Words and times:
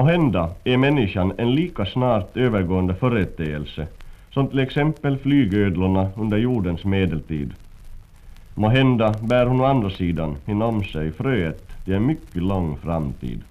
Måhända 0.00 0.50
är 0.64 0.76
människan 0.76 1.32
en 1.38 1.54
lika 1.54 1.86
snart 1.86 2.36
övergående 2.36 2.94
företeelse 2.94 3.86
som 4.30 4.48
till 4.48 4.58
exempel 4.58 5.18
flygödlorna 5.18 6.10
under 6.16 6.38
jordens 6.38 6.84
medeltid. 6.84 7.54
Måhända 8.54 9.14
bär 9.22 9.46
hon 9.46 9.60
å 9.60 9.64
andra 9.64 9.90
sidan 9.90 10.36
inom 10.46 10.84
sig 10.84 11.12
fröet 11.12 11.84
till 11.84 11.94
en 11.94 12.06
mycket 12.06 12.42
lång 12.42 12.76
framtid. 12.76 13.42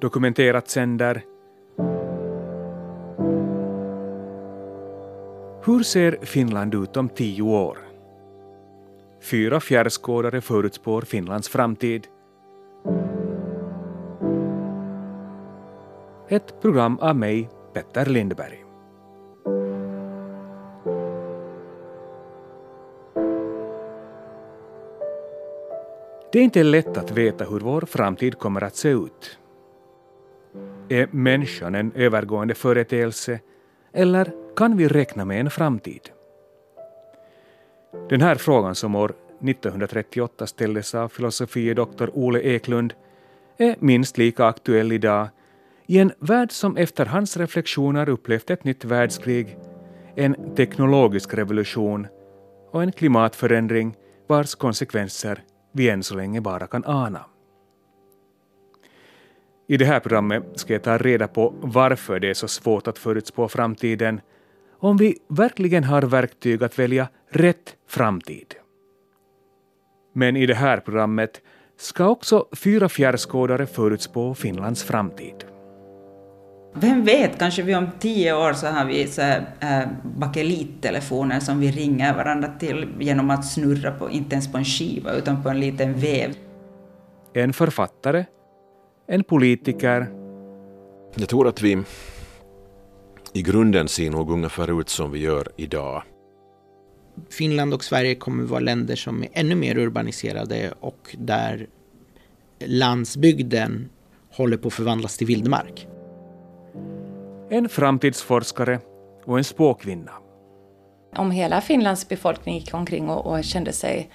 Dokumenterat 0.00 0.68
sänder 0.68 1.22
Hur 5.66 5.82
ser 5.82 6.18
Finland 6.22 6.74
ut 6.74 6.96
om 6.96 7.08
tio 7.08 7.42
år? 7.42 7.78
Fyra 9.20 9.60
fjärrskådare 9.60 10.40
förutspår 10.40 11.02
Finlands 11.02 11.48
framtid. 11.48 12.06
Ett 16.28 16.60
program 16.60 16.98
av 16.98 17.16
mig, 17.16 17.48
Petter 17.72 18.06
Lindberg. 18.06 18.64
Det 26.32 26.38
är 26.38 26.42
inte 26.42 26.62
lätt 26.62 26.96
att 26.96 27.10
veta 27.10 27.44
hur 27.44 27.60
vår 27.60 27.80
framtid 27.80 28.38
kommer 28.38 28.64
att 28.64 28.76
se 28.76 28.88
ut. 28.88 29.38
Är 30.88 31.08
människan 31.10 31.74
en 31.74 31.92
övergående 31.92 32.54
företeelse 32.54 33.40
eller 33.92 34.43
kan 34.56 34.76
vi 34.76 34.88
räkna 34.88 35.24
med 35.24 35.40
en 35.40 35.50
framtid? 35.50 36.10
Den 38.08 38.20
här 38.20 38.34
frågan 38.34 38.74
som 38.74 38.94
år 38.94 39.14
1938 39.42 40.46
ställdes 40.46 40.94
av 40.94 41.08
filosofie 41.08 41.74
doktor 41.74 42.10
Ole 42.14 42.40
Eklund 42.40 42.94
är 43.58 43.76
minst 43.78 44.18
lika 44.18 44.46
aktuell 44.46 44.92
idag 44.92 45.28
i 45.86 45.98
en 45.98 46.12
värld 46.18 46.52
som 46.52 46.76
efter 46.76 47.06
hans 47.06 47.36
reflektioner 47.36 48.08
upplevt 48.08 48.50
ett 48.50 48.64
nytt 48.64 48.84
världskrig, 48.84 49.58
en 50.14 50.54
teknologisk 50.56 51.34
revolution 51.34 52.06
och 52.70 52.82
en 52.82 52.92
klimatförändring 52.92 53.96
vars 54.26 54.54
konsekvenser 54.54 55.42
vi 55.72 55.88
än 55.88 56.02
så 56.02 56.14
länge 56.14 56.40
bara 56.40 56.66
kan 56.66 56.84
ana. 56.84 57.24
I 59.68 59.76
det 59.76 59.84
här 59.84 60.00
programmet 60.00 60.42
ska 60.54 60.72
jag 60.72 60.82
ta 60.82 60.98
reda 60.98 61.28
på 61.28 61.54
varför 61.60 62.20
det 62.20 62.30
är 62.30 62.34
så 62.34 62.48
svårt 62.48 62.88
att 62.88 62.98
förutspå 62.98 63.48
framtiden 63.48 64.20
om 64.84 64.96
vi 64.96 65.18
verkligen 65.28 65.84
har 65.84 66.02
verktyg 66.02 66.64
att 66.64 66.78
välja 66.78 67.08
rätt 67.30 67.76
framtid. 67.88 68.54
Men 70.14 70.36
i 70.36 70.46
det 70.46 70.54
här 70.54 70.80
programmet 70.80 71.40
ska 71.78 72.08
också 72.08 72.46
fyra 72.52 72.88
fjärrskådare 72.88 73.66
förutspå 73.66 74.34
Finlands 74.34 74.84
framtid. 74.84 75.44
Vem 76.74 77.04
vet, 77.04 77.38
kanske 77.38 77.62
vi 77.62 77.74
om 77.74 77.88
tio 77.98 78.34
år 78.34 78.52
så 78.52 78.66
har 78.66 78.84
vi 78.84 79.06
så 79.06 79.22
här, 79.22 79.42
äh, 79.60 79.88
bakelittelefoner 80.02 81.40
som 81.40 81.60
vi 81.60 81.70
ringer 81.70 82.14
varandra 82.14 82.48
till 82.58 82.88
genom 82.98 83.30
att 83.30 83.46
snurra 83.46 83.90
på, 83.90 84.10
inte 84.10 84.34
ens 84.34 84.52
på 84.52 84.58
en 84.58 84.64
skiva 84.64 85.12
utan 85.12 85.42
på 85.42 85.48
en 85.48 85.60
liten 85.60 85.94
vev. 85.94 86.34
En 87.34 87.52
författare, 87.52 88.24
en 89.08 89.24
politiker. 89.24 90.06
Jag 91.14 91.28
tror 91.28 91.48
att 91.48 91.62
vi 91.62 91.84
i 93.34 93.42
grunden 93.42 93.88
ser 93.88 94.10
nog 94.10 94.30
ungefär 94.30 94.80
ut 94.80 94.88
som 94.88 95.12
vi 95.12 95.18
gör 95.18 95.48
idag. 95.56 96.02
Finland 97.30 97.74
och 97.74 97.84
Sverige 97.84 98.14
kommer 98.14 98.44
att 98.44 98.50
vara 98.50 98.60
länder 98.60 98.96
som 98.96 99.22
är 99.22 99.28
ännu 99.32 99.54
mer 99.54 99.78
urbaniserade 99.78 100.74
och 100.80 101.16
där 101.18 101.66
landsbygden 102.58 103.88
håller 104.30 104.56
på 104.56 104.68
att 104.68 104.74
förvandlas 104.74 105.16
till 105.16 105.26
vildmark. 105.26 105.86
En 107.50 107.68
framtidsforskare 107.68 108.80
och 109.24 109.38
en 109.38 109.44
spåkvinna. 109.44 110.12
Om 111.16 111.30
hela 111.30 111.60
Finlands 111.60 112.08
befolkning 112.08 112.54
gick 112.54 112.74
omkring 112.74 113.08
och, 113.08 113.26
och 113.26 113.44
kände 113.44 113.72
sig 113.72 114.10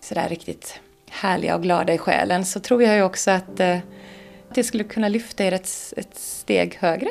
sådär 0.00 0.28
riktigt 0.28 0.80
härliga 1.10 1.56
och 1.56 1.62
glada 1.62 1.94
i 1.94 1.98
själen 1.98 2.44
så 2.44 2.60
tror 2.60 2.82
jag 2.82 2.96
ju 2.96 3.02
också 3.02 3.30
att 3.30 3.60
eh, 3.60 3.78
det 4.54 4.64
skulle 4.64 4.84
kunna 4.84 5.08
lyfta 5.08 5.44
er 5.44 5.52
ett, 5.52 5.94
ett 5.96 6.14
steg 6.14 6.74
högre. 6.74 7.08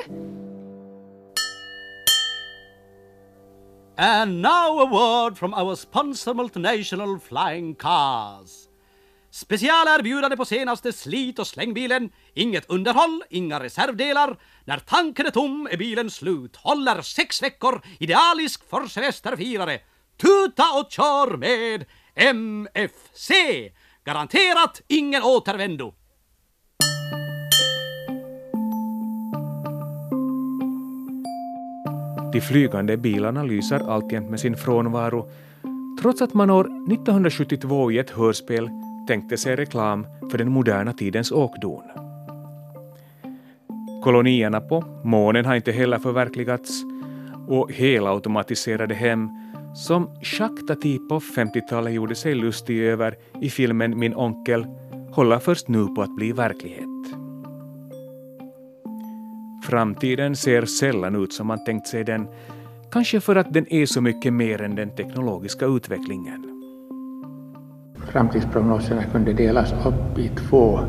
And 3.96 4.42
now 4.42 4.80
a 4.80 4.86
word 4.86 5.38
from 5.38 5.54
our 5.54 5.76
sponsor 5.76 6.34
Multinational 6.34 7.20
Flying 7.20 7.76
Cars. 7.76 8.68
Specialerbjudande 9.32 10.38
på 10.38 10.46
senaste 10.46 10.94
slit 10.94 11.40
och 11.40 11.48
slängbilen. 11.48 12.12
Inget 12.34 12.70
underhåll, 12.70 13.24
inga 13.30 13.60
reservdelar. 13.60 14.38
När 14.66 14.78
tanken 14.78 15.26
är 15.26 15.32
tom 15.32 15.68
är 15.72 15.78
bilen 15.78 16.10
slut. 16.10 16.56
Håller 16.56 17.02
sex 17.02 17.44
veckor. 17.44 17.82
Idealisk 18.00 18.70
för 18.70 18.88
semesterfirare. 18.88 19.80
Tuta 20.18 20.80
och 20.80 20.92
kör 20.92 21.38
med 21.38 21.86
MFC. 22.16 23.32
Garanterat 24.04 24.82
ingen 24.88 25.24
återvändo. 25.24 25.94
De 32.34 32.42
flygande 32.42 32.98
bilarna 32.98 33.44
lyser 33.44 33.92
alltjämt 33.92 34.30
med 34.30 34.40
sin 34.40 34.58
frånvaro 34.58 35.30
trots 36.02 36.22
att 36.22 36.34
man 36.34 36.50
år 36.50 36.66
1972 36.66 37.92
i 37.92 37.98
ett 37.98 38.10
hörspel 38.10 38.70
tänkte 39.08 39.38
sig 39.38 39.56
reklam 39.56 40.08
för 40.32 40.38
den 40.38 40.52
moderna 40.52 40.94
tidens 40.94 41.32
åkdon. 41.32 41.84
Kolonierna 44.04 44.62
på 44.62 44.84
månen 45.04 45.46
har 45.46 45.56
inte 45.56 45.72
heller 45.72 46.00
förverkligats 46.00 46.84
och 47.48 47.72
helautomatiserade 47.72 48.96
hem 48.96 49.30
som 49.76 50.10
Jacques 50.22 50.66
Tati 50.68 51.00
på 51.10 51.20
50-talet 51.20 51.94
gjorde 51.94 52.16
sig 52.16 52.36
lustig 52.36 52.80
över 52.80 53.16
i 53.42 53.50
filmen 53.50 54.00
Min 54.00 54.16
onkel 54.16 54.66
håller 55.12 55.40
först 55.40 55.68
nu 55.68 55.88
på 55.88 56.02
att 56.02 56.16
bli 56.16 56.32
verklighet. 56.32 57.23
Framtiden 59.64 60.36
ser 60.36 60.66
sällan 60.66 61.16
ut 61.16 61.34
som 61.34 61.48
man 61.48 61.64
tänkt 61.64 61.88
sig 61.88 62.04
den, 62.04 62.28
kanske 62.92 63.20
för 63.20 63.36
att 63.36 63.54
den 63.54 63.74
är 63.74 63.86
så 63.86 64.02
mycket 64.02 64.34
mer 64.34 64.62
än 64.62 64.76
den 64.76 64.90
teknologiska 64.90 65.66
utvecklingen. 65.66 66.54
Framtidsprognoserna 68.12 69.04
kunde 69.04 69.34
delas 69.34 69.74
upp 69.86 70.20
i 70.20 70.30
två 70.30 70.80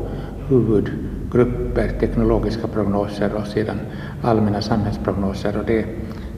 huvudgrupper, 0.49 1.99
teknologiska 1.99 2.67
prognoser 2.67 3.33
och 3.33 3.47
sedan 3.47 3.79
allmänna 4.23 4.61
samhällsprognoser. 4.61 5.57
Och 5.57 5.65
det 5.65 5.85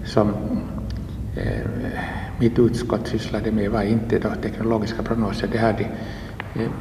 som 0.06 0.30
eh, 1.38 1.68
mitt 2.40 2.60
utskott 2.60 3.08
sysslade 3.08 3.52
med 3.52 3.72
var 3.72 3.84
inte 3.84 4.20
då 4.20 4.30
teknologiska 4.42 5.04
prognoser, 5.04 5.50
det 5.52 5.58
hade 5.58 5.84
eh, 6.56 6.72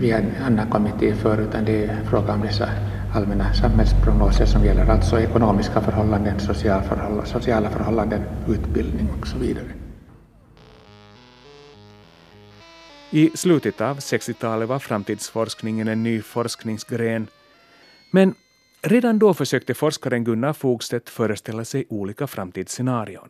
vi 0.00 0.10
en 0.10 0.30
annan 0.46 0.70
kommitté 0.70 1.14
för, 1.14 1.38
utan 1.40 1.64
det 1.64 1.84
är 1.84 1.96
fråga 2.04 2.34
om 2.34 2.40
dessa 2.40 2.68
allmänna 3.16 3.54
samhällsprognoser 3.54 4.46
som 4.46 4.64
gäller 4.64 4.90
alltså 4.90 5.20
ekonomiska 5.20 5.80
förhållanden, 5.80 6.40
sociala 6.40 6.82
förhållanden, 6.82 7.26
sociala 7.26 7.70
förhållanden 7.70 8.22
utbildning 8.48 9.08
och 9.20 9.26
så 9.26 9.38
vidare. 9.38 9.66
I 13.10 13.30
slutet 13.34 13.80
av 13.80 13.98
60-talet 13.98 14.68
var 14.68 14.78
framtidsforskningen 14.78 15.88
en 15.88 16.02
ny 16.02 16.22
forskningsgren. 16.22 17.26
Men 18.10 18.34
redan 18.82 19.18
då 19.18 19.34
försökte 19.34 19.74
forskaren 19.74 20.24
Gunnar 20.24 20.52
Fogstedt 20.52 21.08
föreställa 21.08 21.64
sig 21.64 21.84
olika 21.88 22.26
framtidsscenarion. 22.26 23.28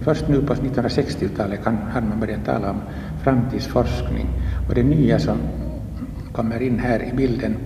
Först 0.00 0.28
nu 0.28 0.46
på 0.46 0.54
1960-talet 0.54 1.64
har 1.64 2.00
man 2.00 2.20
börjat 2.20 2.44
tala 2.44 2.70
om 2.70 2.80
framtidsforskning. 3.24 4.26
Och 4.68 4.74
det 4.74 4.82
nya 4.82 5.18
som 5.18 5.38
kommer 6.32 6.62
in 6.62 6.78
här 6.78 7.02
i 7.02 7.12
bilden 7.12 7.56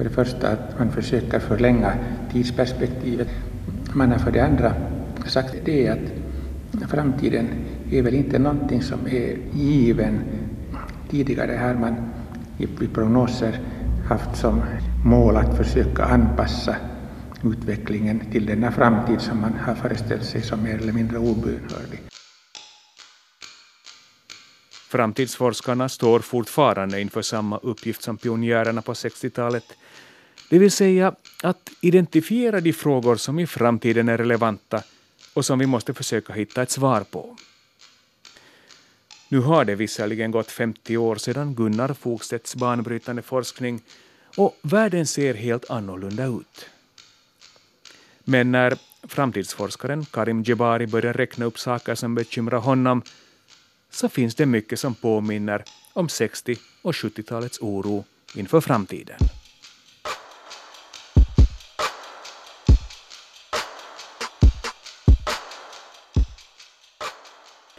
för 0.00 0.04
det 0.04 0.14
första 0.14 0.48
att 0.48 0.78
man 0.78 0.92
försöker 0.92 1.38
förlänga 1.38 1.94
tidsperspektivet. 2.32 3.28
Man 3.92 4.12
har 4.12 4.18
för 4.18 4.30
det 4.30 4.40
andra 4.40 4.74
sagt 5.26 5.54
det 5.64 5.88
att 5.88 6.90
framtiden 6.90 7.48
är 7.90 8.02
väl 8.02 8.14
inte 8.14 8.38
någonting 8.38 8.82
som 8.82 9.06
är 9.06 9.36
given. 9.54 10.20
Tidigare 11.10 11.56
har 11.56 11.74
man 11.74 12.10
i 12.58 12.66
prognoser 12.66 13.60
haft 14.08 14.40
som 14.40 14.62
mål 15.04 15.36
att 15.36 15.56
försöka 15.56 16.04
anpassa 16.04 16.76
utvecklingen 17.44 18.20
till 18.32 18.46
denna 18.46 18.72
framtid 18.72 19.20
som 19.20 19.40
man 19.40 19.54
har 19.54 19.74
föreställt 19.74 20.24
sig 20.24 20.42
som 20.42 20.62
mer 20.62 20.78
eller 20.78 20.92
mindre 20.92 21.18
obönhörlig. 21.18 22.00
Framtidsforskarna 24.90 25.88
står 25.88 26.20
fortfarande 26.20 27.00
inför 27.00 27.22
samma 27.22 27.58
uppgift 27.58 28.02
som 28.02 28.16
pionjärerna 28.16 28.82
på 28.82 28.92
60-talet, 28.92 29.64
det 30.50 30.58
vill 30.58 30.70
säga 30.70 31.14
att 31.42 31.70
identifiera 31.80 32.60
de 32.60 32.72
frågor 32.72 33.16
som 33.16 33.38
i 33.38 33.46
framtiden 33.46 34.08
är 34.08 34.18
relevanta 34.18 34.82
och 35.34 35.44
som 35.44 35.58
vi 35.58 35.66
måste 35.66 35.94
försöka 35.94 36.32
hitta 36.32 36.62
ett 36.62 36.70
svar 36.70 37.04
på. 37.10 37.36
Nu 39.28 39.38
har 39.38 39.64
det 39.64 39.74
visserligen 39.74 40.30
gått 40.30 40.50
50 40.50 40.96
år 40.96 41.16
sedan 41.16 41.54
Gunnar 41.54 41.94
Fogstedts 41.94 42.56
banbrytande 42.56 43.22
forskning 43.22 43.80
och 44.36 44.56
världen 44.62 45.06
ser 45.06 45.34
helt 45.34 45.70
annorlunda 45.70 46.26
ut. 46.26 46.66
Men 48.24 48.52
när 48.52 48.78
framtidsforskaren 49.02 50.04
Karim 50.04 50.42
Jebari 50.42 50.86
börjar 50.86 51.12
räkna 51.12 51.44
upp 51.44 51.58
saker 51.58 51.94
som 51.94 52.14
bekymrar 52.14 52.58
honom 52.58 53.02
så 53.90 54.08
finns 54.08 54.34
det 54.34 54.46
mycket 54.46 54.80
som 54.80 54.94
påminner 54.94 55.64
om 55.92 56.08
60 56.08 56.56
och 56.82 56.92
70-talets 56.92 57.58
oro 57.60 58.04
inför 58.34 58.60
framtiden. 58.60 59.16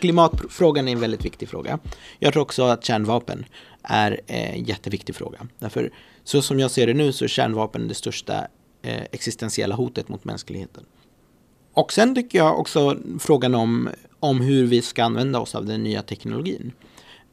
Klimatfrågan 0.02 0.88
är 0.88 0.92
en 0.92 1.00
väldigt 1.00 1.26
viktig 1.26 1.50
fråga. 1.50 1.80
Jag 2.20 2.34
tror 2.34 2.44
också 2.44 2.64
att 2.64 2.86
kärnvapen 2.86 3.46
är 3.84 4.22
en 4.28 4.64
jätteviktig 4.64 5.16
fråga. 5.16 5.48
Därför, 5.60 5.92
så 6.24 6.42
som 6.42 6.60
jag 6.60 6.72
ser 6.72 6.88
det 6.88 6.94
nu 6.94 7.12
så 7.12 7.24
är 7.24 7.30
kärnvapen 7.30 7.88
det 7.88 7.94
största 7.94 8.48
eh, 8.82 9.02
existentiella 9.12 9.76
hotet 9.76 10.10
mot 10.10 10.24
mänskligheten. 10.24 10.86
Och 11.74 11.94
sen 11.94 12.16
tycker 12.16 12.38
jag 12.38 12.60
också 12.60 12.98
frågan 13.20 13.56
om, 13.56 13.90
om 14.20 14.42
hur 14.42 14.66
vi 14.66 14.82
ska 14.82 15.04
använda 15.04 15.40
oss 15.40 15.56
av 15.56 15.66
den 15.66 15.84
nya 15.84 16.02
teknologin. 16.02 16.72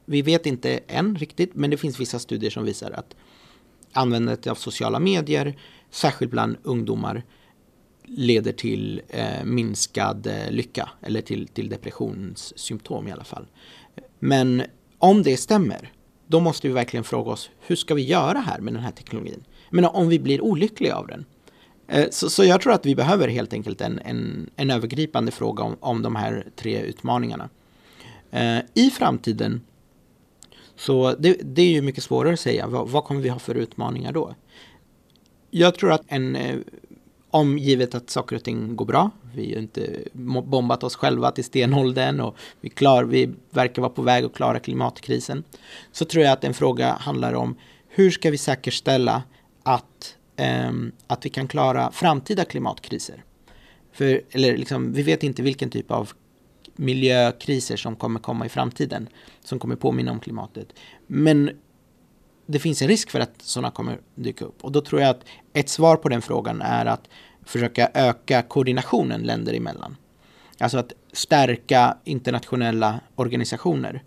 Vi 0.05 0.21
vet 0.21 0.45
inte 0.45 0.79
än 0.87 1.15
riktigt, 1.15 1.55
men 1.55 1.69
det 1.69 1.77
finns 1.77 1.99
vissa 1.99 2.19
studier 2.19 2.51
som 2.51 2.65
visar 2.65 2.91
att 2.91 3.15
användandet 3.93 4.47
av 4.47 4.55
sociala 4.55 4.99
medier, 4.99 5.57
särskilt 5.91 6.31
bland 6.31 6.57
ungdomar, 6.63 7.23
leder 8.09 8.51
till 8.51 9.01
eh, 9.09 9.43
minskad 9.43 10.27
eh, 10.27 10.51
lycka 10.51 10.89
eller 11.01 11.21
till, 11.21 11.47
till 11.47 11.69
depressionssymptom 11.69 13.07
i 13.07 13.11
alla 13.11 13.23
fall. 13.23 13.47
Men 14.19 14.63
om 14.97 15.23
det 15.23 15.37
stämmer, 15.37 15.91
då 16.27 16.39
måste 16.39 16.67
vi 16.67 16.73
verkligen 16.73 17.03
fråga 17.03 17.31
oss 17.31 17.49
hur 17.59 17.75
ska 17.75 17.93
vi 17.93 18.01
göra 18.01 18.37
här 18.37 18.59
med 18.59 18.73
den 18.73 18.83
här 18.83 18.91
teknologin? 18.91 19.43
Men 19.69 19.85
om 19.85 20.09
vi 20.09 20.19
blir 20.19 20.41
olyckliga 20.41 20.95
av 20.95 21.07
den. 21.07 21.25
Eh, 21.87 22.09
så, 22.11 22.29
så, 22.29 22.43
jag 22.43 22.61
tror 22.61 22.73
att 22.73 22.85
vi 22.85 22.95
behöver 22.95 23.27
helt 23.27 23.53
enkelt 23.53 23.81
en, 23.81 23.99
en, 23.99 24.49
en 24.55 24.71
övergripande 24.71 25.31
fråga 25.31 25.63
om, 25.63 25.75
om 25.79 26.01
de 26.01 26.15
här 26.15 26.47
tre 26.55 26.81
utmaningarna. 26.81 27.49
Eh, 28.31 28.59
I 28.73 28.89
framtiden 28.89 29.61
så 30.75 31.15
det, 31.19 31.37
det, 31.43 31.61
är 31.61 31.71
ju 31.71 31.81
mycket 31.81 32.03
svårare 32.03 32.33
att 32.33 32.39
säga. 32.39 32.67
Vad, 32.67 32.89
vad, 32.89 33.03
kommer 33.03 33.21
vi 33.21 33.29
ha 33.29 33.39
för 33.39 33.55
utmaningar 33.55 34.11
då? 34.11 34.35
Jag 35.51 35.75
tror 35.75 35.91
att 35.91 36.03
en 36.07 36.35
eh, 36.35 36.57
om 37.31 37.57
givet 37.57 37.95
att 37.95 38.09
saker 38.09 38.35
och 38.35 38.43
ting 38.43 38.75
går 38.75 38.85
bra. 38.85 39.11
Vi 39.35 39.53
har 39.53 39.61
inte 39.61 40.03
bombat 40.43 40.83
oss 40.83 40.95
själva 40.95 41.31
till 41.31 41.43
stenåldern 41.43 42.19
och 42.19 42.37
vi, 42.61 42.69
klar, 42.69 43.03
vi 43.03 43.29
verkar 43.49 43.81
vara 43.81 43.91
på 43.91 44.01
väg 44.01 44.25
att 44.25 44.33
klara 44.33 44.59
klimatkrisen. 44.59 45.43
Så 45.91 46.05
tror 46.05 46.23
jag 46.23 46.33
att 46.33 46.43
en 46.43 46.53
fråga 46.53 46.93
handlar 46.93 47.33
om 47.33 47.55
hur 47.87 48.11
ska 48.11 48.31
vi 48.31 48.37
säkerställa 48.37 49.23
att, 49.63 50.15
um, 50.69 50.91
att 51.07 51.25
vi 51.25 51.29
kan 51.29 51.47
klara 51.47 51.91
framtida 51.91 52.45
klimatkriser? 52.45 53.23
För, 53.91 54.21
eller 54.31 54.57
liksom, 54.57 54.93
vi 54.93 55.03
vet 55.03 55.23
inte 55.23 55.41
vilken 55.41 55.69
typ 55.69 55.91
av 55.91 56.11
miljökriser 56.75 57.77
som 57.77 57.95
kommer 57.95 58.19
komma 58.19 58.45
i 58.45 58.49
framtiden 58.49 59.09
som 59.43 59.59
kommer 59.59 59.75
påminna 59.75 60.11
om 60.11 60.19
klimatet. 60.19 60.73
Men 61.07 61.51
det 62.51 62.59
finns 62.59 62.81
en 62.81 62.87
risk 62.87 63.09
för 63.09 63.19
att 63.19 63.41
sådana 63.41 63.71
kommer 63.71 63.99
dyka 64.15 64.45
upp. 64.45 64.63
Och 64.63 64.71
då 64.71 64.81
tror 64.81 65.01
jag 65.01 65.09
att 65.09 65.25
ett 65.53 65.69
svar 65.69 65.95
på 65.95 66.09
den 66.09 66.21
frågan 66.21 66.61
är 66.61 66.85
att 66.85 67.09
försöka 67.45 67.91
öka 67.93 68.41
koordinationen 68.41 69.21
länder 69.21 69.53
emellan. 69.53 69.95
Alltså 70.59 70.77
att 70.77 70.93
stärka 71.13 71.97
internationella 72.03 72.99
organisationer. 73.15 74.03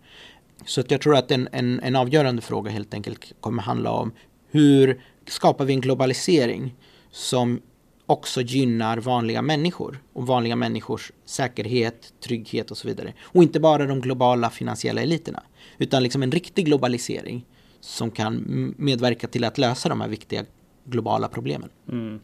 Så 0.67 0.81
att 0.81 0.91
jag 0.91 1.01
tror 1.01 1.17
att 1.17 1.31
en, 1.31 1.49
en, 1.53 1.81
en 1.81 1.97
avgörande 1.97 2.43
fråga 2.43 2.71
helt 2.71 2.95
enkelt 2.95 3.33
kommer 3.41 3.63
handla 3.63 3.91
om 3.91 4.13
hur 4.51 5.03
skapar 5.27 5.65
vi 5.65 5.73
en 5.73 5.81
globalisering 5.81 6.75
som 7.11 7.61
också 8.07 8.41
gynnar 8.41 8.99
vanliga 8.99 9.43
människor 9.43 10.03
och 10.13 10.27
vanliga 10.27 10.57
människors 10.57 11.13
säkerhet, 11.25 12.13
trygghet 12.21 12.71
och 12.71 12.77
så 12.77 12.89
vidare. 12.89 13.13
Och 13.23 13.43
inte 13.43 13.61
bara 13.61 13.87
de 13.87 14.01
globala 14.01 14.51
finansiella 14.51 15.01
eliterna, 15.01 15.43
utan 15.79 16.03
liksom 16.03 16.23
en 16.23 16.33
riktig 16.33 16.67
globalisering 16.67 17.45
som 17.83 18.11
kan 18.11 18.45
medverka 18.79 19.27
till 19.27 19.45
att 19.45 19.59
lösa 19.59 19.89
de 19.89 20.01
här 20.01 20.09
viktiga 20.09 20.45
globala 20.85 21.29
problemen. 21.29 21.69
Mm. 21.89 22.21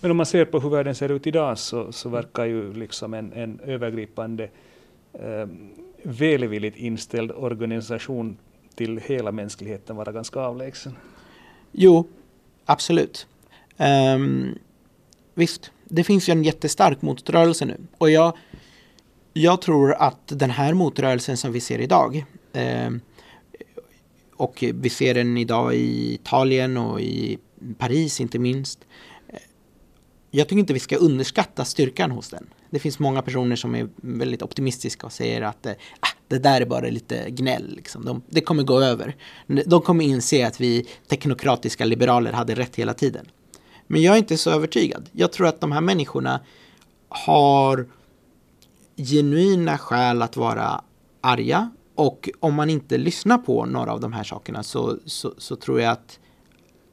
Men 0.00 0.10
om 0.10 0.16
man 0.16 0.26
ser 0.26 0.44
på 0.44 0.60
hur 0.60 0.70
världen 0.70 0.94
ser 0.94 1.08
ut 1.08 1.26
idag 1.26 1.58
så, 1.58 1.92
så 1.92 2.08
verkar 2.08 2.44
ju 2.44 2.72
liksom 2.72 3.14
en, 3.14 3.32
en 3.32 3.60
övergripande 3.60 4.48
eh, 5.12 5.46
välvilligt 6.02 6.76
inställd 6.76 7.30
organisation 7.30 8.36
till 8.74 8.98
hela 8.98 9.32
mänskligheten 9.32 9.96
vara 9.96 10.12
ganska 10.12 10.40
avlägsen. 10.40 10.96
Jo, 11.72 12.08
absolut. 12.64 13.26
Um, 14.16 14.58
visst, 15.34 15.70
det 15.84 16.04
finns 16.04 16.28
ju 16.28 16.32
en 16.32 16.44
jättestark 16.44 17.02
motrörelse 17.02 17.64
nu 17.64 17.76
och 17.98 18.10
jag, 18.10 18.36
jag 19.32 19.62
tror 19.62 19.92
att 19.92 20.20
den 20.26 20.50
här 20.50 20.74
motrörelsen 20.74 21.36
som 21.36 21.52
vi 21.52 21.60
ser 21.60 21.78
idag 21.78 22.24
um, 22.52 23.00
och 24.42 24.64
vi 24.74 24.90
ser 24.90 25.14
den 25.14 25.36
idag 25.36 25.74
i 25.74 26.14
Italien 26.14 26.76
och 26.76 27.00
i 27.00 27.38
Paris 27.78 28.20
inte 28.20 28.38
minst. 28.38 28.78
Jag 30.30 30.48
tycker 30.48 30.60
inte 30.60 30.72
vi 30.72 30.78
ska 30.78 30.96
underskatta 30.96 31.64
styrkan 31.64 32.10
hos 32.10 32.28
den. 32.28 32.46
Det 32.70 32.78
finns 32.78 32.98
många 32.98 33.22
personer 33.22 33.56
som 33.56 33.74
är 33.74 33.88
väldigt 33.96 34.42
optimistiska 34.42 35.06
och 35.06 35.12
säger 35.12 35.42
att 35.42 35.66
eh, 35.66 35.72
ah, 36.00 36.08
det 36.28 36.38
där 36.38 36.60
är 36.60 36.66
bara 36.66 36.90
lite 36.90 37.30
gnäll. 37.30 37.76
Liksom. 37.76 38.04
De, 38.04 38.22
det 38.28 38.40
kommer 38.40 38.62
gå 38.62 38.80
över. 38.80 39.16
De 39.66 39.82
kommer 39.82 40.04
inse 40.04 40.46
att 40.46 40.60
vi 40.60 40.88
teknokratiska 41.08 41.84
liberaler 41.84 42.32
hade 42.32 42.54
rätt 42.54 42.76
hela 42.76 42.94
tiden. 42.94 43.26
Men 43.86 44.02
jag 44.02 44.14
är 44.14 44.18
inte 44.18 44.36
så 44.36 44.50
övertygad. 44.50 45.08
Jag 45.12 45.32
tror 45.32 45.46
att 45.46 45.60
de 45.60 45.72
här 45.72 45.80
människorna 45.80 46.40
har 47.08 47.88
genuina 48.96 49.78
skäl 49.78 50.22
att 50.22 50.36
vara 50.36 50.84
arga 51.20 51.70
och 51.94 52.30
om 52.40 52.54
man 52.54 52.70
inte 52.70 52.98
lyssnar 52.98 53.38
på 53.38 53.66
några 53.66 53.92
av 53.92 54.00
de 54.00 54.12
här 54.12 54.24
sakerna 54.24 54.62
så, 54.62 54.98
så, 55.04 55.34
så 55.38 55.56
tror 55.56 55.80
jag 55.80 55.92
att, 55.92 56.20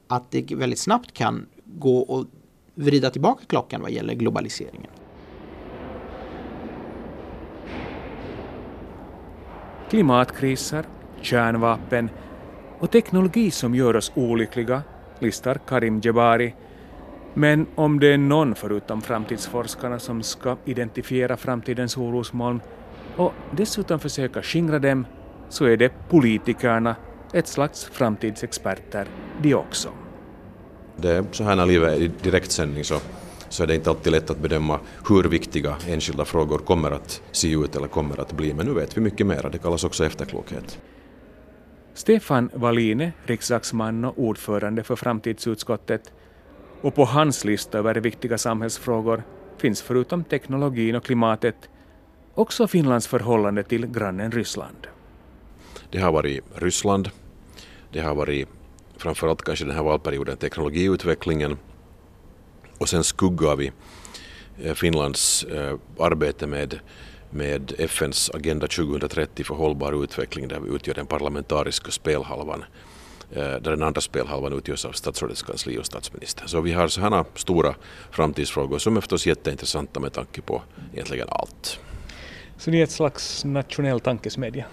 att 0.07 0.31
det 0.31 0.51
väldigt 0.55 0.79
snabbt 0.79 1.11
kan 1.13 1.45
gå 1.65 1.99
och 1.99 2.25
vrida 2.75 3.09
tillbaka 3.09 3.43
klockan 3.47 3.81
vad 3.81 3.91
gäller 3.91 4.13
globaliseringen. 4.13 4.91
Klimatkriser, 9.89 10.85
kärnvapen 11.21 12.09
och 12.79 12.91
teknologi 12.91 13.51
som 13.51 13.75
gör 13.75 13.95
oss 13.95 14.11
olyckliga, 14.15 14.83
listar 15.19 15.59
Karim 15.67 15.99
Jebari. 15.99 16.55
Men 17.33 17.67
om 17.75 17.99
det 17.99 18.07
är 18.13 18.17
någon 18.17 18.55
förutom 18.55 19.01
framtidsforskarna 19.01 19.99
som 19.99 20.23
ska 20.23 20.57
identifiera 20.65 21.37
framtidens 21.37 21.97
orosmoln 21.97 22.61
och 23.19 23.33
dessutom 23.51 23.99
försöka 23.99 24.41
skingra 24.41 24.79
dem 24.79 25.05
så 25.49 25.65
är 25.65 25.77
det 25.77 25.91
politikerna, 26.09 26.95
ett 27.33 27.47
slags 27.47 27.85
framtidsexperter, 27.85 29.07
de 29.41 29.55
också. 29.55 29.89
Det 30.95 31.09
är 31.11 31.25
så 31.31 31.43
här 31.43 31.55
när 31.55 31.65
livet 31.65 31.97
är 31.97 32.01
i 32.01 32.11
direktsändning 32.23 32.83
så, 32.83 32.99
så 33.49 33.63
är 33.63 33.67
det 33.67 33.75
inte 33.75 33.89
alltid 33.89 34.11
lätt 34.11 34.29
att 34.29 34.39
bedöma 34.39 34.79
hur 35.09 35.23
viktiga 35.23 35.75
enskilda 35.87 36.25
frågor 36.25 36.57
kommer 36.57 36.91
att 36.91 37.21
se 37.31 37.51
ut 37.51 37.75
eller 37.75 37.87
kommer 37.87 38.19
att 38.19 38.33
bli, 38.33 38.53
men 38.53 38.65
nu 38.65 38.73
vet 38.73 38.97
vi 38.97 39.01
mycket 39.01 39.27
mer. 39.27 39.49
Det 39.51 39.57
kallas 39.57 39.83
också 39.83 40.05
efterklokhet. 40.05 40.79
Stefan 41.93 42.49
Walline, 42.53 43.11
riksdagsman 43.25 44.05
och 44.05 44.19
ordförande 44.19 44.83
för 44.83 44.95
framtidsutskottet, 44.95 46.13
och 46.81 46.95
på 46.95 47.05
hans 47.05 47.45
lista 47.45 47.77
över 47.77 47.95
viktiga 47.95 48.37
samhällsfrågor 48.37 49.23
finns 49.57 49.81
förutom 49.81 50.23
teknologin 50.23 50.95
och 50.95 51.05
klimatet 51.05 51.69
också 52.39 52.67
Finlands 52.67 53.07
förhållande 53.07 53.63
till 53.63 53.85
grannen 53.85 54.31
Ryssland. 54.31 54.87
Det 55.91 55.99
har 55.99 56.11
varit 56.11 56.43
Ryssland, 56.55 57.09
det 57.91 57.99
har 57.99 58.15
varit 58.15 58.47
framförallt 58.97 59.41
kanske 59.41 59.65
den 59.65 59.75
här 59.75 59.83
valperioden 59.83 60.37
teknologiutvecklingen 60.37 61.57
och 62.77 62.89
sen 62.89 63.03
skuggar 63.03 63.55
vi 63.55 63.71
eh, 64.61 64.73
Finlands 64.73 65.43
eh, 65.43 65.77
arbete 65.99 66.47
med, 66.47 66.79
med 67.29 67.73
FNs 67.77 68.31
Agenda 68.33 68.67
2030 68.67 69.43
för 69.43 69.55
hållbar 69.55 70.03
utveckling 70.03 70.47
där 70.47 70.59
vi 70.59 70.75
utgör 70.75 70.93
den 70.93 71.05
parlamentariska 71.05 71.91
spelhalvan 71.91 72.63
eh, 73.31 73.41
där 73.41 73.71
den 73.71 73.83
andra 73.83 74.01
spelhalvan 74.01 74.53
utgörs 74.53 74.85
av 74.85 74.91
statsrådets 74.91 75.43
kansli 75.43 75.77
och 75.77 75.85
statsminister. 75.85 76.47
Så 76.47 76.61
vi 76.61 76.71
har 76.71 76.87
sådana 76.87 77.25
stora 77.35 77.75
framtidsfrågor 78.11 78.77
som 78.77 78.97
är 78.97 79.01
förstås 79.01 79.27
jätteintressanta 79.27 79.99
med 79.99 80.13
tanke 80.13 80.41
på 80.41 80.61
egentligen 80.93 81.27
allt. 81.29 81.79
Så 82.69 82.71
ni 82.71 82.79
är 82.79 82.83
ett 82.83 82.91
slags 82.91 83.45
nationell 83.45 83.99
tankesmedja? 83.99 84.65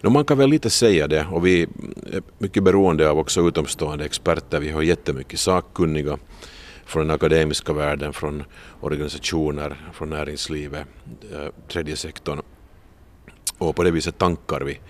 No, 0.00 0.08
man 0.10 0.24
kan 0.24 0.38
väl 0.38 0.50
lite 0.50 0.70
säga 0.70 1.08
det 1.08 1.26
och 1.30 1.46
vi 1.46 1.62
är 1.62 2.22
mycket 2.38 2.62
beroende 2.62 3.10
av 3.10 3.18
också 3.18 3.48
utomstående 3.48 4.04
experter. 4.04 4.60
Vi 4.60 4.70
har 4.70 4.82
jättemycket 4.82 5.40
sakkunniga 5.40 6.18
från 6.84 7.06
den 7.06 7.14
akademiska 7.14 7.72
världen, 7.72 8.12
från 8.12 8.44
organisationer, 8.80 9.76
från 9.92 10.10
näringslivet, 10.10 10.86
eh, 11.32 11.68
tredje 11.68 11.96
sektorn. 11.96 12.40
Och 13.58 13.76
på 13.76 13.82
det 13.82 13.90
viset 13.90 14.18
tankar 14.18 14.60
vi 14.60 14.80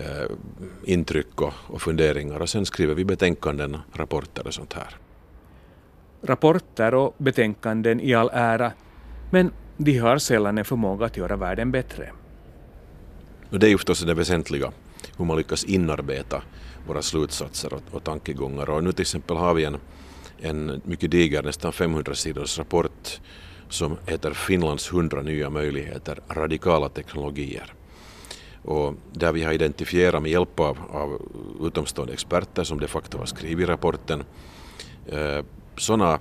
eh, 0.00 0.30
intryck 0.84 1.40
och 1.66 1.82
funderingar 1.82 2.40
och 2.40 2.48
sen 2.48 2.66
skriver 2.66 2.94
vi 2.94 3.04
betänkanden, 3.04 3.76
rapporter 3.92 4.46
och 4.46 4.54
sånt 4.54 4.72
här. 4.72 4.96
Rapporter 6.22 6.94
och 6.94 7.14
betänkanden 7.18 8.00
i 8.00 8.14
all 8.14 8.30
ära, 8.32 8.72
men 9.30 9.52
de 9.80 9.98
har 9.98 10.18
sällan 10.18 10.58
en 10.58 10.64
förmåga 10.64 11.06
att 11.06 11.16
göra 11.16 11.36
världen 11.36 11.70
bättre. 11.70 12.12
Och 13.50 13.58
det 13.58 13.66
är 13.66 13.70
ju 13.70 13.76
förstås 13.76 14.00
det 14.00 14.14
väsentliga, 14.14 14.72
hur 15.16 15.24
man 15.24 15.36
lyckas 15.36 15.64
inarbeta 15.64 16.42
våra 16.86 17.02
slutsatser 17.02 17.72
och, 17.74 17.82
och 17.90 18.04
tankegångar. 18.04 18.70
Och 18.70 18.84
nu 18.84 18.92
till 18.92 19.00
exempel 19.00 19.36
har 19.36 19.54
vi 19.54 19.64
en, 19.64 19.76
en 20.38 20.82
mycket 20.84 21.10
diger, 21.10 21.42
nästan 21.42 21.72
500 21.72 22.14
sidors 22.14 22.58
rapport 22.58 23.20
som 23.68 23.96
heter 24.06 24.30
Finlands 24.30 24.92
100 24.92 25.22
nya 25.22 25.50
möjligheter, 25.50 26.20
radikala 26.28 26.88
teknologier. 26.88 27.72
Och 28.62 28.94
där 29.12 29.32
vi 29.32 29.44
har 29.44 29.52
identifierat 29.52 30.22
med 30.22 30.30
hjälp 30.30 30.60
av, 30.60 30.78
av 30.90 31.22
utomstående 31.66 32.12
experter 32.12 32.64
som 32.64 32.80
de 32.80 32.88
facto 32.88 33.18
har 33.18 33.26
skrivit 33.26 33.68
rapporten 33.68 34.24
eh, 35.06 35.44
sådana 35.76 36.18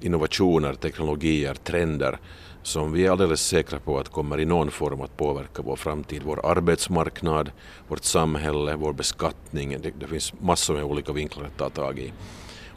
innovationer, 0.00 0.74
teknologier, 0.74 1.54
trender 1.54 2.18
som 2.62 2.92
vi 2.92 3.06
är 3.06 3.10
alldeles 3.10 3.46
säkra 3.46 3.78
på 3.78 3.98
att 3.98 4.08
kommer 4.08 4.40
i 4.40 4.44
någon 4.44 4.70
form 4.70 5.00
att 5.00 5.16
påverka 5.16 5.62
vår 5.62 5.76
framtid, 5.76 6.22
vår 6.24 6.46
arbetsmarknad, 6.46 7.50
vårt 7.88 8.04
samhälle, 8.04 8.76
vår 8.76 8.92
beskattning. 8.92 9.76
Det, 9.82 9.92
det 10.00 10.06
finns 10.06 10.32
massor 10.40 10.74
med 10.74 10.84
olika 10.84 11.12
vinklar 11.12 11.44
att 11.44 11.56
ta 11.56 11.70
tag 11.70 11.98
i. 11.98 12.12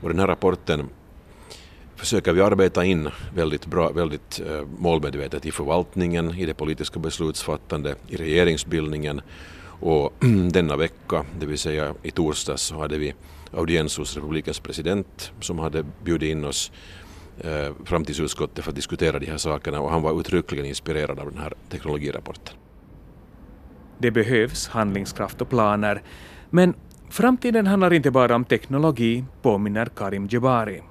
Och 0.02 0.10
den 0.10 0.20
här 0.20 0.28
rapporten 0.28 0.90
försöker 1.96 2.34
vi 2.34 2.42
arbeta 2.42 2.86
in 2.86 3.10
väldigt, 3.36 3.66
bra, 3.66 3.92
väldigt 3.92 4.40
eh, 4.40 4.62
målmedvetet 4.78 5.46
i 5.46 5.52
förvaltningen, 5.52 6.36
i 6.36 6.46
det 6.46 6.54
politiska 6.54 7.00
beslutsfattandet, 7.00 7.98
i 8.08 8.16
regeringsbildningen 8.16 9.22
och 9.64 10.14
denna 10.52 10.76
vecka, 10.76 11.26
det 11.40 11.46
vill 11.46 11.60
säga 11.60 11.94
i 12.04 12.12
torsdags, 12.12 12.62
så 12.62 12.80
hade 12.80 12.98
vi 12.98 13.14
audiens 13.54 13.98
hos 13.98 14.16
republikens 14.16 14.60
president 14.60 15.32
som 15.42 15.60
hade 15.60 15.84
bjudit 16.04 16.32
in 16.32 16.46
oss 16.46 16.72
eh, 17.44 17.74
framtidsutskottet 17.86 18.64
för 18.64 18.72
att 18.72 18.76
diskutera 18.76 19.20
de 19.20 19.26
här 19.26 19.38
sakerna 19.38 19.82
och 19.82 19.92
han 19.92 20.02
var 20.02 20.20
uttryckligen 20.20 20.66
inspirerad 20.66 21.20
av 21.20 21.32
den 21.32 21.42
här 21.42 21.54
teknologirapporten. 21.70 22.56
Det 23.98 24.12
behövs 24.12 24.68
handlingskraft 24.68 25.42
och 25.42 25.50
planer, 25.50 26.02
men 26.50 26.74
framtiden 27.10 27.68
handlar 27.68 27.94
inte 27.94 28.12
bara 28.12 28.36
om 28.36 28.46
teknologi, 28.46 29.26
påminner 29.42 29.86
Karim 29.86 30.28
Jebari. 30.28 30.82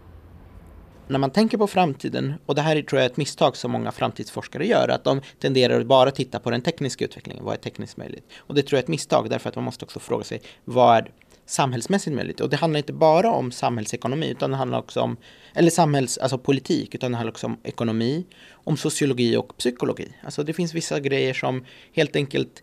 När 1.08 1.18
man 1.18 1.30
tänker 1.30 1.58
på 1.58 1.66
framtiden, 1.66 2.34
och 2.46 2.54
det 2.54 2.62
här 2.62 2.82
tror 2.82 3.00
jag 3.00 3.06
är 3.06 3.10
ett 3.10 3.16
misstag 3.16 3.56
som 3.56 3.70
många 3.70 3.92
framtidsforskare 3.92 4.66
gör, 4.66 4.88
att 4.88 5.04
de 5.04 5.20
tenderar 5.38 5.80
att 5.80 5.86
bara 5.86 6.10
titta 6.10 6.38
på 6.38 6.50
den 6.50 6.62
tekniska 6.62 7.04
utvecklingen, 7.04 7.44
vad 7.44 7.54
är 7.54 7.58
tekniskt 7.58 7.96
möjligt? 7.96 8.24
Och 8.38 8.54
det 8.54 8.62
tror 8.62 8.76
jag 8.76 8.78
är 8.78 8.82
ett 8.82 8.88
misstag, 8.88 9.30
därför 9.30 9.48
att 9.48 9.54
man 9.54 9.64
måste 9.64 9.84
också 9.84 10.00
fråga 10.00 10.24
sig, 10.24 10.42
vad 10.64 10.96
är 10.96 11.10
samhällsmässigt 11.50 12.16
möjligt. 12.16 12.40
Och 12.40 12.50
det 12.50 12.56
handlar 12.56 12.78
inte 12.78 12.92
bara 12.92 13.30
om 13.30 13.52
samhällsekonomi, 13.52 14.28
utan 14.30 14.50
det 14.50 14.56
handlar 14.56 14.78
också 14.78 15.00
om, 15.00 15.16
eller 15.54 15.70
samhälls, 15.70 16.18
alltså 16.18 16.38
politik, 16.38 16.94
utan 16.94 17.10
det 17.10 17.16
handlar 17.16 17.32
också 17.32 17.46
om 17.46 17.58
ekonomi, 17.62 18.24
om 18.52 18.76
sociologi 18.76 19.36
och 19.36 19.56
psykologi. 19.56 20.08
Alltså 20.22 20.42
det 20.42 20.52
finns 20.52 20.74
vissa 20.74 21.00
grejer 21.00 21.34
som 21.34 21.64
helt 21.92 22.16
enkelt 22.16 22.62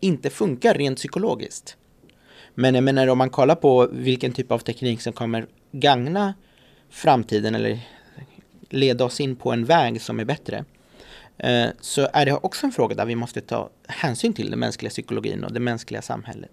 inte 0.00 0.30
funkar 0.30 0.74
rent 0.74 0.98
psykologiskt. 0.98 1.76
Men 2.54 2.74
jag 2.74 2.84
menar 2.84 3.06
om 3.06 3.18
man 3.18 3.30
kollar 3.30 3.54
på 3.54 3.88
vilken 3.92 4.32
typ 4.32 4.52
av 4.52 4.58
teknik 4.58 5.02
som 5.02 5.12
kommer 5.12 5.46
gagna 5.72 6.34
framtiden 6.90 7.54
eller 7.54 7.80
leda 8.68 9.04
oss 9.04 9.20
in 9.20 9.36
på 9.36 9.52
en 9.52 9.64
väg 9.64 10.02
som 10.02 10.20
är 10.20 10.24
bättre 10.24 10.64
eh, 11.38 11.66
så 11.80 12.08
är 12.12 12.26
det 12.26 12.32
också 12.32 12.66
en 12.66 12.72
fråga 12.72 12.94
där 12.94 13.06
vi 13.06 13.14
måste 13.14 13.40
ta 13.40 13.70
hänsyn 13.88 14.32
till 14.32 14.50
den 14.50 14.58
mänskliga 14.58 14.90
psykologin 14.90 15.44
och 15.44 15.52
det 15.52 15.60
mänskliga 15.60 16.02
samhället. 16.02 16.50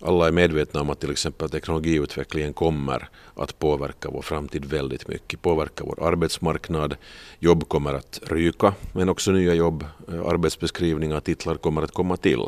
Alla 0.00 0.28
är 0.28 0.32
medvetna 0.32 0.80
om 0.80 0.90
att 0.90 1.00
till 1.00 1.10
exempel 1.10 1.50
teknologiutvecklingen 1.50 2.52
kommer 2.52 3.08
att 3.34 3.58
påverka 3.58 4.10
vår 4.10 4.22
framtid 4.22 4.64
väldigt 4.64 5.08
mycket, 5.08 5.42
påverka 5.42 5.84
vår 5.84 6.08
arbetsmarknad, 6.08 6.96
jobb 7.38 7.68
kommer 7.68 7.94
att 7.94 8.20
ryka, 8.26 8.74
men 8.92 9.08
också 9.08 9.30
nya 9.30 9.54
jobb, 9.54 9.84
eh, 10.08 10.26
arbetsbeskrivningar, 10.26 11.20
titlar 11.20 11.54
kommer 11.54 11.82
att 11.82 11.92
komma 11.92 12.16
till 12.16 12.40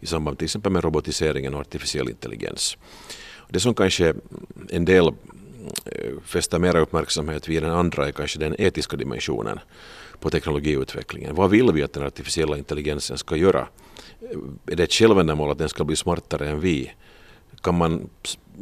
i 0.00 0.06
samband 0.06 0.38
till 0.38 0.44
exempel 0.44 0.72
med 0.72 0.84
robotiseringen 0.84 1.54
och 1.54 1.60
artificiell 1.60 2.08
intelligens. 2.08 2.76
Det 3.48 3.60
som 3.60 3.74
kanske 3.74 4.14
en 4.68 4.84
del 4.84 5.06
eh, 5.06 6.12
fäster 6.24 6.58
mera 6.58 6.80
uppmärksamhet 6.80 7.48
vid 7.48 7.64
än 7.64 7.70
andra 7.70 8.08
är 8.08 8.12
kanske 8.12 8.38
den 8.38 8.60
etiska 8.60 8.96
dimensionen 8.96 9.58
på 10.20 10.30
teknologiutvecklingen. 10.30 11.34
Vad 11.34 11.50
vill 11.50 11.72
vi 11.72 11.82
att 11.82 11.92
den 11.92 12.06
artificiella 12.06 12.58
intelligensen 12.58 13.18
ska 13.18 13.36
göra? 13.36 13.66
Är 14.66 14.76
det 14.76 14.82
ett 14.82 14.92
självändamål 14.92 15.50
att 15.50 15.58
den 15.58 15.68
ska 15.68 15.84
bli 15.84 15.96
smartare 15.96 16.48
än 16.48 16.60
vi? 16.60 16.92
Kan 17.62 17.78
man 17.78 18.08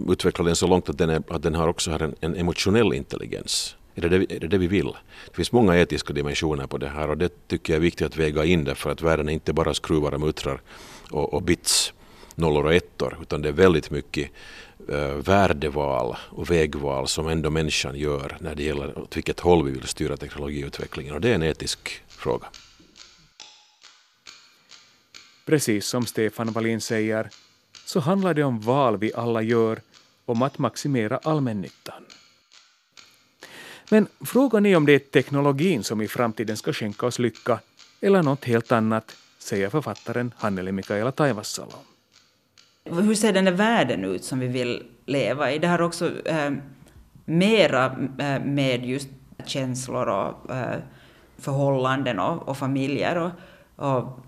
utveckla 0.08 0.44
den 0.44 0.56
så 0.56 0.66
långt 0.66 0.88
att 0.88 0.98
den, 0.98 1.10
är, 1.10 1.22
att 1.28 1.42
den 1.42 1.54
har 1.54 1.68
också 1.68 1.90
har 1.90 2.02
en, 2.02 2.14
en 2.20 2.36
emotionell 2.36 2.94
intelligens? 2.94 3.76
Är 3.94 4.00
det 4.00 4.08
det, 4.08 4.36
är 4.36 4.40
det 4.40 4.48
det 4.48 4.58
vi 4.58 4.66
vill? 4.66 4.92
Det 5.26 5.36
finns 5.36 5.52
många 5.52 5.76
etiska 5.76 6.12
dimensioner 6.12 6.66
på 6.66 6.78
det 6.78 6.88
här 6.88 7.10
och 7.10 7.18
det 7.18 7.48
tycker 7.48 7.72
jag 7.72 7.76
är 7.76 7.82
viktigt 7.82 8.06
att 8.06 8.16
väga 8.16 8.44
in 8.44 8.64
därför 8.64 8.90
att 8.90 9.02
världen 9.02 9.28
är 9.28 9.32
inte 9.32 9.52
bara 9.52 9.74
skruvar 9.74 10.14
och 10.14 10.20
muttrar 10.20 10.60
och, 11.10 11.34
och 11.34 11.42
bits, 11.42 11.92
nollor 12.34 12.64
och 12.64 12.74
ettor 12.74 13.18
utan 13.22 13.42
det 13.42 13.48
är 13.48 13.52
väldigt 13.52 13.90
mycket 13.90 14.30
uh, 14.92 15.14
värdeval 15.14 16.16
och 16.30 16.50
vägval 16.50 17.08
som 17.08 17.28
ändå 17.28 17.50
människan 17.50 17.98
gör 17.98 18.36
när 18.40 18.54
det 18.54 18.62
gäller 18.62 18.98
åt 18.98 19.16
vilket 19.16 19.40
håll 19.40 19.64
vi 19.64 19.70
vill 19.70 19.86
styra 19.86 20.16
teknologiutvecklingen 20.16 21.14
och 21.14 21.20
det 21.20 21.28
är 21.28 21.34
en 21.34 21.42
etisk 21.42 22.02
fråga. 22.08 22.46
Precis 25.48 25.86
som 25.86 26.06
Stefan 26.06 26.52
Wallin 26.52 26.80
säger 26.80 27.28
så 27.84 28.00
handlar 28.00 28.34
det 28.34 28.42
om 28.42 28.60
val 28.60 28.96
vi 28.96 29.14
alla 29.14 29.42
gör 29.42 29.80
om 30.24 30.42
att 30.42 30.58
maximera 30.58 31.20
allmännyttan. 31.22 32.02
Men 33.90 34.06
frågan 34.24 34.66
är 34.66 34.76
om 34.76 34.86
det 34.86 34.92
är 34.92 34.98
teknologin 34.98 35.84
som 35.84 36.00
i 36.00 36.08
framtiden 36.08 36.56
ska 36.56 36.72
skänka 36.72 37.06
oss 37.06 37.18
lycka 37.18 37.60
eller 38.00 38.22
något 38.22 38.44
helt 38.44 38.72
annat, 38.72 39.16
säger 39.38 39.70
författaren 39.70 40.34
Hanneli 40.36 40.72
Mikaela 40.72 41.12
Taivassalo. 41.12 41.78
Hur 42.84 43.14
ser 43.14 43.32
den 43.32 43.44
där 43.44 43.52
världen 43.52 44.04
ut 44.04 44.24
som 44.24 44.38
vi 44.38 44.46
vill 44.46 44.82
leva 45.06 45.52
i? 45.52 45.58
Det 45.58 45.68
har 45.68 45.82
också 45.82 46.26
eh, 46.26 46.50
mera 47.24 47.84
eh, 48.18 48.44
med 48.44 48.86
just 48.86 49.08
känslor 49.46 50.08
och 50.08 50.54
eh, 50.54 50.76
förhållanden 51.38 52.18
och, 52.18 52.48
och 52.48 52.56
familjer 52.56 53.16
och, 53.16 53.30
och 53.76 54.24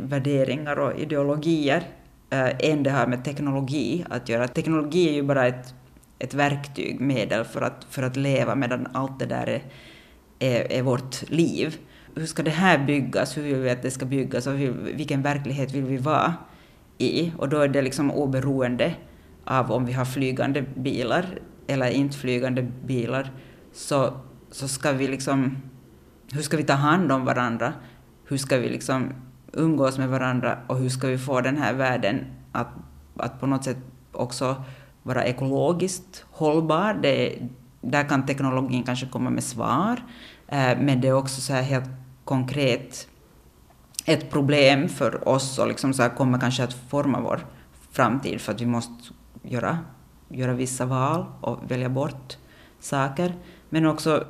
värderingar 0.00 0.78
och 0.78 0.98
ideologier 0.98 1.82
eh, 2.30 2.70
än 2.70 2.82
det 2.82 2.90
har 2.90 3.06
med 3.06 3.24
teknologi 3.24 4.04
att 4.10 4.28
göra. 4.28 4.48
Teknologi 4.48 5.08
är 5.08 5.12
ju 5.12 5.22
bara 5.22 5.46
ett, 5.46 5.74
ett 6.18 6.34
verktyg, 6.34 7.00
medel 7.00 7.44
för 7.44 7.62
att, 7.62 7.86
för 7.90 8.02
att 8.02 8.16
leva 8.16 8.54
medan 8.54 8.88
allt 8.92 9.18
det 9.18 9.26
där 9.26 9.46
är, 9.46 9.62
är, 10.38 10.72
är 10.72 10.82
vårt 10.82 11.30
liv. 11.30 11.76
Hur 12.14 12.26
ska 12.26 12.42
det 12.42 12.50
här 12.50 12.86
byggas? 12.86 13.36
Hur 13.36 13.42
vill 13.42 13.56
vi 13.56 13.70
att 13.70 13.82
det 13.82 13.90
ska 13.90 14.06
byggas? 14.06 14.46
Och 14.46 14.52
hur, 14.52 14.72
vilken 14.72 15.22
verklighet 15.22 15.74
vill 15.74 15.84
vi 15.84 15.96
vara 15.96 16.34
i? 16.98 17.32
Och 17.38 17.48
då 17.48 17.60
är 17.60 17.68
det 17.68 17.82
liksom 17.82 18.10
oberoende 18.10 18.94
av 19.44 19.72
om 19.72 19.86
vi 19.86 19.92
har 19.92 20.04
flygande 20.04 20.62
bilar 20.62 21.38
eller 21.66 21.90
inte 21.90 22.16
flygande 22.16 22.62
bilar 22.62 23.30
så, 23.72 24.20
så 24.50 24.68
ska 24.68 24.92
vi 24.92 25.08
liksom... 25.08 25.56
Hur 26.32 26.42
ska 26.42 26.56
vi 26.56 26.64
ta 26.64 26.72
hand 26.72 27.12
om 27.12 27.24
varandra? 27.24 27.72
Hur 28.24 28.36
ska 28.36 28.58
vi 28.58 28.68
liksom 28.68 29.12
umgås 29.56 29.98
med 29.98 30.08
varandra 30.08 30.58
och 30.66 30.76
hur 30.76 30.88
ska 30.88 31.06
vi 31.06 31.18
få 31.18 31.40
den 31.40 31.56
här 31.56 31.74
världen 31.74 32.24
att, 32.52 32.68
att 33.16 33.40
på 33.40 33.46
något 33.46 33.64
sätt 33.64 33.78
också 34.12 34.64
vara 35.02 35.24
ekologiskt 35.24 36.24
hållbar. 36.30 36.98
Det, 37.02 37.38
där 37.80 38.08
kan 38.08 38.26
teknologin 38.26 38.82
kanske 38.82 39.06
komma 39.06 39.30
med 39.30 39.44
svar, 39.44 40.02
eh, 40.48 40.78
men 40.80 41.00
det 41.00 41.08
är 41.08 41.12
också 41.12 41.40
så 41.40 41.52
här 41.52 41.62
helt 41.62 41.90
konkret 42.24 43.08
ett 44.04 44.30
problem 44.30 44.88
för 44.88 45.28
oss 45.28 45.58
och 45.58 45.68
liksom 45.68 45.94
så 45.94 46.02
här 46.02 46.08
kommer 46.08 46.38
kanske 46.38 46.64
att 46.64 46.74
forma 46.88 47.20
vår 47.20 47.46
framtid 47.90 48.40
för 48.40 48.52
att 48.52 48.60
vi 48.60 48.66
måste 48.66 48.92
göra, 49.42 49.78
göra 50.28 50.52
vissa 50.52 50.86
val 50.86 51.24
och 51.40 51.70
välja 51.70 51.88
bort 51.88 52.36
saker. 52.80 53.34
Men 53.68 53.86
också 53.86 54.24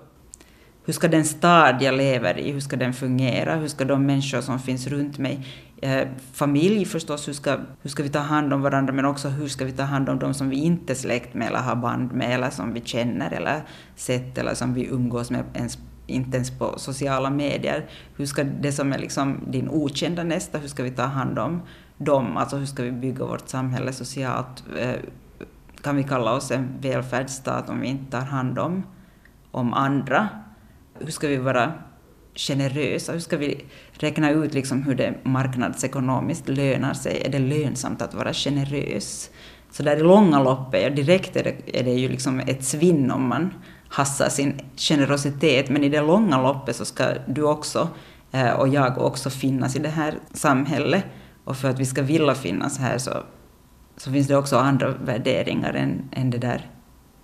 hur 0.86 0.92
ska 0.92 1.08
den 1.08 1.24
stad 1.24 1.82
jag 1.82 1.94
lever 1.94 2.38
i, 2.38 2.52
hur 2.52 2.60
ska 2.60 2.76
den 2.76 2.92
fungera? 2.92 3.54
Hur 3.54 3.68
ska 3.68 3.84
de 3.84 4.06
människor 4.06 4.40
som 4.40 4.58
finns 4.58 4.86
runt 4.86 5.18
mig, 5.18 5.46
eh, 5.82 6.08
familj 6.32 6.84
förstås, 6.84 7.28
hur 7.28 7.32
ska, 7.32 7.58
hur 7.82 7.90
ska 7.90 8.02
vi 8.02 8.08
ta 8.08 8.18
hand 8.18 8.52
om 8.52 8.62
varandra, 8.62 8.92
men 8.92 9.04
också 9.04 9.28
hur 9.28 9.48
ska 9.48 9.64
vi 9.64 9.72
ta 9.72 9.82
hand 9.82 10.08
om 10.08 10.18
de 10.18 10.34
som 10.34 10.50
vi 10.50 10.56
inte 10.56 10.92
är 10.92 10.94
släkt 10.94 11.34
med 11.34 11.48
eller 11.48 11.58
har 11.58 11.76
band 11.76 12.12
med, 12.12 12.34
eller 12.34 12.50
som 12.50 12.74
vi 12.74 12.80
känner 12.80 13.30
eller 13.30 13.62
sett, 13.96 14.38
eller 14.38 14.54
som 14.54 14.74
vi 14.74 14.86
umgås 14.86 15.30
med 15.30 15.44
ens, 15.54 15.78
inte 16.06 16.36
ens 16.36 16.58
på 16.58 16.78
sociala 16.78 17.30
medier. 17.30 17.86
Hur 18.16 18.26
ska 18.26 18.44
det 18.44 18.72
som 18.72 18.92
är 18.92 18.98
liksom 18.98 19.40
din 19.46 19.68
okända 19.68 20.24
nästa, 20.24 20.58
hur 20.58 20.68
ska 20.68 20.82
vi 20.82 20.90
ta 20.90 21.02
hand 21.02 21.38
om 21.38 21.62
dem? 21.98 22.36
Alltså 22.36 22.56
hur 22.56 22.66
ska 22.66 22.82
vi 22.82 22.92
bygga 22.92 23.24
vårt 23.24 23.48
samhälle 23.48 23.92
socialt? 23.92 24.64
Eh, 24.78 24.94
kan 25.82 25.96
vi 25.96 26.04
kalla 26.04 26.32
oss 26.32 26.50
en 26.50 26.68
välfärdsstat 26.80 27.68
om 27.68 27.80
vi 27.80 27.88
inte 27.88 28.10
tar 28.10 28.26
hand 28.26 28.58
om 28.58 28.82
om 29.50 29.74
andra. 29.74 30.28
Hur 31.00 31.10
ska 31.10 31.28
vi 31.28 31.36
vara 31.36 31.72
generösa? 32.34 33.12
Hur 33.12 33.20
ska 33.20 33.36
vi 33.36 33.64
räkna 33.92 34.30
ut 34.30 34.54
liksom 34.54 34.82
hur 34.82 34.94
det 34.94 35.14
marknadsekonomiskt 35.22 36.48
lönar 36.48 36.94
sig? 36.94 37.22
Är 37.24 37.30
det 37.30 37.38
lönsamt 37.38 38.02
att 38.02 38.14
vara 38.14 38.32
generös? 38.32 39.30
Så 39.70 39.82
där 39.82 39.96
i 39.96 40.00
långa 40.00 40.42
loppet, 40.42 40.82
ja, 40.82 40.90
direkt 40.90 41.36
är 41.36 41.44
det, 41.44 41.80
är 41.80 41.84
det 41.84 41.92
ju 41.92 42.08
liksom 42.08 42.40
ett 42.40 42.64
svinn 42.64 43.10
om 43.10 43.28
man 43.28 43.54
hassar 43.88 44.28
sin 44.28 44.60
generositet, 44.76 45.70
men 45.70 45.84
i 45.84 45.88
det 45.88 46.00
långa 46.00 46.42
loppet 46.42 46.76
så 46.76 46.84
ska 46.84 47.04
du 47.26 47.42
också 47.42 47.88
eh, 48.32 48.50
och 48.50 48.68
jag 48.68 48.98
också 48.98 49.30
finnas 49.30 49.76
i 49.76 49.78
det 49.78 49.88
här 49.88 50.14
samhället. 50.32 51.04
Och 51.44 51.56
för 51.56 51.70
att 51.70 51.78
vi 51.78 51.86
ska 51.86 52.02
vilja 52.02 52.34
finnas 52.34 52.78
här 52.78 52.98
så, 52.98 53.10
så 53.96 54.12
finns 54.12 54.26
det 54.26 54.36
också 54.36 54.56
andra 54.56 54.88
värderingar 54.88 55.74
än, 55.74 56.08
än 56.12 56.30
det 56.30 56.38
där 56.38 56.70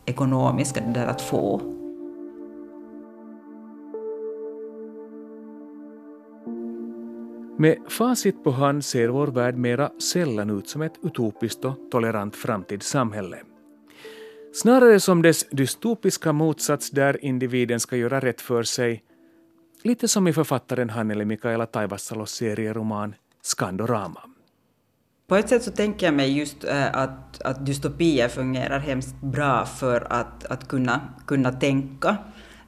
ekonomiska, 0.07 0.81
det 0.81 1.01
där 1.01 1.07
att 1.07 1.21
få. 1.23 1.61
Med 7.63 7.79
facit 7.89 8.45
på 8.45 8.51
hand 8.51 8.85
ser 8.85 9.09
vår 9.09 9.27
värld 9.27 9.57
mera 9.57 9.91
sällan 10.13 10.51
ut 10.51 10.69
som 10.69 10.83
ett 10.83 10.93
utopiskt 11.03 11.65
och 11.65 11.77
tolerant 11.91 12.37
framtidssamhälle. 12.37 13.37
Snarare 14.55 15.01
som 15.01 15.23
dess 15.23 15.47
dystopiska 15.51 16.33
motsats 16.33 16.91
där 16.91 17.25
individen 17.25 17.81
ska 17.81 17.97
göra 17.97 18.21
rätt 18.21 18.41
för 18.41 18.63
sig, 18.63 19.03
lite 19.83 20.09
som 20.09 20.29
i 20.29 20.33
författaren 20.33 20.91
Hanneli 20.91 21.25
Mikaela 21.25 21.67
Taivassalos 21.67 22.31
serieroman 22.31 23.15
Skandorama. 23.43 24.21
På 25.27 25.37
ett 25.37 25.49
sätt 25.49 25.63
så 25.63 25.71
tänker 25.71 26.07
jag 26.07 26.15
mig 26.15 26.39
just 26.39 26.65
eh, 26.65 26.97
att, 26.97 27.43
att 27.43 27.67
dystopier 27.67 28.29
fungerar 28.29 28.79
hemskt 28.79 29.21
bra 29.21 29.67
för 29.67 30.07
att, 30.13 30.45
att 30.45 30.69
kunna, 30.69 31.01
kunna 31.27 31.53
tänka. 31.53 32.17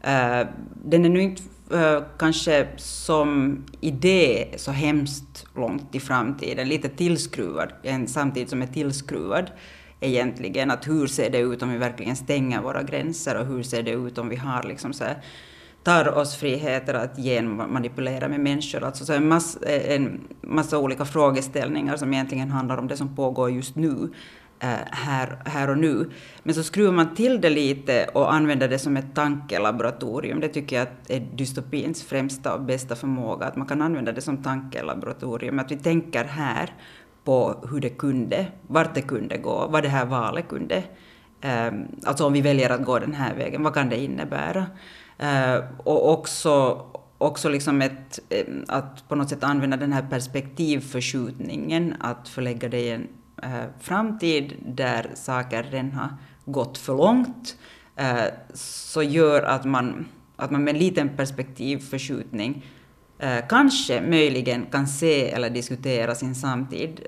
Eh, 0.00 0.46
den 0.84 1.04
är 1.04 1.08
nu 1.08 1.22
inte 1.22 1.42
Eh, 1.74 2.02
kanske 2.18 2.66
som 2.76 3.58
idé 3.80 4.46
så 4.56 4.70
hemskt 4.70 5.46
långt 5.56 5.94
i 5.94 6.00
framtiden, 6.00 6.68
lite 6.68 6.88
tillskruvad, 6.88 7.72
en 7.82 8.08
samtid 8.08 8.48
som 8.48 8.62
är 8.62 8.66
tillskruvad 8.66 9.50
egentligen. 10.00 10.70
Att 10.70 10.88
hur 10.88 11.06
ser 11.06 11.30
det 11.30 11.38
ut 11.38 11.62
om 11.62 11.70
vi 11.70 11.78
verkligen 11.78 12.16
stänger 12.16 12.62
våra 12.62 12.82
gränser 12.82 13.40
och 13.40 13.46
hur 13.46 13.62
ser 13.62 13.82
det 13.82 13.90
ut 13.90 14.18
om 14.18 14.28
vi 14.28 14.36
har 14.36 14.62
liksom 14.62 14.92
så 14.92 15.04
här, 15.04 15.16
tar 15.82 16.18
oss 16.18 16.36
friheter 16.36 16.94
att 16.94 17.16
genmanipulera 17.16 18.28
med 18.28 18.40
människor. 18.40 18.84
Alltså 18.84 19.04
så 19.04 19.12
en, 19.12 19.28
massa, 19.28 19.66
eh, 19.66 19.96
en 19.96 20.20
massa 20.40 20.78
olika 20.78 21.04
frågeställningar 21.04 21.96
som 21.96 22.12
egentligen 22.12 22.50
handlar 22.50 22.76
om 22.76 22.88
det 22.88 22.96
som 22.96 23.16
pågår 23.16 23.50
just 23.50 23.76
nu. 23.76 24.12
Eh, 24.60 24.68
här, 24.90 25.38
här 25.44 25.70
och 25.70 25.78
nu. 25.78 26.10
Men 26.42 26.54
så 26.54 26.62
skruvar 26.62 26.92
man 26.92 27.14
till 27.14 27.40
det 27.40 27.50
lite 27.50 28.08
och 28.12 28.34
använder 28.34 28.68
det 28.68 28.78
som 28.78 28.96
ett 28.96 29.14
tankelaboratorium. 29.14 30.40
Det 30.40 30.48
tycker 30.48 30.76
jag 30.76 30.86
är 31.08 31.20
dystopins 31.20 32.02
främsta 32.02 32.54
och 32.54 32.60
bästa 32.60 32.96
förmåga, 32.96 33.46
att 33.46 33.56
man 33.56 33.66
kan 33.66 33.82
använda 33.82 34.12
det 34.12 34.20
som 34.20 34.42
tankelaboratorium. 34.42 35.58
Att 35.58 35.70
vi 35.70 35.76
tänker 35.76 36.24
här 36.24 36.74
på 37.24 37.64
hur 37.70 37.80
det 37.80 37.88
kunde, 37.88 38.46
vart 38.66 38.94
det 38.94 39.02
kunde 39.02 39.38
gå, 39.38 39.66
vad 39.70 39.82
det 39.82 39.88
här 39.88 40.06
valet 40.06 40.48
kunde... 40.48 40.82
Ehm, 41.40 41.86
alltså 42.04 42.26
om 42.26 42.32
vi 42.32 42.40
väljer 42.40 42.70
att 42.70 42.84
gå 42.84 42.98
den 42.98 43.14
här 43.14 43.34
vägen, 43.34 43.62
vad 43.62 43.74
kan 43.74 43.88
det 43.88 43.96
innebära? 43.96 44.66
Eh, 45.18 45.64
och 45.78 46.12
också, 46.12 46.86
också 47.18 47.48
liksom 47.48 47.82
ett, 47.82 48.20
eh, 48.28 48.44
att 48.68 49.08
på 49.08 49.14
något 49.14 49.28
sätt 49.28 49.44
använda 49.44 49.76
den 49.76 49.92
här 49.92 50.06
perspektivförskjutningen, 50.10 51.94
att 52.00 52.28
förlägga 52.28 52.68
det 52.68 52.80
i 52.80 52.90
en 52.90 53.08
Eh, 53.44 53.64
framtid 53.80 54.56
där 54.66 55.10
saker 55.14 55.62
redan 55.62 55.92
har 55.92 56.08
gått 56.44 56.78
för 56.78 56.96
långt, 56.96 57.56
eh, 57.96 58.24
så 58.54 59.02
gör 59.02 59.42
att 59.42 59.64
man, 59.64 60.08
att 60.36 60.50
man 60.50 60.64
med 60.64 60.74
en 60.74 60.80
liten 60.80 61.16
perspektivförskjutning 61.16 62.66
eh, 63.18 63.46
kanske 63.48 64.00
möjligen 64.00 64.66
kan 64.66 64.86
se 64.86 65.30
eller 65.30 65.50
diskutera 65.50 66.14
sin 66.14 66.34
samtid 66.34 67.00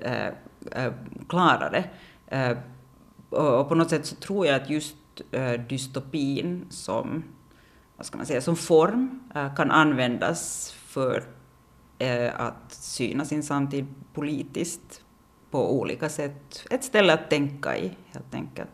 klarare. 1.29 1.83
och 3.29 3.69
på 3.69 3.75
något 3.75 3.89
sätt 3.89 4.05
så 4.05 4.15
tror 4.15 4.47
jag 4.47 4.61
att 4.61 4.69
just 4.69 4.95
dystopin 5.69 6.65
som 6.69 7.23
vad 7.97 8.05
ska 8.05 8.17
man 8.17 8.25
säga, 8.25 8.41
som 8.41 8.55
form 8.55 9.19
eh, 9.35 9.55
kan 9.55 9.71
användas 9.71 10.71
för 10.71 11.23
att 12.33 12.71
syna 12.71 13.25
sin 13.25 13.43
samtid 13.43 13.85
politiskt 14.13 15.01
på 15.57 15.73
olika 15.73 16.09
sätt. 16.09 16.65
Ett 16.69 16.83
ställe 16.83 17.13
att 17.13 17.29
tänka 17.29 17.77
i, 17.77 17.91
helt 18.13 18.33
enkelt. 18.33 18.69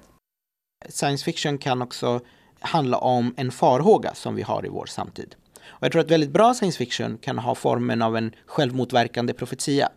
Science 0.90 1.26
fiction 1.26 1.58
kan 1.58 1.82
också 1.82 2.20
handla 2.60 2.98
om 2.98 3.34
en 3.38 3.52
farhåga 3.52 4.14
som 4.14 4.36
vi 4.36 4.42
har 4.42 4.66
i 4.66 4.70
vår 4.70 4.86
samtid. 4.86 5.36
Och 5.64 5.84
jag 5.86 5.92
tror 5.92 6.02
att 6.02 6.12
väldigt 6.12 6.30
bra 6.30 6.54
science 6.54 6.78
fiction 6.78 7.18
kan 7.18 7.40
ha 7.40 7.56
formen 7.56 8.02
av 8.02 8.18
en 8.18 8.32
självmotverkande 8.46 9.34
profetia. 9.34 9.90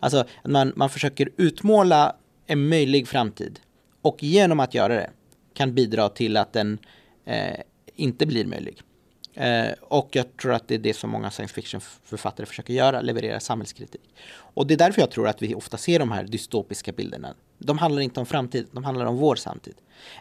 Alltså 0.00 0.18
att 0.18 0.50
man, 0.50 0.72
man 0.76 0.90
försöker 0.90 1.30
utmåla 1.36 2.16
en 2.46 2.68
möjlig 2.68 3.08
framtid 3.08 3.60
och 4.02 4.22
genom 4.22 4.60
att 4.60 4.74
göra 4.74 4.94
det 4.94 5.10
kan 5.54 5.74
bidra 5.74 6.08
till 6.08 6.36
att 6.36 6.52
den 6.52 6.78
eh, 7.24 7.60
inte 7.94 8.26
blir 8.26 8.46
möjlig. 8.46 8.82
Eh, 9.38 9.72
och 9.80 10.08
jag 10.12 10.36
tror 10.36 10.54
att 10.54 10.68
det 10.68 10.74
är 10.74 10.78
det 10.78 10.94
som 10.94 11.10
många 11.10 11.30
science 11.30 11.54
fiction-författare 11.54 12.46
försöker 12.46 12.74
göra, 12.74 13.00
leverera 13.00 13.40
samhällskritik. 13.40 14.14
Och 14.30 14.66
det 14.66 14.74
är 14.74 14.78
därför 14.78 15.00
jag 15.00 15.10
tror 15.10 15.28
att 15.28 15.42
vi 15.42 15.54
ofta 15.54 15.76
ser 15.76 15.98
de 15.98 16.10
här 16.10 16.24
dystopiska 16.24 16.92
bilderna. 16.92 17.34
De 17.58 17.78
handlar 17.78 18.02
inte 18.02 18.20
om 18.20 18.26
framtid, 18.26 18.66
de 18.72 18.84
handlar 18.84 19.06
om 19.06 19.16
vår 19.16 19.36
samtid. 19.36 19.74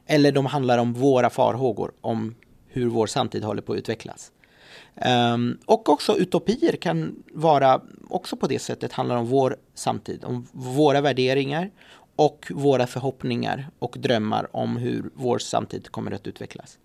Eller 0.05 0.31
de 0.31 0.45
handlar 0.45 0.77
om 0.77 0.93
våra 0.93 1.29
farhågor 1.29 1.91
om 2.01 2.35
hur 2.67 2.87
vår 2.87 3.07
samtid 3.07 3.43
håller 3.43 3.61
på 3.61 3.73
att 3.73 3.79
utvecklas. 3.79 4.31
Um, 5.33 5.57
och 5.65 5.89
också 5.89 6.17
utopier 6.17 6.75
kan 6.75 7.23
vara 7.33 7.81
också 8.09 8.35
på 8.35 8.47
det 8.47 8.59
sättet 8.59 8.93
handlar 8.93 9.15
om 9.15 9.25
vår 9.25 9.57
samtid, 9.73 10.23
om 10.25 10.47
våra 10.51 11.01
värderingar 11.01 11.71
och 12.15 12.47
våra 12.51 12.87
förhoppningar 12.87 13.67
och 13.79 13.95
drömmar 13.99 14.55
om 14.55 14.77
hur 14.77 15.09
vår 15.15 15.37
samtid 15.39 15.91
kommer 15.91 16.11
att 16.11 16.27
utvecklas. 16.27 16.77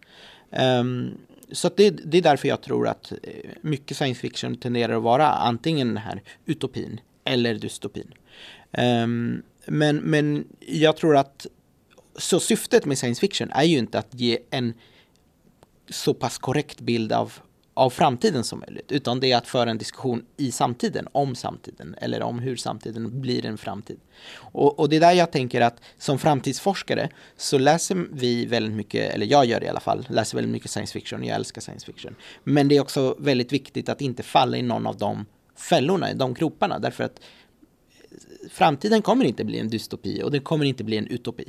Um, 0.51 1.19
så 1.53 1.71
det, 1.77 1.91
det, 1.91 2.19
är 2.19 2.23
därför 2.23 2.49
jag 2.49 2.63
tror 2.63 2.89
att 2.89 3.13
eh, 3.23 3.51
mycket 3.61 3.97
science 3.97 4.21
fiction 4.21 4.57
tenderar 4.57 4.97
att 4.97 5.03
vara 5.03 5.29
antingen 5.29 5.89
den 5.89 5.97
här 5.97 6.23
utopin 6.47 7.01
eller 7.25 7.55
dystopin. 7.55 8.15
Um, 8.79 9.43
men, 9.67 9.97
men 9.97 10.45
jag 10.61 10.97
tror 10.97 11.17
att 11.17 11.47
så 12.17 12.41
syftet 12.41 12.85
med 12.85 12.99
science 12.99 13.21
fiction 13.21 13.51
är 13.51 13.65
ju 13.65 13.79
inte 13.79 13.99
att 13.99 14.15
ge 14.15 14.39
en 14.51 14.75
så 15.89 16.15
pass 16.15 16.39
korrekt 16.39 16.81
bild 16.81 17.13
av 17.13 17.33
av 17.75 17.91
framtiden 17.91 18.45
som 18.45 18.61
möjligt, 18.61 18.93
utan 18.93 19.21
det 19.21 19.33
är 19.33 19.37
att 19.37 19.47
föra 19.47 19.71
en 19.71 19.79
diskussion 19.79 20.25
i 20.37 20.53
samtiden, 20.53 21.09
om 21.13 21.35
samtiden, 21.35 21.95
eller 22.01 22.23
om 22.23 22.39
hur 22.39 22.57
samtiden 22.57 23.21
blir 23.21 23.47
en 23.47 23.59
framtid. 23.59 24.01
Och, 24.35 24.79
och 24.79 24.89
det 24.89 24.97
är 24.97 25.01
där 25.01 25.13
jag 25.13 25.33
tänker 25.33 25.61
att 25.61 25.81
som 25.99 26.19
framtidsforskare 26.19 27.11
så 27.37 27.59
läser 27.59 28.07
vi 28.13 28.47
väldigt 28.47 28.73
mycket, 28.73 29.15
eller 29.15 29.27
jag 29.27 29.45
gör 29.45 29.61
det 29.61 29.67
i 29.67 29.69
alla 29.69 29.81
fall, 29.81 30.07
läser 30.11 30.37
väldigt 30.37 30.53
mycket 30.53 30.71
science 30.71 30.93
fiction, 30.93 31.25
jag 31.25 31.35
älskar 31.35 31.61
science 31.61 31.87
fiction. 31.87 32.15
Men 32.45 32.69
det 32.69 32.77
är 32.77 32.81
också 32.81 33.17
väldigt 33.19 33.53
viktigt 33.53 33.89
att 33.89 34.01
inte 34.01 34.23
falla 34.23 34.57
i 34.57 34.63
någon 34.63 34.87
av 34.87 34.97
de 34.97 35.27
fällorna, 35.57 36.11
i 36.11 36.15
de 36.15 36.35
groparna, 36.35 36.79
därför 36.79 37.05
att 37.05 37.21
framtiden 38.51 39.03
kommer 39.03 39.25
inte 39.25 39.45
bli 39.45 39.59
en 39.59 39.69
dystopi 39.69 40.23
och 40.23 40.31
det 40.31 40.41
kommer 40.41 40.65
inte 40.65 40.85
bli 40.85 40.97
en 40.97 41.07
utopi. 41.07 41.45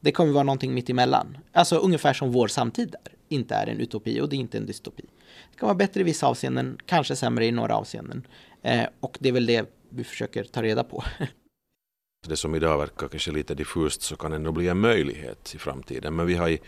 Det 0.00 0.12
kommer 0.12 0.32
vara 0.32 0.44
någonting 0.44 0.74
mitt 0.74 0.90
emellan. 0.90 1.38
Alltså 1.52 1.76
ungefär 1.76 2.12
som 2.12 2.32
vår 2.32 2.48
samtid 2.48 2.94
är. 3.04 3.12
Inte 3.28 3.54
är 3.54 3.66
en 3.66 3.80
utopi 3.80 4.20
och 4.20 4.28
det 4.28 4.36
är 4.36 4.38
inte 4.38 4.58
en 4.58 4.66
dystopi. 4.66 5.02
Det 5.50 5.58
kan 5.58 5.66
vara 5.66 5.76
bättre 5.76 6.00
i 6.00 6.04
vissa 6.04 6.26
avseenden, 6.26 6.78
kanske 6.86 7.16
sämre 7.16 7.46
i 7.46 7.52
några 7.52 7.76
avseenden. 7.76 8.26
Eh, 8.62 8.84
och 9.00 9.16
det 9.20 9.28
är 9.28 9.32
väl 9.32 9.46
det 9.46 9.70
vi 9.88 10.04
försöker 10.04 10.44
ta 10.44 10.62
reda 10.62 10.84
på. 10.84 11.04
det 12.28 12.36
som 12.36 12.54
idag 12.54 12.78
verkar 12.78 13.08
kanske 13.08 13.32
lite 13.32 13.54
diffust 13.54 14.02
så 14.02 14.16
kan 14.16 14.32
ändå 14.32 14.52
bli 14.52 14.68
en 14.68 14.80
möjlighet 14.80 15.54
i 15.54 15.58
framtiden. 15.58 16.16
Men 16.16 16.26
vi 16.26 16.34
har 16.34 16.48
i 16.48 16.60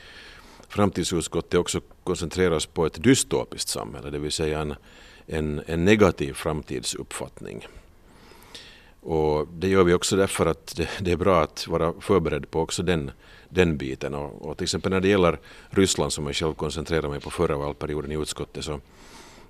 framtidsutskottet 0.68 1.61
också 1.61 1.81
koncentrerat 2.05 2.57
oss 2.57 2.66
på 2.66 2.87
ett 2.87 3.02
dystopiskt 3.02 3.68
samhälle, 3.68 4.11
det 4.11 4.18
vill 4.18 4.33
säga 4.33 4.61
en, 4.61 4.74
en, 5.26 5.62
en 5.66 5.85
negativ 5.85 6.33
framtidsuppfattning. 6.33 7.66
Och 9.00 9.48
det 9.48 9.68
gör 9.68 9.85
vi 9.85 9.94
också 9.94 10.16
därför 10.16 10.46
att 10.46 10.76
det, 10.76 10.88
det, 11.00 11.12
är 11.12 11.16
bra 11.16 11.42
att 11.42 11.68
vara 11.68 12.00
förberedd 12.00 12.50
på 12.50 12.61
också 12.61 12.83
den, 12.83 13.11
den 13.57 13.77
biten. 13.77 14.14
Och, 14.14 14.49
och 14.49 14.57
till 14.57 14.64
exempel 14.64 14.92
när 14.92 15.01
det 15.01 15.09
gäller 15.09 15.38
Ryssland 15.71 16.12
som 16.12 16.27
jag 16.27 16.35
själv 16.35 16.55
koncentrerade 16.55 17.09
mig 17.09 17.21
på 17.21 17.31
förra 17.31 17.57
valperioden 17.57 18.12
i 18.12 18.14
utskottet 18.14 18.64
så 18.64 18.81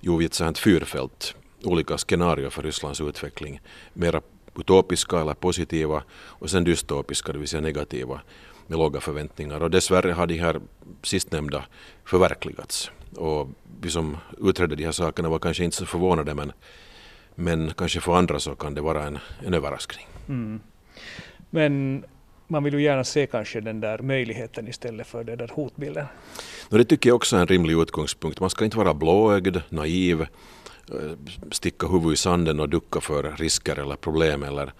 gjorde 0.01 0.19
vi 0.19 0.25
ett 0.25 0.35
sånt 0.35 0.59
fyrfält, 0.59 1.35
olika 1.65 1.99
scenarier 1.99 2.51
för 2.51 2.63
Rysslands 2.63 3.01
utveckling. 3.01 3.61
Mera 3.93 4.21
utopiska 4.59 5.21
eller 5.21 5.35
positiva 5.35 6.03
och 6.15 6.51
sen 6.51 6.65
dystopiska, 6.65 7.33
det 7.33 7.39
vill 7.39 7.49
säga 7.49 7.61
negativa 7.61 8.21
med 8.67 8.79
låga 8.79 9.01
förväntningar. 9.01 9.63
Och 9.63 9.71
dessvärre 9.71 10.13
har 10.13 10.27
de 10.27 10.39
här 10.39 10.61
sistnämnda 11.03 11.65
förverkligats. 12.05 12.91
Och 13.17 13.49
vi 13.81 13.91
som 13.91 14.17
utredde 14.39 14.77
de 14.77 14.85
här 14.85 14.93
sakerna 14.93 15.29
var 15.29 15.39
kanske 15.39 15.65
inte 15.65 15.77
så 15.77 15.87
förvånade 15.87 16.35
men 16.35 16.53
men 17.39 17.71
kanske 17.77 18.01
för 18.01 18.17
andra 18.17 18.41
så 18.41 18.55
kan 18.55 18.75
det 18.75 18.81
vara 18.81 19.07
en, 19.07 19.19
en 19.47 19.55
överraskning. 19.55 20.07
Mm. 20.29 20.61
Men 21.51 22.05
man 22.49 22.65
vill 22.65 22.75
ju 22.75 22.83
gärna 22.83 23.05
se 23.05 23.27
kanske 23.27 23.61
den 23.61 23.81
där 23.81 23.99
möjligheten 23.99 24.69
istället 24.69 25.07
för 25.07 25.25
den 25.25 25.39
där 25.39 25.51
hotbilden. 25.55 26.07
No, 26.69 26.79
det 26.79 26.85
tycker 26.85 27.11
jag 27.11 27.17
också 27.17 27.37
är 27.37 27.41
en 27.41 27.47
rimlig 27.47 27.75
utgångspunkt. 27.79 28.41
Man 28.41 28.51
ska 28.51 28.65
inte 28.65 28.77
vara 28.77 28.95
blåögd, 28.95 29.57
naiv, 29.69 30.21
eh, 30.21 30.29
sticka 31.51 31.87
huvudet 31.87 32.13
i 32.13 32.17
sanden 32.17 32.61
och 32.61 32.69
ducka 32.69 33.01
för 33.01 33.35
risker 33.37 33.79
eller 33.79 33.97
problem 33.97 34.43
eller, 34.43 34.73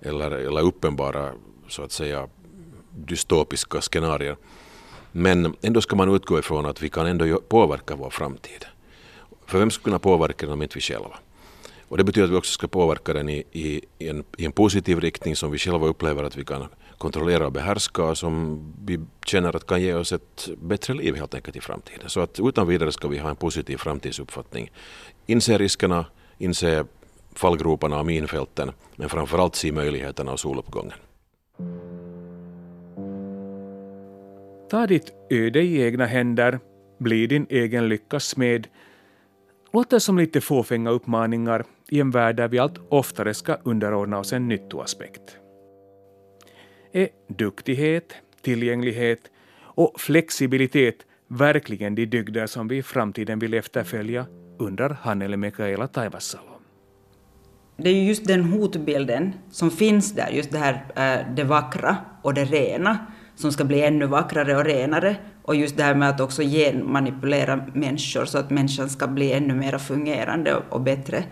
eller, 0.00 0.30
eller 0.30 0.60
uppenbara 0.60 1.32
så 1.68 1.82
att 1.82 1.92
säga 1.92 2.28
dystopiska 2.90 3.80
scenarier. 3.80 4.36
Men 5.12 5.56
ändå 5.62 5.80
ska 5.80 5.96
man 5.96 6.14
utgå 6.14 6.38
ifrån 6.38 6.66
att 6.66 6.82
vi 6.82 6.88
kan 6.88 7.06
ändå 7.06 7.40
påverka 7.40 7.96
vår 7.96 8.10
framtid. 8.10 8.64
För 9.46 9.58
vem 9.58 9.70
ska 9.70 9.84
kunna 9.84 9.98
påverka 9.98 10.46
den 10.46 10.52
om 10.52 10.62
inte 10.62 10.74
vi 10.74 10.80
själva? 10.80 11.18
Och 11.88 11.98
det 11.98 12.04
betyder 12.04 12.24
att 12.24 12.32
vi 12.32 12.36
också 12.36 12.52
ska 12.52 12.68
påverka 12.68 13.12
den 13.12 13.28
i, 13.28 13.44
i, 13.52 13.80
i, 13.98 14.08
en, 14.08 14.24
i 14.36 14.44
en 14.44 14.52
positiv 14.52 15.00
riktning 15.00 15.36
som 15.36 15.50
vi 15.50 15.58
själva 15.58 15.86
upplever 15.86 16.24
att 16.24 16.36
vi 16.36 16.44
kan 16.44 16.66
kontrollera 17.04 17.46
och 17.46 17.52
behärska 17.52 18.04
och 18.04 18.18
som 18.18 18.60
vi 18.84 19.00
känner 19.26 19.56
att 19.56 19.66
kan 19.66 19.82
ge 19.82 19.94
oss 19.94 20.12
ett 20.12 20.48
bättre 20.58 20.94
liv 20.94 21.16
helt 21.16 21.34
enkelt 21.34 21.56
i 21.56 21.60
framtiden. 21.60 22.08
Så 22.08 22.20
att 22.20 22.40
utan 22.40 22.66
vidare 22.68 22.92
ska 22.92 23.08
vi 23.08 23.18
ha 23.18 23.30
en 23.30 23.36
positiv 23.36 23.76
framtidsuppfattning. 23.76 24.70
Inse 25.26 25.58
riskerna, 25.58 26.06
inse 26.38 26.84
fallgroparna 27.34 28.00
och 28.00 28.06
minfälten 28.06 28.72
men 28.96 29.08
framförallt 29.08 29.54
se 29.54 29.72
möjligheterna 29.72 30.32
och 30.32 30.40
soluppgången. 30.40 30.98
Ta 34.70 34.86
ditt 34.86 35.12
öde 35.30 35.62
i 35.62 35.82
egna 35.82 36.06
händer, 36.06 36.58
bli 36.98 37.26
din 37.26 37.46
egen 37.50 37.88
lyckas 37.88 38.24
smed. 38.24 38.66
Låter 39.72 39.98
som 39.98 40.18
lite 40.18 40.40
fåfänga 40.40 40.90
uppmaningar 40.90 41.64
i 41.88 42.00
en 42.00 42.10
värld 42.10 42.36
där 42.36 42.48
vi 42.48 42.58
allt 42.58 42.78
oftare 42.88 43.34
ska 43.34 43.56
underordna 43.64 44.18
oss 44.18 44.32
en 44.32 44.48
nyttoaspekt. 44.48 45.43
Är 46.96 47.08
duktighet, 47.28 48.14
tillgänglighet 48.42 49.20
och 49.60 50.00
flexibilitet 50.00 50.94
verkligen 51.28 51.94
de 51.94 52.06
dygder 52.06 52.46
som 52.46 52.68
vi 52.68 52.76
i 52.76 52.82
framtiden 52.82 53.38
vill 53.38 53.54
efterfölja, 53.54 54.26
undrar 54.58 54.96
han 55.02 55.22
eller 55.22 55.36
Mikaela 55.36 55.86
Taivassalo. 55.86 56.60
Det 57.76 57.88
är 57.88 58.02
just 58.02 58.26
den 58.26 58.44
hotbilden 58.44 59.32
som 59.50 59.70
finns 59.70 60.12
där, 60.12 60.28
just 60.28 60.50
det 60.52 60.58
här 60.58 60.74
eh, 60.96 61.34
det 61.34 61.44
vackra 61.44 61.96
och 62.22 62.34
det 62.34 62.44
rena, 62.44 63.06
som 63.36 63.52
ska 63.52 63.64
bli 63.64 63.82
ännu 63.82 64.06
vackrare 64.06 64.56
och 64.56 64.64
renare. 64.64 65.16
Och 65.42 65.56
just 65.56 65.76
det 65.76 65.82
här 65.82 65.94
med 65.94 66.08
att 66.08 66.20
också 66.20 66.42
genmanipulera 66.42 67.66
människor 67.74 68.24
så 68.24 68.38
att 68.38 68.50
människan 68.50 68.90
ska 68.90 69.06
bli 69.06 69.32
ännu 69.32 69.54
mer 69.54 69.78
fungerande 69.78 70.54
och 70.68 70.80
bättre 70.80 71.24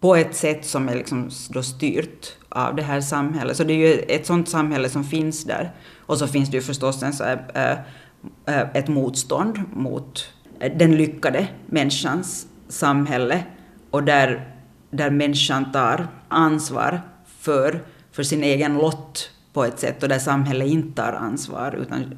på 0.00 0.16
ett 0.16 0.34
sätt 0.34 0.64
som 0.64 0.88
är 0.88 0.94
liksom 0.94 1.30
då 1.50 1.62
styrt 1.62 2.36
av 2.48 2.76
det 2.76 2.82
här 2.82 3.00
samhället. 3.00 3.56
Så 3.56 3.64
det 3.64 3.72
är 3.72 3.94
ju 3.94 3.98
ett 3.98 4.26
sådant 4.26 4.48
samhälle 4.48 4.88
som 4.88 5.04
finns 5.04 5.44
där. 5.44 5.72
Och 5.98 6.18
så 6.18 6.26
finns 6.26 6.50
det 6.50 6.56
ju 6.56 6.62
förstås 6.62 7.02
en 7.02 7.12
så 7.12 7.24
här, 7.24 7.44
eh, 7.54 8.54
eh, 8.54 8.66
ett 8.74 8.88
motstånd 8.88 9.62
mot 9.74 10.32
eh, 10.60 10.72
den 10.76 10.96
lyckade 10.96 11.48
människans 11.66 12.46
samhälle 12.68 13.44
och 13.90 14.02
där, 14.02 14.54
där 14.90 15.10
människan 15.10 15.72
tar 15.72 16.08
ansvar 16.28 17.00
för, 17.26 17.82
för 18.12 18.22
sin 18.22 18.44
egen 18.44 18.78
lott 18.78 19.30
på 19.52 19.64
ett 19.64 19.78
sätt 19.78 20.02
och 20.02 20.08
där 20.08 20.18
samhället 20.18 20.68
inte 20.68 21.02
tar 21.02 21.12
ansvar 21.12 21.78
utan, 21.80 22.14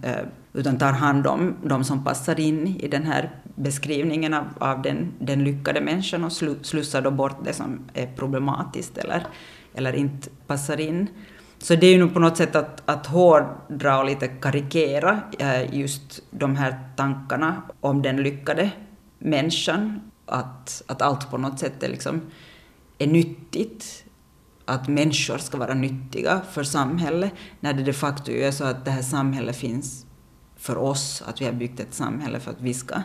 utan 0.59 0.79
tar 0.79 0.93
hand 0.93 1.27
om 1.27 1.57
de 1.63 1.85
som 1.85 2.05
passar 2.05 2.41
in 2.41 2.67
i 2.67 2.89
den 2.89 3.03
här 3.03 3.31
beskrivningen 3.55 4.35
av, 4.35 4.45
av 4.59 4.83
den, 4.83 5.13
den 5.19 5.45
lyckade 5.45 5.81
människan 5.81 6.25
och 6.25 6.33
slussar 6.63 7.03
då 7.03 7.11
bort 7.11 7.45
det 7.45 7.53
som 7.53 7.81
är 7.95 8.07
problematiskt 8.07 8.99
eller, 8.99 9.27
eller 9.75 9.93
inte 9.93 10.29
passar 10.47 10.81
in. 10.81 11.09
Så 11.59 11.75
det 11.75 11.87
är 11.87 11.93
ju 11.93 11.99
nog 11.99 12.15
på 12.15 12.21
något 12.21 12.37
sätt 12.37 12.57
att, 12.57 12.83
att 12.85 13.07
hårdra 13.07 13.99
och 13.99 14.05
lite 14.05 14.29
karikera 14.29 15.21
eh, 15.39 15.75
just 15.75 16.23
de 16.31 16.57
här 16.57 16.79
tankarna 16.97 17.63
om 17.81 18.03
den 18.03 18.17
lyckade 18.17 18.71
människan. 19.19 20.01
Att, 20.27 20.83
att 20.87 21.03
allt 21.03 21.31
på 21.31 21.39
något 21.39 21.59
sätt 21.59 21.83
är, 21.83 21.89
liksom, 21.89 22.21
är 22.99 23.07
nyttigt. 23.07 24.05
Att 24.65 24.89
människor 24.89 25.39
ska 25.39 25.59
vara 25.59 25.75
nyttiga 25.75 26.41
för 26.53 26.63
samhället. 26.63 27.33
När 27.61 27.73
det 27.73 27.83
de 27.83 27.93
facto 27.93 28.33
är 28.33 28.51
så 28.51 28.65
att 28.65 28.85
det 28.85 28.91
här 28.91 29.03
samhället 29.03 29.57
finns 29.57 30.08
för 30.59 30.79
oss. 30.79 31.23
Att 31.27 31.41
vi 31.41 31.45
har 31.45 31.53
byggt 31.53 31.81
ett 31.81 31.95
samhälle 31.95 32.41
för 32.41 32.51
att 32.51 32.61
vi 32.61 32.75
ska 32.75 33.03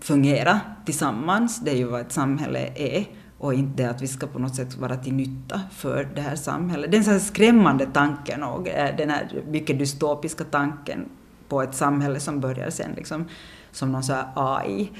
fungera 0.00 0.60
tillsammans. 0.84 1.60
Det 1.60 1.70
är 1.70 1.76
ju 1.76 1.84
vad 1.84 2.00
ett 2.00 2.12
samhälle 2.12 2.72
är 2.74 3.06
och 3.38 3.54
inte 3.54 3.90
att 3.90 4.02
vi 4.02 4.08
ska 4.08 4.26
på 4.26 4.38
något 4.38 4.54
sätt 4.54 4.76
vara 4.76 4.96
till 4.96 5.14
nytta 5.14 5.60
för 5.72 6.08
det 6.14 6.20
här 6.20 6.36
samhället. 6.36 6.92
Den 6.92 7.02
här 7.02 7.18
skrämmande 7.18 7.86
tanken 7.86 8.42
och 8.42 8.68
eh, 8.68 8.96
den 8.96 9.10
här 9.10 9.42
mycket 9.48 9.78
dystopiska 9.78 10.44
tanken 10.44 11.08
på 11.48 11.62
ett 11.62 11.74
samhälle 11.74 12.20
som 12.20 12.40
börjar 12.40 12.70
sen 12.70 12.90
liksom 12.96 13.28
som 13.72 13.92
någon 13.92 14.02
AI 14.34 14.90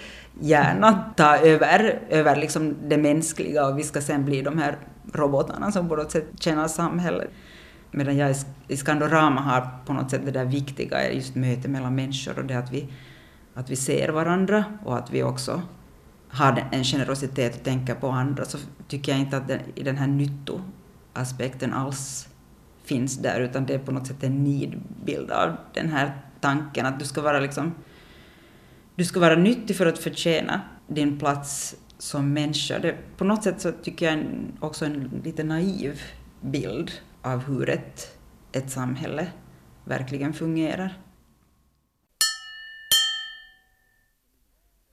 gärna 0.41 1.13
ta 1.17 1.37
över, 1.37 2.03
över 2.09 2.37
liksom 2.37 2.77
det 2.89 2.97
mänskliga 2.97 3.67
och 3.67 3.79
vi 3.79 3.83
ska 3.83 4.01
sen 4.01 4.25
bli 4.25 4.43
de 4.43 4.59
här 4.59 4.79
robotarna 5.13 5.73
som 5.73 5.89
på 5.89 5.97
något 5.97 6.11
sätt 6.11 6.27
tjänar 6.41 6.69
samhället. 6.69 7.31
Medan 7.91 8.17
jag 8.17 8.37
i 8.69 8.77
Skandorama 8.77 9.41
har 9.41 9.69
på 9.87 9.93
något 9.93 10.11
sätt 10.11 10.21
det 10.25 10.31
där 10.31 10.45
viktiga, 10.45 11.13
just 11.13 11.35
mötet 11.35 11.71
mellan 11.71 11.95
människor 11.95 12.39
och 12.39 12.45
det 12.45 12.55
att 12.55 12.73
vi, 12.73 12.89
att 13.55 13.71
vi 13.71 13.77
ser 13.77 14.09
varandra 14.09 14.65
och 14.85 14.99
att 14.99 15.11
vi 15.11 15.23
också 15.23 15.63
har 16.29 16.69
en 16.73 16.85
generositet 16.85 17.57
och 17.57 17.63
tänker 17.63 17.95
på 17.95 18.09
andra 18.09 18.45
så 18.45 18.59
tycker 18.89 19.13
jag 19.13 19.21
inte 19.21 19.37
att 19.37 19.49
den, 19.49 19.61
i 19.75 19.83
den 19.83 19.97
här 19.97 20.07
nyttoaspekten 20.07 21.73
alls 21.73 22.29
finns 22.85 23.19
där 23.19 23.41
utan 23.41 23.67
det 23.67 23.75
är 23.75 23.79
på 23.79 23.93
något 23.93 24.07
sätt 24.07 24.25
en 24.25 24.45
nidbild 24.45 25.31
av 25.31 25.57
den 25.75 25.89
här 25.89 26.13
tanken 26.41 26.87
att 26.87 26.99
du 26.99 27.05
ska 27.05 27.23
vara 27.23 27.41
liksom 27.41 27.75
du 28.95 29.05
ska 29.05 29.21
vara 29.21 29.37
nyttig 29.37 29.77
för 29.77 29.87
att 29.87 29.99
förtjäna 29.99 30.61
din 30.87 31.19
plats 31.19 31.77
som 31.99 32.33
människa. 32.33 32.79
Det, 32.79 32.97
på 33.17 33.25
något 33.25 33.43
sätt 33.43 33.61
så 33.61 33.73
tycker 33.73 34.07
jag 34.07 34.15
en, 34.15 34.53
också 34.61 34.85
en 34.85 35.21
lite 35.25 35.45
naiv 35.45 36.01
bild 36.41 36.91
av 37.23 37.45
hur 37.45 37.69
ett, 37.69 38.19
ett 38.53 38.71
samhälle 38.71 39.33
verkligen 39.85 40.33
fungerar. 40.33 40.99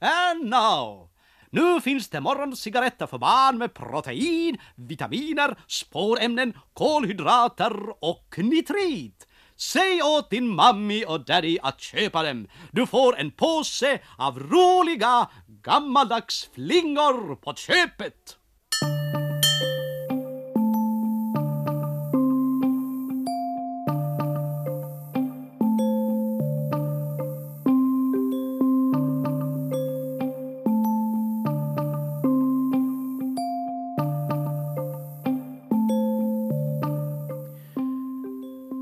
And 0.00 0.44
now 0.44 1.08
Nu 1.50 1.80
finns 1.80 2.08
det 2.08 2.20
morgoncigaretter 2.20 3.06
för 3.06 3.18
barn 3.18 3.58
med 3.58 3.74
protein, 3.74 4.58
vitaminer, 4.74 5.58
spårämnen, 5.66 6.52
kolhydrater 6.72 8.04
och 8.04 8.34
nitrit. 8.38 9.26
Säg 9.56 10.02
åt 10.02 10.30
din 10.30 10.48
mammi 10.48 11.04
och 11.08 11.24
daddy 11.24 11.58
att 11.62 11.80
köpa 11.80 12.22
dem. 12.22 12.48
Du 12.70 12.86
får 12.86 13.18
en 13.18 13.30
påse 13.30 14.00
av 14.18 14.38
roliga 14.38 15.30
gammaldags 15.46 16.50
flingor 16.54 17.36
på 17.36 17.54
köpet. 17.54 18.37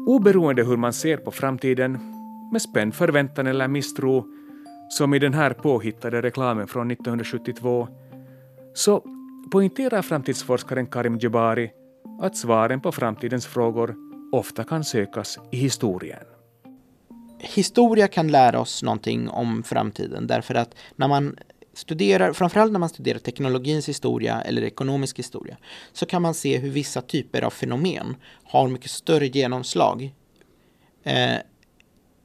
Oberoende 0.06 0.64
hur 0.64 0.76
man 0.76 0.92
ser 0.92 1.16
på 1.16 1.30
framtiden, 1.30 1.92
med 2.52 2.62
spänd 2.62 2.94
förväntan 2.94 3.46
eller 3.46 3.68
misstro, 3.68 4.26
som 4.88 5.14
i 5.14 5.18
den 5.18 5.34
här 5.34 5.50
påhittade 5.50 6.22
reklamen 6.22 6.66
från 6.66 6.90
1972, 6.90 7.88
så 8.74 9.02
poängterar 9.52 10.02
framtidsforskaren 10.02 10.86
Karim 10.86 11.18
Jebari 11.18 11.70
att 12.20 12.36
svaren 12.36 12.80
på 12.80 12.92
framtidens 12.92 13.46
frågor 13.46 13.94
ofta 14.32 14.64
kan 14.64 14.84
sökas 14.84 15.38
i 15.50 15.56
historien. 15.56 16.24
Historia 17.38 18.08
kan 18.08 18.28
lära 18.28 18.60
oss 18.60 18.82
någonting 18.82 19.28
om 19.28 19.62
framtiden 19.62 20.26
därför 20.26 20.54
att 20.54 20.74
när 20.96 21.08
man 21.08 21.36
studerar, 21.76 22.32
framförallt 22.32 22.72
när 22.72 22.80
man 22.80 22.88
studerar 22.88 23.18
teknologins 23.18 23.88
historia 23.88 24.40
eller 24.40 24.62
ekonomisk 24.62 25.18
historia, 25.18 25.56
så 25.92 26.06
kan 26.06 26.22
man 26.22 26.34
se 26.34 26.58
hur 26.58 26.70
vissa 26.70 27.02
typer 27.02 27.42
av 27.42 27.50
fenomen 27.50 28.16
har 28.44 28.68
mycket 28.68 28.90
större 28.90 29.26
genomslag 29.26 30.14
eh, 31.04 31.34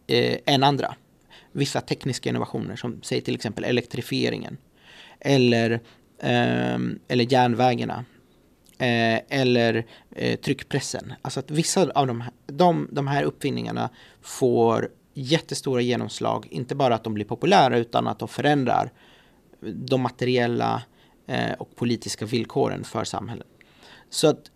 eh, 0.08 0.38
än 0.46 0.64
andra. 0.64 0.96
Vissa 1.52 1.82
tekniska 1.82 2.30
innovationer 2.30 2.76
som 2.76 3.02
säg 3.04 3.22
till 3.22 3.36
exempel 3.36 3.64
elektrifieringen 3.64 4.58
eller, 5.20 5.72
eh, 6.20 6.80
eller 7.08 7.34
järnvägarna 7.34 8.06
eh, 8.78 9.20
eller 9.30 9.86
eh, 10.16 10.40
tryckpressen. 10.40 11.14
Alltså 11.22 11.40
att 11.40 11.52
vissa 11.52 11.92
av 11.92 12.08
de, 12.08 12.24
de, 12.48 12.90
de 12.92 13.08
här 13.08 13.24
uppfinningarna 13.24 13.90
får 14.22 14.90
jättestora 15.14 15.82
genomslag, 15.82 16.48
inte 16.52 16.76
bara 16.76 16.96
att 16.96 17.04
de 17.04 17.14
blir 17.14 17.26
populära 17.26 17.78
utan 17.78 18.08
att 18.08 18.20
de 18.20 18.28
förändrar 18.28 18.92
de 19.62 20.02
materiella 20.02 20.84
eh, 21.28 21.52
och 21.52 21.76
politiska 21.76 22.26
villkoren 22.26 22.84
för 22.84 23.04
samhället. 23.04 23.48
Så 24.10 24.28
att 24.28 24.52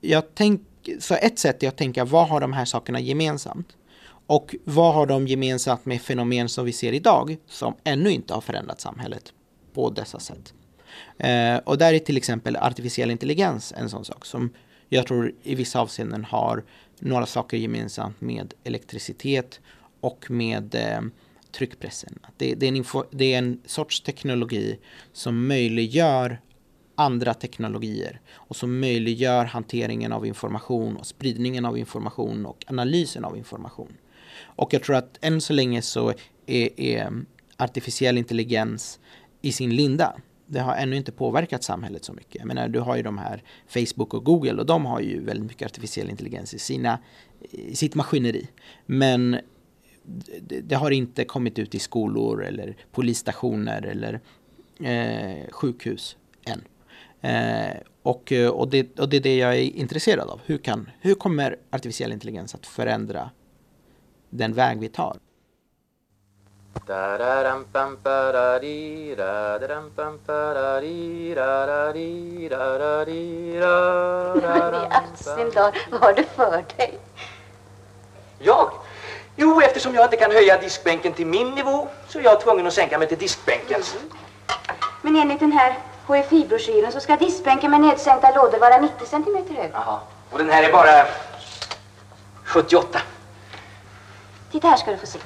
jag 0.00 0.24
tänk, 0.34 0.60
så 0.98 1.14
ett 1.14 1.38
sätt 1.38 1.62
är 1.62 1.68
att 1.68 1.76
tänka 1.76 2.04
vad 2.04 2.28
har 2.28 2.40
de 2.40 2.52
här 2.52 2.64
sakerna 2.64 3.00
gemensamt? 3.00 3.76
Och 4.26 4.54
vad 4.64 4.94
har 4.94 5.06
de 5.06 5.28
gemensamt 5.28 5.84
med 5.84 6.02
fenomen 6.02 6.48
som 6.48 6.64
vi 6.64 6.72
ser 6.72 6.92
idag 6.92 7.36
som 7.46 7.74
ännu 7.84 8.10
inte 8.10 8.34
har 8.34 8.40
förändrat 8.40 8.80
samhället 8.80 9.32
på 9.74 9.90
dessa 9.90 10.18
sätt? 10.20 10.54
Eh, 11.18 11.56
och 11.56 11.78
där 11.78 11.94
är 11.94 11.98
till 11.98 12.16
exempel 12.16 12.56
artificiell 12.56 13.10
intelligens 13.10 13.72
en 13.76 13.88
sån 13.88 14.04
sak 14.04 14.24
som 14.24 14.50
jag 14.88 15.06
tror 15.06 15.32
i 15.42 15.54
vissa 15.54 15.80
avseenden 15.80 16.24
har 16.24 16.64
några 16.98 17.26
saker 17.26 17.56
gemensamt 17.56 18.20
med 18.20 18.54
elektricitet 18.64 19.60
och 20.00 20.30
med 20.30 20.74
eh, 20.74 21.00
tryckpressen. 21.52 22.18
Det, 22.36 22.54
det, 22.54 22.66
är 22.66 22.72
info, 22.76 23.04
det, 23.10 23.34
är 23.34 23.38
en 23.38 23.60
sorts 23.66 24.00
teknologi 24.00 24.78
som 25.12 25.46
möjliggör 25.46 26.40
andra 26.94 27.34
teknologier 27.34 28.20
och 28.32 28.56
som 28.56 28.80
möjliggör 28.80 29.44
hanteringen 29.44 30.12
av 30.12 30.26
information 30.26 30.96
och 30.96 31.06
spridningen 31.06 31.64
av 31.64 31.78
information 31.78 32.46
och 32.46 32.64
analysen 32.66 33.24
av 33.24 33.36
information. 33.36 33.96
Och 34.40 34.74
jag 34.74 34.82
tror 34.82 34.96
att 34.96 35.18
än 35.20 35.40
så 35.40 35.52
länge 35.52 35.82
så 35.82 36.12
är, 36.46 36.80
är 36.80 37.24
artificiell 37.56 38.18
intelligens 38.18 39.00
i 39.42 39.52
sin 39.52 39.76
linda. 39.76 40.16
Det 40.46 40.60
har 40.60 40.76
ännu 40.76 40.96
inte 40.96 41.12
påverkat 41.12 41.64
samhället 41.64 42.04
så 42.04 42.12
mycket. 42.12 42.34
Jag 42.34 42.46
menar, 42.46 42.68
du 42.68 42.80
har 42.80 42.96
ju 42.96 43.02
de 43.02 43.18
här 43.18 43.42
Facebook 43.68 44.14
och 44.14 44.24
Google 44.24 44.54
och 44.54 44.66
de 44.66 44.86
har 44.86 45.00
ju 45.00 45.24
väldigt 45.24 45.46
mycket 45.46 45.66
artificiell 45.66 46.10
intelligens 46.10 46.54
i, 46.54 46.58
sina, 46.58 46.98
i 47.50 47.76
sitt 47.76 47.94
maskineri. 47.94 48.48
Men 48.86 49.38
det, 50.40 50.60
det 50.60 50.74
har 50.74 50.90
inte 50.90 51.24
kommit 51.24 51.58
ut 51.58 51.74
i 51.74 51.78
skolor 51.78 52.44
eller 52.44 52.76
polisstationer 52.92 53.82
eller 53.86 54.20
eh, 54.80 55.50
sjukhus 55.50 56.16
än. 56.44 56.64
Eh, 57.20 57.76
och, 58.02 58.32
och, 58.52 58.68
det, 58.68 58.98
och 58.98 59.08
det 59.08 59.16
är 59.16 59.20
det 59.20 59.36
jag 59.36 59.54
är 59.54 59.60
intresserad 59.60 60.28
av. 60.28 60.40
Hur, 60.44 60.58
kan, 60.58 60.90
hur 61.00 61.14
kommer 61.14 61.56
artificiell 61.70 62.12
intelligens 62.12 62.54
att 62.54 62.66
förändra 62.66 63.30
den 64.30 64.52
väg 64.52 64.78
vi 64.80 64.88
tar? 64.88 65.16
vad 75.90 76.00
har 76.00 76.12
du 76.12 76.24
för 76.24 76.64
dig? 76.76 76.98
Jag? 78.38 78.70
Jo, 79.36 79.60
eftersom 79.60 79.94
jag 79.94 80.04
inte 80.04 80.16
kan 80.16 80.32
höja 80.32 80.58
diskbänken 80.58 81.12
till 81.12 81.26
min 81.26 81.50
nivå 81.50 81.88
så 82.08 82.18
är 82.18 82.22
jag 82.22 82.40
tvungen 82.40 82.66
att 82.66 82.72
sänka 82.72 82.98
mig 82.98 83.08
till 83.08 83.18
diskbänkens. 83.18 83.94
Mm. 83.94 84.10
Men 85.02 85.16
enligt 85.16 85.40
den 85.40 85.52
här 85.52 85.78
HFI-broschyren 86.06 86.92
så 86.92 87.00
ska 87.00 87.16
diskbänken 87.16 87.70
med 87.70 87.80
nedsänkta 87.80 88.34
lådor 88.34 88.58
vara 88.58 88.78
90 88.78 89.06
cm 89.06 89.56
hög. 89.56 89.70
Jaha, 89.72 90.00
och 90.30 90.38
den 90.38 90.50
här 90.50 90.62
är 90.62 90.72
bara 90.72 91.06
78. 92.44 93.00
Titta 94.52 94.68
här 94.68 94.76
ska 94.76 94.90
du 94.90 94.96
få 94.96 95.06
se. 95.06 95.18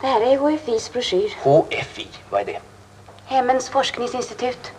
Det 0.00 0.06
här 0.06 0.20
är 0.20 0.36
HFIs 0.36 0.92
broschyr. 0.92 1.32
HFI, 1.42 2.08
vad 2.30 2.40
är 2.40 2.44
det? 2.44 2.60
Hemmens 3.24 3.68
forskningsinstitut. 3.68 4.72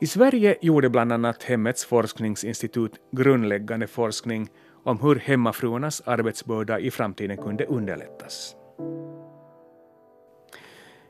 I 0.00 0.06
Sverige 0.06 0.56
gjorde 0.60 0.90
bland 0.90 1.12
annat 1.12 1.42
Hemmets 1.42 1.84
forskningsinstitut 1.84 2.92
grundläggande 3.12 3.86
forskning 3.86 4.48
om 4.84 5.00
hur 5.00 5.16
hemmafruarnas 5.16 6.00
arbetsbörda 6.00 6.78
i 6.78 6.90
framtiden 6.90 7.36
kunde 7.36 7.64
underlättas. 7.64 8.56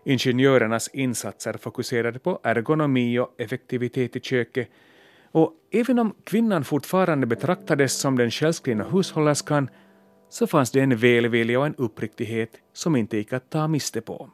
Ingenjörernas 0.05 0.89
insatser 0.89 1.53
fokuserade 1.53 2.19
på 2.19 2.41
ergonomi 2.43 3.19
och 3.19 3.41
effektivitet 3.41 4.17
i 4.17 4.21
köket 4.21 4.69
och 5.33 5.53
även 5.73 5.99
om 5.99 6.15
kvinnan 6.25 6.65
fortfarande 6.65 7.27
betraktades 7.27 7.93
som 7.93 8.19
den 8.19 8.31
självskrivna 8.31 8.85
hushållerskan 8.85 9.71
så 10.29 10.47
fanns 10.47 10.71
det 10.71 10.81
en 10.81 10.97
välvilja 10.97 11.61
och 11.61 11.67
en 11.67 11.75
uppriktighet 11.75 12.51
som 12.73 12.97
inte 12.97 13.17
gick 13.17 13.33
att 13.33 13.51
ta 13.51 13.69
miste 13.69 14.01
på. 14.01 14.31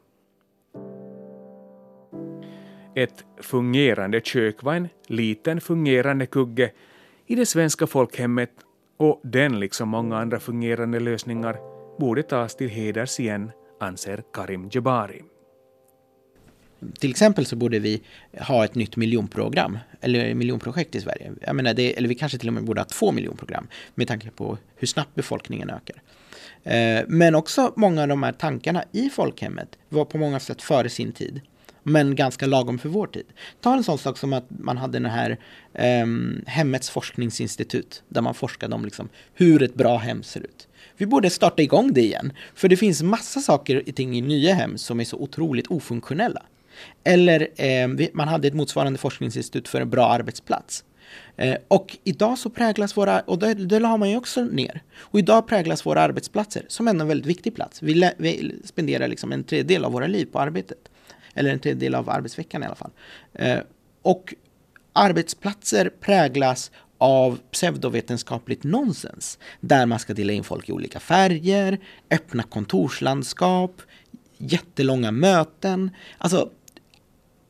Ett 2.95 3.25
fungerande 3.41 4.21
kök 4.21 4.63
var 4.63 4.75
en 4.75 4.89
liten 5.07 5.61
fungerande 5.61 6.27
kugge 6.27 6.71
i 7.27 7.35
det 7.35 7.47
svenska 7.47 7.87
folkhemmet 7.87 8.51
och 8.97 9.21
den, 9.25 9.61
liksom 9.61 9.89
många 9.89 10.19
andra 10.19 10.41
fungerande 10.41 11.01
lösningar, 11.01 11.57
borde 11.99 12.23
tas 12.23 12.57
till 12.57 12.69
heders 12.69 13.21
igen, 13.21 13.51
anser 13.81 14.23
Karim 14.33 14.69
Jebari. 14.73 15.23
Till 16.99 17.11
exempel 17.11 17.47
så 17.47 17.57
borde 17.57 17.79
vi 17.79 18.03
ha 18.41 18.65
ett 18.65 18.75
nytt 18.75 18.97
miljonprogram, 18.97 19.79
eller 20.01 20.35
miljonprojekt 20.35 20.95
i 20.95 21.01
Sverige. 21.01 21.33
Jag 21.41 21.57
menar 21.57 21.75
det, 21.75 21.97
eller 21.99 22.09
vi 22.09 22.15
kanske 22.15 22.39
till 22.39 22.49
och 22.49 22.55
med 22.55 22.65
borde 22.65 22.81
ha 22.81 22.87
två 22.87 23.13
miljonprogram 23.13 23.69
med 23.95 24.09
tanke 24.09 24.31
på 24.31 24.59
hur 24.77 24.87
snabbt 24.87 25.15
befolkningen 25.15 25.71
ökar. 25.71 26.03
Eh, 26.63 27.05
men 27.09 27.35
också 27.35 27.73
många 27.77 28.03
av 28.03 28.09
de 28.09 28.23
här 28.23 28.33
tankarna 28.33 28.85
i 28.93 29.11
folkhemmet 29.11 29.79
var 29.89 30.05
på 30.05 30.19
många 30.19 30.41
sätt 30.41 30.63
före 30.63 30.89
sin 30.89 31.13
tid. 31.13 31.41
Men 31.83 32.15
ganska 32.15 32.47
lagom 32.47 32.79
för 32.79 32.89
vår 32.89 33.07
tid. 33.07 33.27
Ta 33.61 33.75
en 33.75 33.85
sån 33.85 33.99
sak 33.99 34.19
som 34.19 34.33
att 34.33 34.47
man 34.49 34.77
hade 34.77 34.99
den 34.99 35.11
här 35.11 35.39
eh, 35.75 36.07
Hemmets 36.47 36.91
forskningsinstitut. 36.91 38.03
Där 38.09 38.21
man 38.21 38.35
forskade 38.35 38.75
om 38.75 38.85
liksom 38.85 39.09
hur 39.35 39.63
ett 39.63 39.75
bra 39.75 39.97
hem 39.97 40.23
ser 40.23 40.41
ut. 40.41 40.69
Vi 40.97 41.07
borde 41.07 41.31
starta 41.31 41.63
igång 41.63 41.93
det 41.93 42.01
igen. 42.01 42.33
För 42.55 42.69
det 42.69 42.77
finns 42.77 43.03
massa 43.03 43.41
saker 43.41 43.89
i 43.89 43.93
ting 43.93 44.17
i 44.17 44.21
nya 44.21 44.55
hem 44.55 44.79
som 44.79 45.01
är 45.01 45.05
så 45.05 45.17
otroligt 45.17 45.67
ofunktionella. 45.67 46.43
Eller 47.05 47.49
eh, 47.57 48.11
man 48.13 48.29
hade 48.29 48.49
ett 48.49 48.55
motsvarande 48.55 48.99
forskningsinstitut 48.99 49.69
för 49.69 49.81
en 49.81 49.91
bra 49.91 50.07
arbetsplats. 50.07 50.85
Eh, 51.37 51.57
och 51.69 51.97
idag 52.05 52.39
så 52.39 52.51
präglas 52.51 52.97
våra, 52.97 53.21
och 53.21 53.39
det, 53.39 53.55
det 53.55 53.79
la 53.79 53.97
man 53.97 54.11
ju 54.11 54.17
också 54.17 54.45
ner. 54.45 54.83
Och 54.97 55.19
idag 55.19 55.47
präglas 55.47 55.87
våra 55.87 56.03
arbetsplatser 56.03 56.65
som 56.69 56.89
en 56.89 57.09
väldigt 57.09 57.27
viktig 57.27 57.55
plats. 57.55 57.83
Vi, 57.83 58.11
vi 58.19 58.55
spenderar 58.65 59.09
liksom 59.09 59.33
en 59.33 59.45
tredjedel 59.45 59.85
av 59.85 59.93
våra 59.93 60.07
liv 60.07 60.27
på 60.33 60.41
arbetet. 60.41 60.89
Eller 61.35 61.51
en 61.51 61.59
tredjedel 61.59 61.95
av 61.95 62.11
arbetsveckan 62.11 62.63
i 62.63 62.67
alla 62.67 62.75
fall. 62.75 62.91
Eh, 63.35 63.59
och 64.03 64.35
arbetsplatser 64.93 65.91
präglas 66.01 66.71
av 66.99 67.39
pseudovetenskapligt 67.51 68.65
nonsens. 68.65 69.39
Där 69.61 69.87
man 69.87 69.99
ska 69.99 70.15
dela 70.15 70.33
in 70.33 70.45
folk 70.45 70.69
i 70.69 70.73
olika 70.73 71.01
färger, 71.01 71.79
öppna 72.11 72.43
kontorslandskap, 72.43 73.83
jättelånga 74.39 75.11
möten. 75.11 75.91
Alltså, 76.19 76.51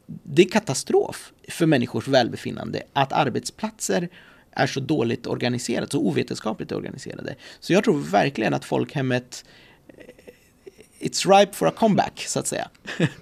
det 0.07 0.42
är 0.42 0.49
katastrof 0.49 1.33
för 1.49 1.66
människors 1.66 2.09
välbefinnande 2.09 2.83
att 2.92 3.12
arbetsplatser 3.12 4.09
är 4.51 4.66
så 4.66 4.81
dåligt 4.81 5.27
organiserade, 5.27 5.90
så 5.90 5.99
ovetenskapligt 5.99 6.73
organiserade. 6.73 7.35
Så 7.61 7.73
jag 7.73 7.85
tror 7.85 7.99
verkligen 7.99 8.55
att 8.55 8.64
folkhemmet 8.64 9.45
eh, 9.88 9.95
It's 11.01 11.38
ripe 11.38 11.53
for 11.53 11.68
a 11.68 11.73
comeback, 11.77 12.25
så 12.29 12.38
att 12.38 12.47
säga. 12.47 12.68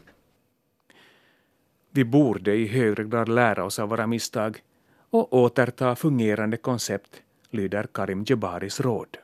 Vi 1.90 2.04
borde 2.04 2.54
i 2.54 2.66
högre 2.66 3.04
grad 3.04 3.28
lära 3.28 3.64
oss 3.64 3.78
av 3.78 3.88
våra 3.88 4.06
misstag 4.06 4.62
och 5.10 5.32
återta 5.32 5.96
fungerande 5.96 6.56
koncept, 6.56 7.22
lyder 7.50 7.86
Karim 7.94 8.24
Jebaris 8.28 8.80
råd. 8.80 9.16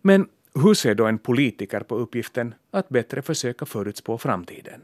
Men 0.00 0.28
hur 0.54 0.74
ser 0.74 0.94
då 0.94 1.06
en 1.06 1.18
politiker 1.18 1.80
på 1.80 1.96
uppgiften 1.96 2.54
att 2.70 2.88
bättre 2.88 3.22
försöka 3.22 3.66
förutspå 3.66 4.18
framtiden? 4.18 4.80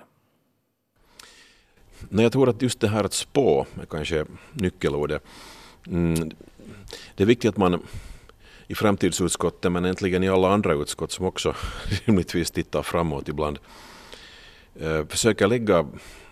Nej, 2.09 2.22
jag 2.22 2.33
tror 2.33 2.48
att 2.48 2.62
just 2.62 2.80
det 2.80 2.88
här 2.88 3.04
att 3.04 3.12
spå 3.12 3.66
är 3.83 3.87
kanske 3.87 4.24
nyckelordet. 4.52 5.24
Mm, 5.87 6.30
det 7.14 7.24
är 7.24 7.26
viktigt 7.26 7.48
att 7.48 7.56
man 7.56 7.83
i 8.66 8.74
framtidsutskottet 8.74 9.72
men 9.72 9.85
äntligen 9.85 10.22
i 10.22 10.28
alla 10.28 10.52
andra 10.52 10.72
utskott 10.72 11.12
som 11.12 11.26
också 11.26 11.54
rimligtvis 12.04 12.50
tittar 12.50 12.83
framåt 12.83 13.28
ibland 13.28 13.59
Eh, 14.74 15.06
försöker 15.06 15.46
lägga 15.46 15.87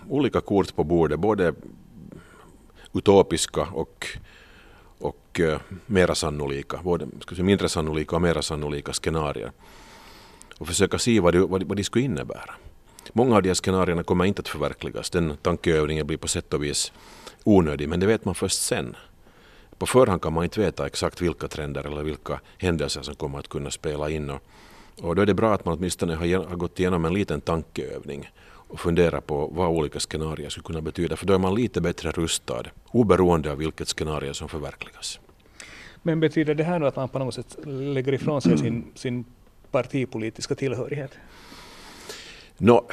olika 0.09 0.41
kort 0.41 0.77
på 0.77 0.85
bordet, 0.85 1.21
både 1.21 1.55
utopiska 2.95 3.63
och, 3.63 4.07
och 4.99 5.41
eh, 5.41 5.61
mera 5.87 6.15
sannolika, 6.15 6.81
både 6.83 7.07
ska 7.21 7.35
säga, 7.35 7.45
mindre 7.45 7.69
sannolika 7.69 8.17
och 8.17 8.23
mera 8.23 8.43
sannolika 8.43 8.93
scenarier. 8.93 9.53
Och 10.59 10.67
försöka 10.67 10.99
se 10.99 11.21
vad, 11.21 11.35
det, 11.35 11.41
vad, 11.41 11.63
vad 11.63 11.77
de 11.77 11.85
skulle 11.85 12.05
innebära. 12.05 12.55
Många 13.13 13.37
av 13.37 13.43
de 13.43 13.49
här 13.49 13.55
scenarierna 13.55 14.03
kommer 14.03 14.25
inte 14.25 14.41
att 14.41 14.49
förverkligas. 14.49 15.11
Den 15.11 15.37
tankeövningen 15.43 16.07
blir 16.07 16.17
på 16.17 16.29
sätt 16.29 16.55
och 16.55 16.65
vis 16.65 16.93
onödig, 17.45 17.89
men 17.89 18.01
det 18.01 18.07
vet 18.07 18.25
man 18.25 18.35
först 18.35 18.63
sen. 18.63 18.97
På 19.79 19.87
förhand 19.87 20.23
kan 20.23 20.33
man 20.33 20.45
inte 20.45 20.61
veta 20.61 20.87
exakt 20.87 21.23
vilka 21.23 21.49
trender 21.49 21.87
eller 21.87 22.03
vilka 22.03 22.41
händelser 22.59 23.03
som 23.03 23.15
kommer 23.15 23.39
att 23.39 23.49
kunna 23.49 23.71
spela 23.71 24.11
in. 24.11 24.31
Och, 24.31 24.43
och 25.01 25.17
då 25.17 25.23
är 25.23 25.27
det 25.27 25.35
bra 25.35 25.55
att 25.55 25.65
man 25.65 25.79
åtminstone 25.79 26.15
har, 26.15 26.49
har 26.49 26.57
gått 26.57 26.81
igenom 26.81 27.05
en 27.05 27.15
liten 27.15 27.41
tankeövning 27.41 28.31
och 28.69 28.81
fundera 28.81 29.21
på 29.21 29.47
vad 29.47 29.69
olika 29.69 30.01
scenarier 30.01 30.49
skulle 30.49 30.65
kunna 30.65 30.81
betyda. 30.81 31.17
För 31.17 31.27
då 31.27 31.35
är 31.35 31.39
man 31.39 31.55
lite 31.55 31.81
bättre 31.81 32.11
rustad, 32.11 32.63
oberoende 32.91 33.53
av 33.53 33.59
vilket 33.59 33.89
scenario 33.89 34.35
som 34.35 34.49
förverkligas. 34.49 35.21
Men 36.03 36.21
betyder 36.21 36.55
det 36.55 36.65
här 36.65 36.79
nu 36.79 36.87
att 36.87 36.97
man 36.97 37.09
på 37.09 37.19
något 37.19 37.35
sätt 37.35 37.57
lägger 37.67 38.13
ifrån 38.13 38.43
sig 38.43 38.59
sin, 38.59 38.85
sin 38.95 39.25
partipolitiska 39.71 40.55
tillhörighet? 40.55 41.11
No, 42.59 42.87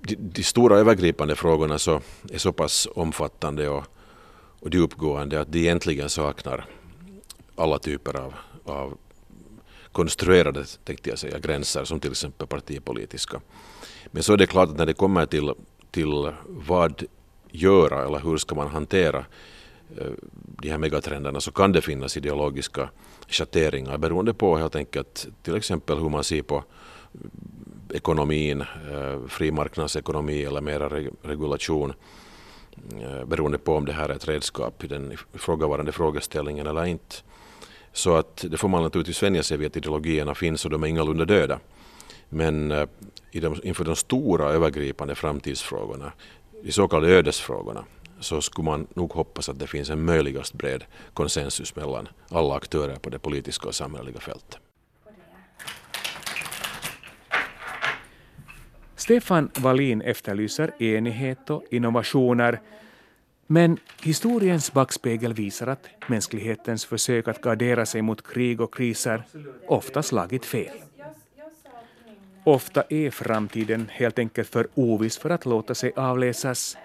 de, 0.00 0.16
de, 0.16 0.42
stora 0.42 0.76
övergripande 0.76 1.36
frågorna 1.36 1.78
så 1.78 2.00
är 2.32 2.38
så 2.38 2.52
pass 2.52 2.88
omfattande 2.94 3.68
och, 3.68 3.84
och 4.60 4.74
djupgående 4.74 5.40
att 5.40 5.52
de 5.52 5.58
egentligen 5.58 6.08
saknar 6.08 6.64
alla 7.56 7.78
typer 7.78 8.16
av, 8.20 8.34
av 8.64 8.98
konstruerade 9.92 10.64
tänkte 10.84 11.10
jag 11.10 11.18
säga, 11.18 11.38
gränser 11.38 11.84
som 11.84 12.00
till 12.00 12.10
exempel 12.10 12.46
partipolitiska. 12.46 13.40
Men 14.06 14.22
så 14.22 14.32
är 14.32 14.36
det 14.36 14.46
klart 14.46 14.68
att 14.68 14.78
när 14.78 14.86
det 14.86 14.94
kommer 14.94 15.26
till, 15.26 15.52
till 15.90 16.32
vad 16.46 17.04
göra 17.52 18.06
eller 18.06 18.18
hur 18.18 18.36
ska 18.36 18.54
man 18.54 18.68
hantera 18.68 19.24
eh, 19.98 20.10
de 20.34 20.70
här 20.70 20.78
megatrenderna 20.78 21.40
så 21.40 21.52
kan 21.52 21.72
det 21.72 21.80
finnas 21.80 22.16
ideologiska 22.16 22.90
schatteringar 23.28 23.98
beroende 23.98 24.34
på 24.34 24.56
helt 24.56 24.76
enkelt 24.76 25.28
till 25.42 25.56
exempel 25.56 25.98
hur 25.98 26.08
man 26.08 26.24
ser 26.24 26.42
på 26.42 26.56
eh, 26.56 27.96
ekonomin, 27.96 28.60
eh, 28.60 29.26
fri 29.28 29.50
marknadsekonomi 29.50 30.44
eller 30.44 30.60
mera 30.60 30.88
regulation 31.22 31.92
beroende 33.26 33.58
på 33.58 33.76
om 33.76 33.84
det 33.84 33.92
här 33.92 34.08
är 34.08 34.14
ett 34.14 34.28
redskap 34.28 34.84
i 34.84 34.86
den 34.86 35.12
ifrågavarande 35.34 35.92
frågeställningen 35.92 36.66
eller 36.66 36.84
inte. 36.84 37.16
Så 37.92 38.16
att 38.16 38.44
det 38.50 38.56
får 38.56 38.68
man 38.68 38.82
naturligtvis 38.82 39.22
vänja 39.22 39.42
sig 39.42 39.56
vid 39.56 39.66
att 39.66 39.76
ideologierna 39.76 40.34
finns 40.34 40.64
och 40.64 40.70
de 40.70 40.82
är 40.82 40.86
ingalunda 40.86 41.24
döda. 41.24 41.60
Men 42.28 42.70
eh, 42.70 42.86
i 43.30 43.40
de, 43.40 43.60
inför 43.62 43.84
de 43.84 43.96
stora 43.96 44.48
övergripande 44.48 45.14
framtidsfrågorna, 45.14 46.12
de 46.62 46.72
så 46.72 46.88
kallade 46.88 47.12
ödesfrågorna, 47.12 47.84
så 48.20 48.40
skulle 48.40 48.64
man 48.64 48.86
nog 48.94 49.12
hoppas 49.12 49.48
att 49.48 49.58
det 49.58 49.66
finns 49.66 49.90
en 49.90 50.04
möjligast 50.04 50.54
bred 50.54 50.84
konsensus 51.14 51.76
mellan 51.76 52.08
alla 52.28 52.54
aktörer 52.54 52.96
på 52.96 53.10
det 53.10 53.18
politiska 53.18 53.68
och 53.68 53.74
samhälleliga 53.74 54.20
fältet. 54.20 54.58
Stefan 58.96 59.50
Wallin 59.58 60.02
efterlyser 60.02 60.82
enighet 60.82 61.50
och 61.50 61.64
innovationer 61.70 62.60
men 63.52 63.78
historiens 64.02 64.72
backspegel 64.72 65.32
visar 65.32 65.66
att 65.66 65.86
mänsklighetens 66.06 66.84
försök 66.84 67.28
att 67.28 67.40
gardera 67.40 67.86
sig 67.86 68.02
mot 68.02 68.32
krig 68.32 68.60
och 68.60 68.74
kriser 68.74 69.22
ofta 69.68 70.02
slagit 70.02 70.44
fel. 70.44 70.76
Ofta 72.44 72.84
är 72.88 73.10
framtiden 73.10 73.88
helt 73.92 74.18
enkelt 74.18 74.48
för 74.48 74.68
oviss 74.74 75.18
för 75.18 75.30
att 75.30 75.46
låta 75.46 75.74
sig 75.74 75.92
avläsas. 75.96 76.76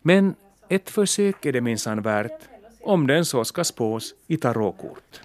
Men 0.00 0.34
ett 0.68 0.90
försök 0.90 1.46
är 1.46 1.52
det 1.52 1.60
minsann 1.60 2.02
värt, 2.02 2.40
om 2.80 3.06
den 3.06 3.24
så 3.24 3.44
ska 3.44 3.64
spås 3.64 4.14
i 4.26 4.36
tarotkort. 4.36 5.20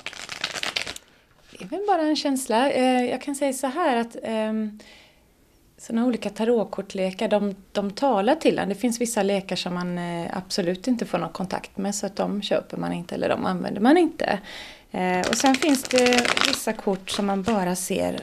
Det 1.51 1.63
är 1.65 1.69
väl 1.69 1.83
bara 1.87 2.01
en 2.01 2.15
känsla. 2.15 2.71
Eh, 2.71 3.05
jag 3.05 3.21
kan 3.21 3.35
säga 3.35 3.53
så 3.53 3.67
här 3.67 3.97
att 3.97 4.15
ehm, 4.23 4.79
sådana 5.77 6.05
olika 6.05 6.29
tarotkortlekar, 6.29 7.27
de, 7.27 7.55
de 7.71 7.91
talar 7.91 8.35
till 8.35 8.59
en. 8.59 8.69
Det 8.69 8.75
finns 8.75 9.01
vissa 9.01 9.23
lekar 9.23 9.55
som 9.55 9.73
man 9.73 9.97
eh, 9.97 10.37
absolut 10.37 10.87
inte 10.87 11.05
får 11.05 11.17
någon 11.17 11.29
kontakt 11.29 11.77
med 11.77 11.95
så 11.95 12.05
att 12.05 12.15
de 12.15 12.41
köper 12.41 12.77
man 12.77 12.93
inte 12.93 13.15
eller 13.15 13.29
de 13.29 13.45
använder 13.45 13.81
man 13.81 13.97
inte. 13.97 14.39
Eh, 14.91 15.19
och 15.29 15.37
sen 15.37 15.55
finns 15.55 15.83
det 15.83 16.27
vissa 16.47 16.73
kort 16.73 17.09
som 17.09 17.25
man 17.25 17.43
bara 17.43 17.75
ser 17.75 18.19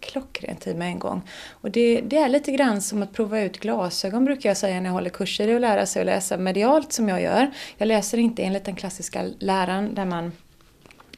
klockrent 0.00 0.66
i 0.66 0.74
med 0.74 0.88
en 0.88 0.98
gång. 0.98 1.22
Och 1.50 1.70
det, 1.70 2.00
det, 2.00 2.16
är 2.16 2.28
lite 2.28 2.52
grann 2.52 2.82
som 2.82 3.02
att 3.02 3.12
prova 3.12 3.40
ut 3.40 3.60
glasögon 3.60 4.24
brukar 4.24 4.50
jag 4.50 4.56
säga 4.56 4.80
när 4.80 4.86
jag 4.86 4.92
håller 4.92 5.10
kurser 5.10 5.48
i 5.48 5.54
att 5.54 5.60
lära 5.60 5.86
sig 5.86 6.00
att 6.00 6.06
läsa 6.06 6.36
medialt 6.36 6.92
som 6.92 7.08
jag 7.08 7.22
gör. 7.22 7.50
Jag 7.76 7.86
läser 7.86 8.18
inte 8.18 8.42
enligt 8.42 8.64
den 8.64 8.76
klassiska 8.76 9.30
läran 9.38 9.94
där 9.94 10.04
man, 10.04 10.32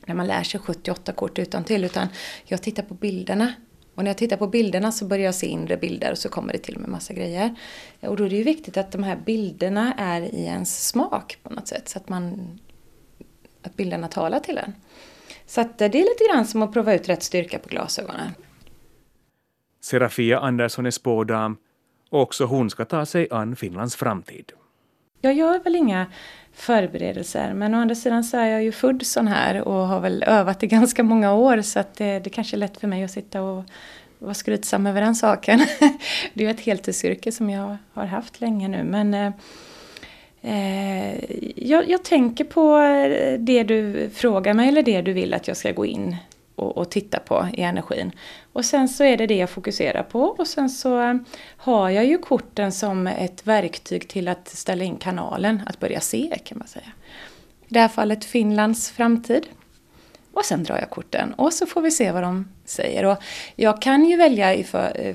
där 0.06 0.14
man 0.14 0.26
lär 0.26 0.42
sig 0.42 0.60
78 0.60 1.12
kort 1.12 1.38
utan 1.38 1.64
till 1.64 1.84
utan 1.84 2.08
jag 2.44 2.62
tittar 2.62 2.82
på 2.82 2.94
bilderna 2.94 3.52
och 3.96 4.04
när 4.04 4.10
jag 4.10 4.18
tittar 4.18 4.36
på 4.36 4.46
bilderna 4.46 4.92
så 4.92 5.04
börjar 5.04 5.24
jag 5.24 5.34
se 5.34 5.46
inre 5.46 5.76
bilder 5.76 6.10
och 6.10 6.18
så 6.18 6.28
kommer 6.28 6.52
det 6.52 6.58
till 6.58 6.78
med 6.78 6.88
massa 6.88 7.14
grejer. 7.14 7.54
Och 8.00 8.16
då 8.16 8.24
är 8.24 8.30
det 8.30 8.36
ju 8.36 8.42
viktigt 8.42 8.76
att 8.76 8.92
de 8.92 9.02
här 9.02 9.16
bilderna 9.16 9.94
är 9.98 10.20
i 10.20 10.44
ens 10.44 10.88
smak 10.88 11.38
på 11.42 11.54
något 11.54 11.68
sätt. 11.68 11.88
Så 11.88 11.98
att, 11.98 12.08
man, 12.08 12.58
att 13.62 13.76
bilderna 13.76 14.08
talar 14.08 14.40
till 14.40 14.58
en. 14.58 14.72
Så 15.46 15.60
att 15.60 15.78
det 15.78 15.84
är 15.84 15.88
lite 15.88 16.24
grann 16.32 16.46
som 16.46 16.62
att 16.62 16.72
prova 16.72 16.94
ut 16.94 17.08
rätt 17.08 17.22
styrka 17.22 17.58
på 17.58 17.68
glasögonen. 17.68 18.30
Serafia 19.80 20.38
Andersson 20.38 20.86
är 20.86 20.90
spådam 20.90 21.56
och 22.10 22.20
också 22.20 22.44
hon 22.44 22.70
ska 22.70 22.84
ta 22.84 23.06
sig 23.06 23.28
an 23.30 23.56
Finlands 23.56 23.96
framtid. 23.96 24.52
Jag 25.20 25.34
gör 25.34 25.58
väl 25.58 25.76
inga 25.76 26.06
förberedelser. 26.56 27.54
Men 27.54 27.74
å 27.74 27.78
andra 27.78 27.94
sidan 27.94 28.24
så 28.24 28.36
är 28.36 28.46
jag 28.46 28.62
ju 28.62 28.72
född 28.72 29.06
sån 29.06 29.28
här 29.28 29.68
och 29.68 29.86
har 29.86 30.00
väl 30.00 30.22
övat 30.26 30.62
i 30.62 30.66
ganska 30.66 31.02
många 31.02 31.32
år 31.32 31.62
så 31.62 31.78
att 31.78 31.94
det, 31.94 32.18
det 32.18 32.30
kanske 32.30 32.56
är 32.56 32.58
lätt 32.58 32.80
för 32.80 32.88
mig 32.88 33.04
att 33.04 33.10
sitta 33.10 33.42
och 33.42 33.64
vara 34.18 34.34
skrytsam 34.34 34.86
över 34.86 35.00
den 35.00 35.14
saken. 35.14 35.58
det 36.34 36.44
är 36.44 36.48
ju 36.48 36.50
ett 36.50 36.60
heltidsyrke 36.60 37.32
som 37.32 37.50
jag 37.50 37.76
har 37.92 38.06
haft 38.06 38.40
länge 38.40 38.68
nu 38.68 38.84
men 38.84 39.14
eh, 39.14 39.32
eh, 40.42 41.24
jag, 41.56 41.88
jag, 41.88 42.04
tänker 42.04 42.44
på 42.44 42.78
det 43.38 43.62
du 43.62 44.10
frågar 44.14 44.54
mig 44.54 44.68
eller 44.68 44.82
det 44.82 45.02
du 45.02 45.12
vill 45.12 45.34
att 45.34 45.48
jag 45.48 45.56
ska 45.56 45.72
gå 45.72 45.86
in 45.86 46.16
och, 46.56 46.76
och, 46.76 46.90
titta 46.90 47.18
på 47.18 47.48
i 47.52 47.62
energin. 47.62 48.12
Och 48.52 48.64
sen 48.64 48.88
så 48.88 49.04
är 49.04 49.16
det 49.16 49.26
det 49.26 49.36
jag 49.36 49.50
fokuserar 49.50 50.02
på 50.02 50.22
och 50.22 50.46
sen 50.46 50.70
så 50.70 51.02
eh, 51.02 51.14
har 51.56 51.90
jag 51.90 52.04
ju 52.04 52.18
korten 52.18 52.72
som 52.72 53.06
ett 53.06 53.46
verktyg 53.46 54.08
till 54.08 54.28
att 54.28 54.48
ställa 54.48 54.84
in 54.84 54.96
kanalen, 54.96 55.62
att 55.66 55.80
börja 55.80 56.00
se 56.00 56.38
kan 56.44 56.58
man 56.58 56.68
säga. 56.68 56.92
I 57.68 57.74
det 57.74 57.80
här 57.80 57.88
fallet 57.88 58.24
Finlands 58.24 58.90
framtid. 58.90 59.46
Och 60.32 60.44
sen 60.44 60.64
drar 60.64 60.78
jag 60.78 60.90
korten 60.90 61.34
och 61.34 61.52
så 61.52 61.66
får 61.66 61.80
vi 61.80 61.90
se 61.90 62.12
vad 62.12 62.22
de 62.22 62.48
säger. 62.64 63.04
Och 63.04 63.18
jag 63.56 63.82
kan 63.82 64.04
ju 64.04 64.16
välja 64.16 64.54
i 64.54 64.64
för, 64.64 64.92
eh, 64.94 65.14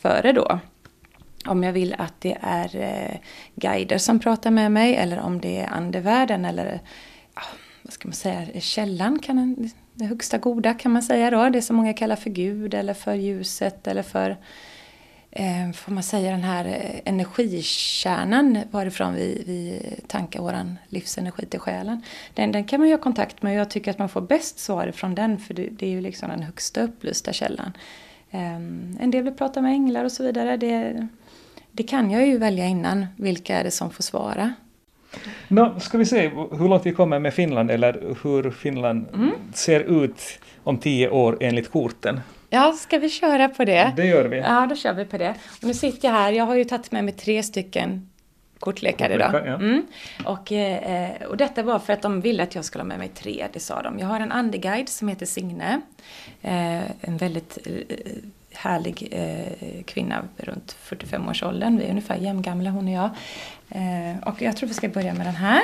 före 0.00 0.32
då 0.32 0.60
om 1.46 1.62
jag 1.62 1.72
vill 1.72 1.94
att 1.98 2.14
det 2.20 2.38
är 2.40 2.76
eh, 2.76 3.16
guider 3.54 3.98
som 3.98 4.20
pratar 4.20 4.50
med 4.50 4.72
mig 4.72 4.96
eller 4.96 5.20
om 5.20 5.40
det 5.40 5.60
är 5.60 5.66
andevärlden 5.66 6.44
eller 6.44 6.80
vad 7.82 7.92
ska 7.92 8.08
man 8.08 8.14
säga, 8.14 8.60
källan 8.60 9.18
kan 9.18 9.38
en, 9.38 9.70
det 9.94 10.04
högsta 10.04 10.38
goda 10.38 10.74
kan 10.74 10.92
man 10.92 11.02
säga 11.02 11.30
då. 11.30 11.48
Det 11.48 11.62
som 11.62 11.76
många 11.76 11.92
kallar 11.92 12.16
för 12.16 12.30
Gud 12.30 12.74
eller 12.74 12.94
för 12.94 13.14
ljuset 13.14 13.86
eller 13.86 14.02
för 14.02 14.36
eh, 15.30 15.72
får 15.74 15.92
man 15.92 16.02
säga 16.02 16.30
den 16.30 16.42
här 16.44 16.64
eh, 16.64 17.00
energikärnan 17.04 18.58
varifrån 18.70 19.14
vi, 19.14 19.42
vi 19.46 19.82
tankar 20.06 20.40
vår 20.40 20.76
livsenergi 20.88 21.46
till 21.46 21.60
själen. 21.60 22.02
Den, 22.34 22.52
den 22.52 22.64
kan 22.64 22.80
man 22.80 22.88
ju 22.88 22.94
ha 22.94 23.02
kontakt 23.02 23.42
med 23.42 23.52
och 23.52 23.60
jag 23.60 23.70
tycker 23.70 23.90
att 23.90 23.98
man 23.98 24.08
får 24.08 24.20
bäst 24.20 24.58
svar 24.58 24.90
från 24.90 25.14
den 25.14 25.38
för 25.38 25.54
det, 25.54 25.68
det 25.70 25.86
är 25.86 25.90
ju 25.90 26.00
liksom 26.00 26.28
den 26.28 26.42
högsta 26.42 26.82
upplysta 26.82 27.32
källan. 27.32 27.72
Eh, 28.30 28.54
en 29.00 29.10
del 29.10 29.22
vill 29.22 29.34
prata 29.34 29.60
med 29.60 29.72
änglar 29.72 30.04
och 30.04 30.12
så 30.12 30.22
vidare. 30.22 30.56
Det, 30.56 31.06
det 31.72 31.82
kan 31.82 32.10
jag 32.10 32.26
ju 32.26 32.38
välja 32.38 32.66
innan. 32.66 33.06
Vilka 33.16 33.58
är 33.58 33.64
det 33.64 33.70
som 33.70 33.90
får 33.90 34.02
svara? 34.02 34.54
No, 35.48 35.80
ska 35.80 35.98
vi 35.98 36.06
se 36.06 36.28
hur 36.28 36.68
långt 36.68 36.86
vi 36.86 36.92
kommer 36.92 37.18
med 37.18 37.34
Finland 37.34 37.70
eller 37.70 38.16
hur 38.22 38.50
Finland 38.50 39.06
mm. 39.14 39.30
ser 39.54 39.80
ut 39.80 40.38
om 40.64 40.78
tio 40.78 41.08
år 41.08 41.36
enligt 41.40 41.70
korten? 41.70 42.20
Ja, 42.50 42.72
ska 42.72 42.98
vi 42.98 43.08
köra 43.08 43.48
på 43.48 43.64
det? 43.64 43.92
Det 43.96 44.06
gör 44.06 44.24
vi. 44.24 44.38
Ja, 44.38 44.66
då 44.70 44.76
kör 44.76 44.94
vi 44.94 45.04
på 45.04 45.18
det. 45.18 45.34
Och 45.60 45.64
nu 45.64 45.74
sitter 45.74 46.08
jag 46.08 46.14
här, 46.14 46.32
jag 46.32 46.44
har 46.44 46.54
ju 46.54 46.64
tagit 46.64 46.92
med 46.92 47.04
mig 47.04 47.14
tre 47.14 47.42
stycken 47.42 48.08
kortlekar 48.62 49.10
idag. 49.10 49.32
Ja. 49.34 49.54
Mm. 49.54 49.82
Och, 50.24 50.52
eh, 50.52 51.22
och 51.28 51.36
detta 51.36 51.62
var 51.62 51.78
för 51.78 51.92
att 51.92 52.02
de 52.02 52.20
ville 52.20 52.42
att 52.42 52.54
jag 52.54 52.64
skulle 52.64 52.82
ha 52.82 52.88
med 52.88 52.98
mig 52.98 53.08
tre, 53.08 53.46
det 53.52 53.60
sa 53.60 53.82
de. 53.82 53.98
Jag 53.98 54.06
har 54.06 54.20
en 54.20 54.32
andeguide 54.32 54.88
som 54.88 55.08
heter 55.08 55.26
Signe. 55.26 55.80
Eh, 56.42 56.82
en 57.00 57.16
väldigt 57.16 57.58
eh, 57.66 57.96
härlig 58.54 59.08
eh, 59.10 59.82
kvinna 59.84 60.24
runt 60.36 60.76
45-årsåldern. 60.84 61.78
Vi 61.78 61.84
är 61.84 61.90
ungefär 61.90 62.16
jämngamla 62.16 62.70
hon 62.70 62.88
och 62.88 62.94
jag. 62.94 63.10
Eh, 63.70 64.28
och 64.28 64.42
jag 64.42 64.56
tror 64.56 64.68
vi 64.68 64.74
ska 64.74 64.88
börja 64.88 65.14
med 65.14 65.26
den 65.26 65.36
här. 65.36 65.62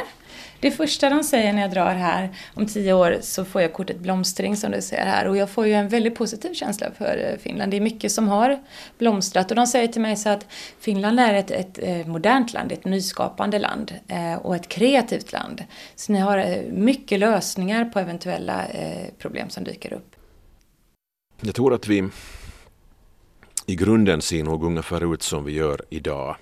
Det 0.60 0.70
första 0.70 1.10
de 1.10 1.24
säger 1.24 1.52
när 1.52 1.62
jag 1.62 1.70
drar 1.70 1.94
här, 1.94 2.28
om 2.54 2.66
tio 2.66 2.92
år 2.92 3.18
så 3.20 3.44
får 3.44 3.62
jag 3.62 3.72
kortet 3.72 3.98
blomstring 3.98 4.56
som 4.56 4.70
du 4.70 4.82
ser 4.82 5.06
här. 5.06 5.26
Och 5.26 5.36
jag 5.36 5.50
får 5.50 5.66
ju 5.66 5.72
en 5.72 5.88
väldigt 5.88 6.14
positiv 6.14 6.54
känsla 6.54 6.86
för 6.98 7.30
eh, 7.30 7.38
Finland. 7.38 7.70
Det 7.70 7.76
är 7.76 7.80
mycket 7.80 8.12
som 8.12 8.28
har 8.28 8.58
blomstrat. 8.98 9.50
Och 9.50 9.56
de 9.56 9.66
säger 9.66 9.88
till 9.88 10.02
mig 10.02 10.16
så 10.16 10.28
att 10.28 10.46
Finland 10.80 11.20
är 11.20 11.34
ett, 11.34 11.50
ett 11.50 11.78
eh, 11.82 12.06
modernt 12.06 12.52
land, 12.52 12.72
ett 12.72 12.84
nyskapande 12.84 13.58
land 13.58 13.94
eh, 14.08 14.34
och 14.34 14.56
ett 14.56 14.68
kreativt 14.68 15.32
land. 15.32 15.64
Så 15.94 16.12
ni 16.12 16.18
har 16.18 16.38
eh, 16.38 16.62
mycket 16.72 17.18
lösningar 17.18 17.84
på 17.84 17.98
eventuella 17.98 18.64
problem 19.18 19.50
som 19.50 19.64
dyker 19.64 19.92
upp. 19.92 20.16
Jag 21.40 21.54
tror 21.54 21.74
att 21.74 21.88
vi 21.88 22.08
i 23.68 23.76
grunden 23.76 24.22
ser 24.22 24.44
nog 24.44 24.64
ungefär 24.64 25.14
ut 25.14 25.22
som 25.22 25.44
vi 25.44 25.52
gör 25.52 25.80
idag. 25.90 26.36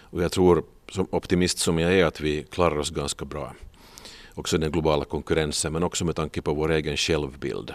Och 0.00 0.22
jag 0.22 0.32
tror 0.32 0.64
som 0.90 1.06
optimist 1.10 1.58
som 1.58 1.78
jag 1.78 1.92
är 1.92 2.04
att 2.04 2.20
vi 2.20 2.42
klarar 2.42 2.78
oss 2.78 2.90
ganska 2.90 3.24
bra. 3.24 3.54
Också 4.34 4.56
i 4.56 4.60
den 4.60 4.72
globala 4.72 5.04
konkurrensen 5.04 5.72
men 5.72 5.82
också 5.82 6.04
med 6.04 6.16
tanke 6.16 6.42
på 6.42 6.54
vår 6.54 6.72
egen 6.72 6.96
självbild. 6.96 7.74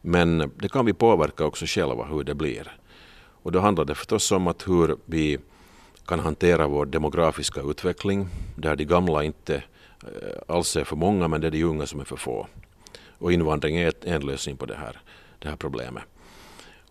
Men 0.00 0.52
det 0.56 0.68
kan 0.68 0.86
vi 0.86 0.92
påverka 0.92 1.44
också 1.44 1.64
själva 1.66 2.04
hur 2.04 2.24
det 2.24 2.34
blir. 2.34 2.76
Och 3.42 3.52
då 3.52 3.60
handlar 3.60 3.84
det 3.84 3.94
förstås 3.94 4.32
om 4.32 4.46
att 4.46 4.68
hur 4.68 4.96
vi 5.04 5.38
kan 6.06 6.20
hantera 6.20 6.66
vår 6.66 6.86
demografiska 6.86 7.60
utveckling 7.60 8.28
där 8.56 8.76
de 8.76 8.84
gamla 8.84 9.24
inte 9.24 9.54
eh, 10.02 10.54
alls 10.54 10.76
är 10.76 10.84
för 10.84 10.96
många 10.96 11.28
men 11.28 11.40
det 11.40 11.46
är 11.46 11.50
de 11.50 11.64
unga 11.64 11.86
som 11.86 12.00
är 12.00 12.04
för 12.04 12.16
få. 12.16 12.46
Och 13.18 13.32
invandring 13.32 13.76
är 13.76 13.92
en 14.04 14.26
lösning 14.26 14.56
på 14.56 14.66
det 14.66 14.76
här, 14.76 15.00
det 15.38 15.48
här 15.48 15.56
problemet. 15.56 16.02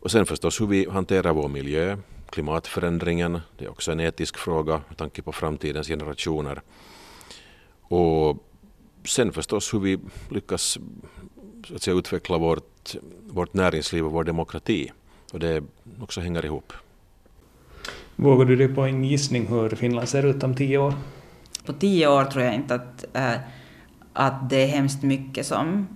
Och 0.05 0.11
sen 0.11 0.25
förstås 0.25 0.61
hur 0.61 0.67
vi 0.67 0.89
hanterar 0.89 1.33
vår 1.33 1.47
miljö, 1.47 1.97
klimatförändringen, 2.29 3.39
det 3.57 3.65
är 3.65 3.69
också 3.69 3.91
en 3.91 3.99
etisk 3.99 4.37
fråga 4.37 4.81
med 4.87 4.97
tanke 4.97 5.21
på 5.21 5.31
framtidens 5.31 5.87
generationer. 5.87 6.61
Och 7.81 8.37
sen 9.03 9.31
förstås 9.31 9.73
hur 9.73 9.79
vi 9.79 9.99
lyckas 10.29 10.77
så 11.67 11.75
att 11.75 11.81
säga, 11.81 11.97
utveckla 11.97 12.37
vårt, 12.37 12.95
vårt 13.27 13.53
näringsliv 13.53 14.05
och 14.05 14.11
vår 14.11 14.23
demokrati. 14.23 14.91
Och 15.33 15.39
det 15.39 15.63
också 16.01 16.21
hänger 16.21 16.45
ihop. 16.45 16.73
Vågar 18.15 18.45
du 18.45 18.55
dig 18.55 18.75
på 18.75 18.81
en 18.81 19.03
gissning 19.03 19.47
hur 19.47 19.69
Finland 19.69 20.09
ser 20.09 20.25
ut 20.25 20.43
om 20.43 20.55
tio 20.55 20.77
år? 20.77 20.93
På 21.65 21.73
tio 21.73 22.07
år 22.07 22.23
tror 22.23 22.43
jag 22.43 22.55
inte 22.55 22.75
att, 22.75 23.05
äh, 23.13 23.39
att 24.13 24.49
det 24.49 24.63
är 24.63 24.67
hemskt 24.67 25.03
mycket 25.03 25.45
som, 25.45 25.87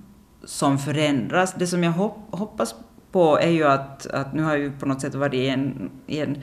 som 0.43 0.80
förändras. 0.80 1.53
Det 1.53 1.68
som 1.68 1.84
jag 1.84 1.91
hopp, 1.91 2.18
hoppas 2.32 2.76
på 3.12 3.39
är 3.39 3.49
ju 3.49 3.64
att, 3.64 4.05
att 4.05 4.34
nu 4.34 4.43
har 4.43 4.55
ju 4.57 4.72
på 4.72 4.86
något 4.86 5.01
sätt 5.01 5.16
varit 5.16 5.34
i 5.34 5.47
en, 5.47 5.89
i 6.07 6.20
en 6.20 6.38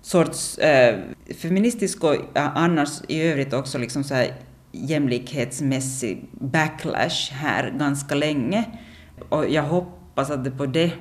sorts 0.00 0.58
eh, 0.58 0.98
feministisk 1.42 2.04
och 2.04 2.16
annars 2.34 2.90
i 3.08 3.22
övrigt 3.22 3.52
också 3.52 3.78
liksom 3.78 4.04
så 4.04 4.14
här 4.14 4.34
jämlikhetsmässig 4.72 6.28
backlash 6.32 7.32
här 7.32 7.70
ganska 7.70 8.14
länge. 8.14 8.64
Och 9.28 9.48
jag 9.48 9.62
hoppas 9.62 10.30
att 10.30 10.44
det 10.44 10.50
på 10.50 10.66
det 10.66 10.92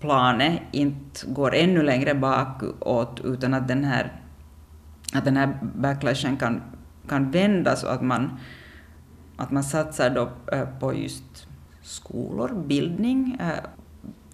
planet 0.00 0.60
inte 0.72 1.26
går 1.26 1.54
ännu 1.54 1.82
längre 1.82 2.14
bakåt 2.14 3.20
utan 3.24 3.54
att 3.54 3.68
den 3.68 3.84
här, 3.84 4.12
att 5.12 5.24
den 5.24 5.36
här 5.36 5.58
backlashen 5.62 6.36
kan, 6.36 6.62
kan 7.08 7.30
vändas 7.30 7.84
och 7.84 7.92
att 7.92 8.02
man, 8.02 8.38
att 9.36 9.50
man 9.50 9.64
satsar 9.64 10.10
då 10.10 10.28
eh, 10.52 10.64
på 10.80 10.94
just 10.94 11.48
skolor, 11.82 12.64
bildning 12.66 13.36
eh, 13.40 13.64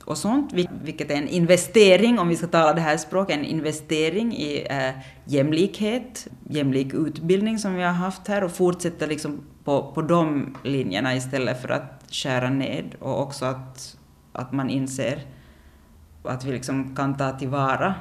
och 0.05 0.19
sånt, 0.19 0.53
vilket 0.83 1.11
är 1.11 1.15
en 1.15 1.29
investering, 1.29 2.19
om 2.19 2.29
vi 2.29 2.37
ska 2.37 2.47
tala 2.47 2.73
det 2.73 2.81
här 2.81 2.97
språket, 2.97 3.37
en 3.37 3.45
investering 3.45 4.37
i 4.37 4.67
eh, 4.71 4.91
jämlikhet, 5.25 6.27
jämlik 6.49 6.95
utbildning 6.95 7.59
som 7.59 7.75
vi 7.75 7.83
har 7.83 7.93
haft 7.93 8.29
här 8.29 8.45
och 8.45 8.53
fortsätta 8.53 9.07
liksom 9.07 9.41
på, 9.65 9.93
på 9.93 10.03
de 10.03 10.55
linjerna 10.65 11.17
istället 11.17 11.63
för 11.63 11.69
att 11.69 12.05
skära 12.11 12.51
ned 12.51 12.95
och 12.99 13.23
också 13.23 13.45
att, 13.45 13.97
att 14.33 14.53
man 14.53 14.71
inser 14.71 15.27
att 16.25 16.45
vi 16.45 16.53
liksom 16.53 16.97
kan 16.97 17.17
ta 17.17 17.39
tillvara 17.39 17.95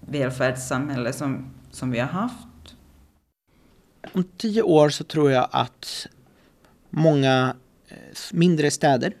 välfärdssamhället 0.00 1.14
som, 1.14 1.50
som 1.70 1.90
vi 1.90 1.98
har 1.98 2.08
haft. 2.08 2.46
Om 4.12 4.24
tio 4.36 4.62
år 4.62 4.88
så 4.88 5.04
tror 5.04 5.30
jag 5.30 5.48
att 5.50 6.06
många 6.90 7.54
eh, 7.88 7.96
mindre 8.32 8.70
städer 8.70 9.12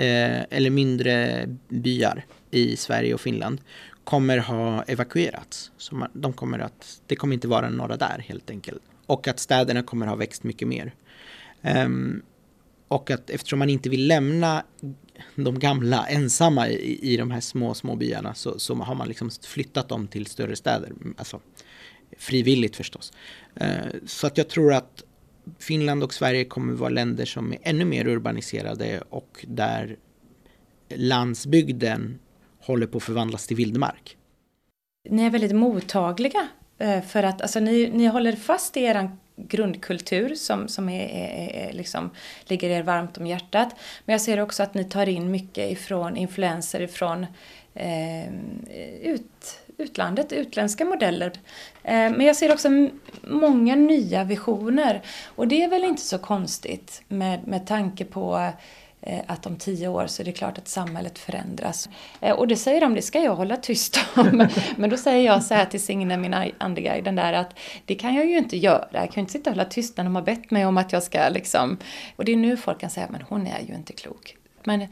eh, 0.00 0.42
eller 0.50 0.70
mindre 0.70 1.46
byar 1.68 2.24
i 2.50 2.76
Sverige 2.76 3.14
och 3.14 3.20
Finland 3.20 3.60
kommer 4.04 4.38
ha 4.38 4.82
evakuerats. 4.82 5.72
Så 5.76 5.94
man, 5.94 6.10
de 6.12 6.32
kommer 6.32 6.58
att, 6.58 7.00
det 7.06 7.16
kommer 7.16 7.34
inte 7.34 7.48
vara 7.48 7.70
några 7.70 7.96
där 7.96 8.24
helt 8.28 8.50
enkelt. 8.50 8.82
Och 9.06 9.28
att 9.28 9.38
städerna 9.38 9.82
kommer 9.82 10.06
ha 10.06 10.16
växt 10.16 10.42
mycket 10.42 10.68
mer. 10.68 10.94
Um, 11.62 12.22
och 12.88 13.10
att 13.10 13.30
eftersom 13.30 13.58
man 13.58 13.70
inte 13.70 13.88
vill 13.88 14.06
lämna 14.06 14.64
de 15.34 15.58
gamla 15.58 16.06
ensamma 16.06 16.68
i, 16.68 17.12
i 17.12 17.16
de 17.16 17.30
här 17.30 17.40
små, 17.40 17.74
små 17.74 17.96
byarna 17.96 18.34
så, 18.34 18.58
så 18.58 18.74
har 18.74 18.94
man 18.94 19.08
liksom 19.08 19.30
flyttat 19.46 19.88
dem 19.88 20.08
till 20.08 20.26
större 20.26 20.56
städer. 20.56 20.92
Alltså 21.16 21.40
frivilligt 22.18 22.76
förstås. 22.76 23.12
Uh, 23.62 23.92
så 24.06 24.26
att 24.26 24.38
jag 24.38 24.48
tror 24.48 24.72
att 24.72 25.04
Finland 25.58 26.02
och 26.02 26.14
Sverige 26.14 26.44
kommer 26.44 26.72
vara 26.72 26.90
länder 26.90 27.24
som 27.24 27.52
är 27.52 27.58
ännu 27.62 27.84
mer 27.84 28.06
urbaniserade 28.08 29.02
och 29.08 29.44
där 29.48 29.96
landsbygden 30.88 32.18
håller 32.60 32.86
på 32.86 32.96
att 32.96 33.02
förvandlas 33.02 33.46
till 33.46 33.56
vildmark. 33.56 34.16
Ni 35.08 35.22
är 35.22 35.30
väldigt 35.30 35.56
mottagliga 35.56 36.48
eh, 36.78 37.02
för 37.02 37.22
att 37.22 37.42
alltså, 37.42 37.60
ni, 37.60 37.90
ni 37.94 38.06
håller 38.06 38.32
fast 38.32 38.76
i 38.76 38.80
er 38.80 39.10
grundkultur 39.36 40.34
som, 40.34 40.68
som 40.68 40.88
är, 40.88 41.08
är, 41.08 41.68
är, 41.68 41.72
liksom, 41.72 42.10
ligger 42.44 42.70
er 42.70 42.82
varmt 42.82 43.18
om 43.18 43.26
hjärtat. 43.26 43.76
Men 44.04 44.12
jag 44.12 44.20
ser 44.20 44.40
också 44.40 44.62
att 44.62 44.74
ni 44.74 44.84
tar 44.84 45.08
in 45.08 45.30
mycket 45.30 45.72
ifrån 45.72 46.16
influenser 46.16 46.80
ifrån 46.80 47.26
eh, 47.74 48.34
ut, 49.02 49.60
utlandet, 49.80 50.32
utländska 50.32 50.84
modeller. 50.84 51.32
Eh, 51.82 51.94
men 51.94 52.20
jag 52.20 52.36
ser 52.36 52.52
också 52.52 52.68
många 53.22 53.74
nya 53.74 54.24
visioner 54.24 55.02
och 55.24 55.48
det 55.48 55.62
är 55.62 55.68
väl 55.68 55.84
inte 55.84 56.02
så 56.02 56.18
konstigt 56.18 57.02
med, 57.08 57.48
med 57.48 57.66
tanke 57.66 58.04
på 58.04 58.52
eh, 59.00 59.20
att 59.26 59.46
om 59.46 59.56
tio 59.56 59.88
år 59.88 60.06
så 60.06 60.22
är 60.22 60.24
det 60.24 60.32
klart 60.32 60.58
att 60.58 60.68
samhället 60.68 61.18
förändras. 61.18 61.88
Eh, 62.20 62.36
och 62.36 62.48
det 62.48 62.56
säger 62.56 62.80
de, 62.80 62.94
det 62.94 63.02
ska 63.02 63.20
jag 63.20 63.36
hålla 63.36 63.56
tyst 63.56 64.00
om. 64.16 64.48
Men 64.76 64.90
då 64.90 64.96
säger 64.96 65.26
jag 65.26 65.44
så 65.44 65.54
här 65.54 65.64
till 65.64 65.82
Signe, 65.82 66.16
min 66.16 66.34
andeguiden 66.58 67.14
där, 67.14 67.32
att 67.32 67.58
det 67.84 67.94
kan 67.94 68.14
jag 68.14 68.26
ju 68.26 68.38
inte 68.38 68.56
göra. 68.56 68.88
Jag 68.92 69.12
kan 69.12 69.14
ju 69.14 69.20
inte 69.20 69.32
sitta 69.32 69.50
och 69.50 69.56
hålla 69.56 69.68
tyst 69.68 69.96
när 69.96 70.04
de 70.04 70.14
har 70.14 70.22
bett 70.22 70.50
mig 70.50 70.66
om 70.66 70.76
att 70.76 70.92
jag 70.92 71.02
ska 71.02 71.28
liksom... 71.28 71.76
Och 72.16 72.24
det 72.24 72.32
är 72.32 72.36
nu 72.36 72.56
folk 72.56 72.80
kan 72.80 72.90
säga, 72.90 73.06
men 73.10 73.22
hon 73.28 73.46
är 73.46 73.60
ju 73.60 73.74
inte 73.74 73.92
klok. 73.92 74.36
Men 74.64 74.86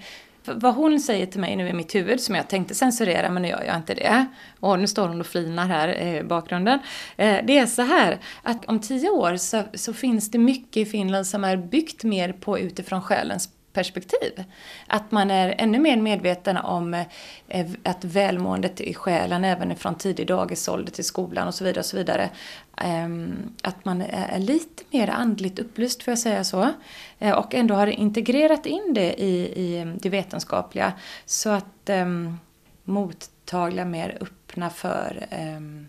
vad 0.54 0.74
hon 0.74 1.00
säger 1.00 1.26
till 1.26 1.40
mig 1.40 1.56
nu 1.56 1.68
i 1.68 1.72
mitt 1.72 1.94
huvud, 1.94 2.20
som 2.20 2.34
jag 2.34 2.48
tänkte 2.48 2.74
censurera, 2.74 3.30
men 3.30 3.42
nu 3.42 3.48
gör 3.48 3.62
jag 3.62 3.76
inte 3.76 3.94
det. 3.94 4.26
Och 4.60 4.78
nu 4.78 4.86
står 4.86 5.08
hon 5.08 5.20
och 5.20 5.26
flinar 5.26 5.66
här 5.66 5.88
eh, 5.88 6.18
i 6.18 6.22
bakgrunden. 6.22 6.78
Eh, 7.16 7.36
det 7.44 7.58
är 7.58 7.66
så 7.66 7.82
här, 7.82 8.18
att 8.42 8.64
om 8.64 8.80
tio 8.80 9.10
år 9.10 9.36
så, 9.36 9.62
så 9.74 9.92
finns 9.92 10.30
det 10.30 10.38
mycket 10.38 10.76
i 10.76 10.84
Finland 10.84 11.26
som 11.26 11.44
är 11.44 11.56
byggt 11.56 12.04
mer 12.04 12.32
på 12.32 12.58
utifrån 12.58 13.02
själens 13.02 13.48
perspektiv. 13.72 14.44
Att 14.86 15.10
man 15.10 15.30
är 15.30 15.54
ännu 15.58 15.78
mer 15.78 15.96
medveten 15.96 16.56
om 16.56 16.94
eh, 17.48 17.66
att 17.82 18.04
välmåendet 18.04 18.80
i 18.80 18.94
själen 18.94 19.44
även 19.44 19.76
från 19.76 19.94
tidig 19.94 20.26
dagisålder 20.26 20.92
till 20.92 21.04
skolan 21.04 21.48
och 21.48 21.54
så 21.54 21.64
vidare. 21.64 21.80
Och 21.80 21.86
så 21.86 21.96
vidare. 21.96 22.30
Ehm, 22.76 23.36
att 23.62 23.84
man 23.84 24.00
är 24.02 24.38
lite 24.38 24.84
mer 24.90 25.08
andligt 25.08 25.58
upplyst, 25.58 26.02
får 26.02 26.12
jag 26.12 26.18
säga 26.18 26.44
så. 26.44 26.72
Eh, 27.18 27.38
och 27.38 27.54
ändå 27.54 27.74
har 27.74 27.86
integrerat 27.86 28.66
in 28.66 28.94
det 28.94 29.22
i, 29.22 29.52
i 29.56 29.78
ehm, 29.78 29.98
det 29.98 30.08
vetenskapliga. 30.08 30.92
Så 31.24 31.50
att 31.50 31.88
um, 31.88 32.38
mottagliga 32.84 33.84
mer 33.84 34.18
öppna 34.20 34.70
för 34.70 35.26
um, 35.56 35.86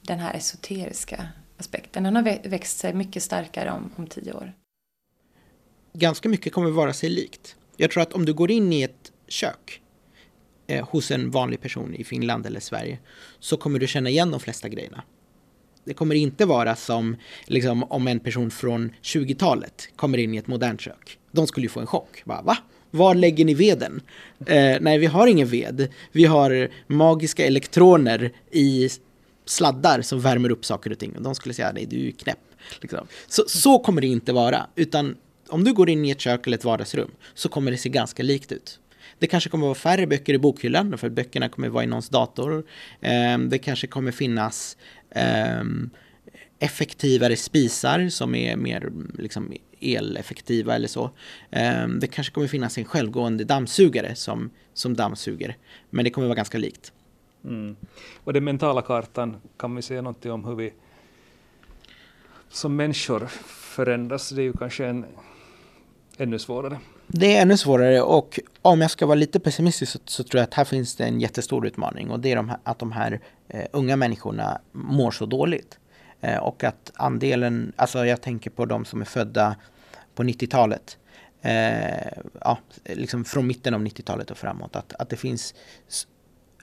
den 0.00 0.18
här 0.18 0.34
esoteriska 0.34 1.28
aspekten. 1.58 2.02
Den 2.02 2.16
har 2.16 2.48
växt 2.48 2.78
sig 2.78 2.94
mycket 2.94 3.22
starkare 3.22 3.70
om, 3.70 3.90
om 3.96 4.06
tio 4.06 4.32
år 4.32 4.52
ganska 5.92 6.28
mycket 6.28 6.52
kommer 6.52 6.70
vara 6.70 6.92
sig 6.92 7.10
likt. 7.10 7.56
Jag 7.76 7.90
tror 7.90 8.02
att 8.02 8.12
om 8.12 8.24
du 8.24 8.32
går 8.32 8.50
in 8.50 8.72
i 8.72 8.82
ett 8.82 9.12
kök 9.28 9.80
eh, 10.66 10.88
hos 10.88 11.10
en 11.10 11.30
vanlig 11.30 11.60
person 11.60 11.94
i 11.94 12.04
Finland 12.04 12.46
eller 12.46 12.60
Sverige 12.60 12.98
så 13.38 13.56
kommer 13.56 13.78
du 13.78 13.86
känna 13.86 14.10
igen 14.10 14.30
de 14.30 14.40
flesta 14.40 14.68
grejerna. 14.68 15.02
Det 15.84 15.94
kommer 15.94 16.14
inte 16.14 16.46
vara 16.46 16.76
som 16.76 17.16
liksom, 17.46 17.84
om 17.84 18.08
en 18.08 18.20
person 18.20 18.50
från 18.50 18.92
20-talet 19.02 19.88
kommer 19.96 20.18
in 20.18 20.34
i 20.34 20.36
ett 20.36 20.46
modernt 20.46 20.80
kök. 20.80 21.18
De 21.32 21.46
skulle 21.46 21.64
ju 21.64 21.68
få 21.68 21.80
en 21.80 21.86
chock. 21.86 22.22
Va? 22.24 22.42
Va? 22.44 22.56
Var 22.90 23.14
lägger 23.14 23.44
ni 23.44 23.54
veden? 23.54 24.00
Eh, 24.46 24.76
nej, 24.80 24.98
vi 24.98 25.06
har 25.06 25.26
ingen 25.26 25.48
ved. 25.48 25.88
Vi 26.12 26.24
har 26.24 26.70
magiska 26.86 27.46
elektroner 27.46 28.32
i 28.50 28.88
sladdar 29.44 30.02
som 30.02 30.20
värmer 30.20 30.50
upp 30.50 30.64
saker 30.64 30.92
och 30.92 30.98
ting. 30.98 31.16
Och 31.16 31.22
de 31.22 31.34
skulle 31.34 31.54
säga 31.54 31.72
nej, 31.72 31.86
du 31.86 32.08
är 32.08 32.10
knäpp. 32.10 32.38
Liksom. 32.80 33.06
Så, 33.28 33.44
så 33.46 33.78
kommer 33.78 34.00
det 34.00 34.06
inte 34.06 34.32
vara. 34.32 34.66
Utan 34.74 35.16
om 35.50 35.64
du 35.64 35.72
går 35.72 35.90
in 35.90 36.04
i 36.04 36.10
ett 36.10 36.20
kök 36.20 36.46
eller 36.46 36.56
ett 36.56 36.64
vardagsrum 36.64 37.10
så 37.34 37.48
kommer 37.48 37.70
det 37.70 37.76
se 37.76 37.88
ganska 37.88 38.22
likt 38.22 38.52
ut. 38.52 38.80
Det 39.18 39.26
kanske 39.26 39.50
kommer 39.50 39.66
att 39.66 39.84
vara 39.84 39.96
färre 39.96 40.06
böcker 40.06 40.34
i 40.34 40.38
bokhyllan 40.38 40.98
för 40.98 41.08
böckerna 41.08 41.48
kommer 41.48 41.68
att 41.68 41.74
vara 41.74 41.84
i 41.84 41.86
någons 41.86 42.08
dator. 42.08 42.64
Ehm, 43.00 43.48
det 43.48 43.58
kanske 43.58 43.86
kommer 43.86 44.12
finnas 44.12 44.76
ehm, 45.10 45.90
effektivare 46.58 47.36
spisar 47.36 48.08
som 48.08 48.34
är 48.34 48.56
mer 48.56 48.92
liksom, 49.18 49.52
eleffektiva 49.80 50.74
eller 50.74 50.88
så. 50.88 51.10
Ehm, 51.50 52.00
det 52.00 52.06
kanske 52.06 52.32
kommer 52.32 52.48
finnas 52.48 52.78
en 52.78 52.84
självgående 52.84 53.44
dammsugare 53.44 54.14
som, 54.14 54.50
som 54.74 54.94
dammsuger. 54.96 55.56
Men 55.90 56.04
det 56.04 56.10
kommer 56.10 56.26
vara 56.26 56.36
ganska 56.36 56.58
likt. 56.58 56.92
Mm. 57.44 57.76
Och 58.24 58.32
den 58.32 58.44
mentala 58.44 58.82
kartan, 58.82 59.36
kan 59.56 59.76
vi 59.76 59.82
säga 59.82 60.02
någonting 60.02 60.32
om 60.32 60.44
hur 60.44 60.54
vi 60.54 60.72
som 62.48 62.76
människor 62.76 63.26
förändras? 63.46 64.30
Det 64.30 64.42
är 64.42 64.44
ju 64.44 64.52
kanske 64.52 64.86
en 64.86 65.04
ännu 66.20 66.38
svårare. 66.38 66.78
Det 67.06 67.36
är 67.36 67.42
ännu 67.42 67.56
svårare 67.56 68.02
och 68.02 68.40
om 68.62 68.80
jag 68.80 68.90
ska 68.90 69.06
vara 69.06 69.14
lite 69.14 69.40
pessimistisk 69.40 69.92
så, 69.92 69.98
så 70.04 70.24
tror 70.24 70.38
jag 70.38 70.44
att 70.44 70.54
här 70.54 70.64
finns 70.64 70.96
det 70.96 71.04
en 71.04 71.20
jättestor 71.20 71.66
utmaning 71.66 72.10
och 72.10 72.20
det 72.20 72.32
är 72.32 72.36
de 72.36 72.48
här, 72.48 72.58
att 72.64 72.78
de 72.78 72.92
här 72.92 73.20
eh, 73.48 73.64
unga 73.72 73.96
människorna 73.96 74.60
mår 74.72 75.10
så 75.10 75.26
dåligt. 75.26 75.78
Eh, 76.20 76.38
och 76.38 76.64
att 76.64 76.92
andelen, 76.94 77.72
alltså 77.76 78.06
jag 78.06 78.20
tänker 78.20 78.50
på 78.50 78.66
de 78.66 78.84
som 78.84 79.00
är 79.00 79.04
födda 79.04 79.56
på 80.14 80.22
90-talet, 80.22 80.98
eh, 81.42 82.22
ja, 82.40 82.58
liksom 82.84 83.24
från 83.24 83.46
mitten 83.46 83.74
av 83.74 83.80
90-talet 83.80 84.30
och 84.30 84.38
framåt, 84.38 84.76
att, 84.76 84.92
att 84.92 85.08
det 85.08 85.16
finns 85.16 85.54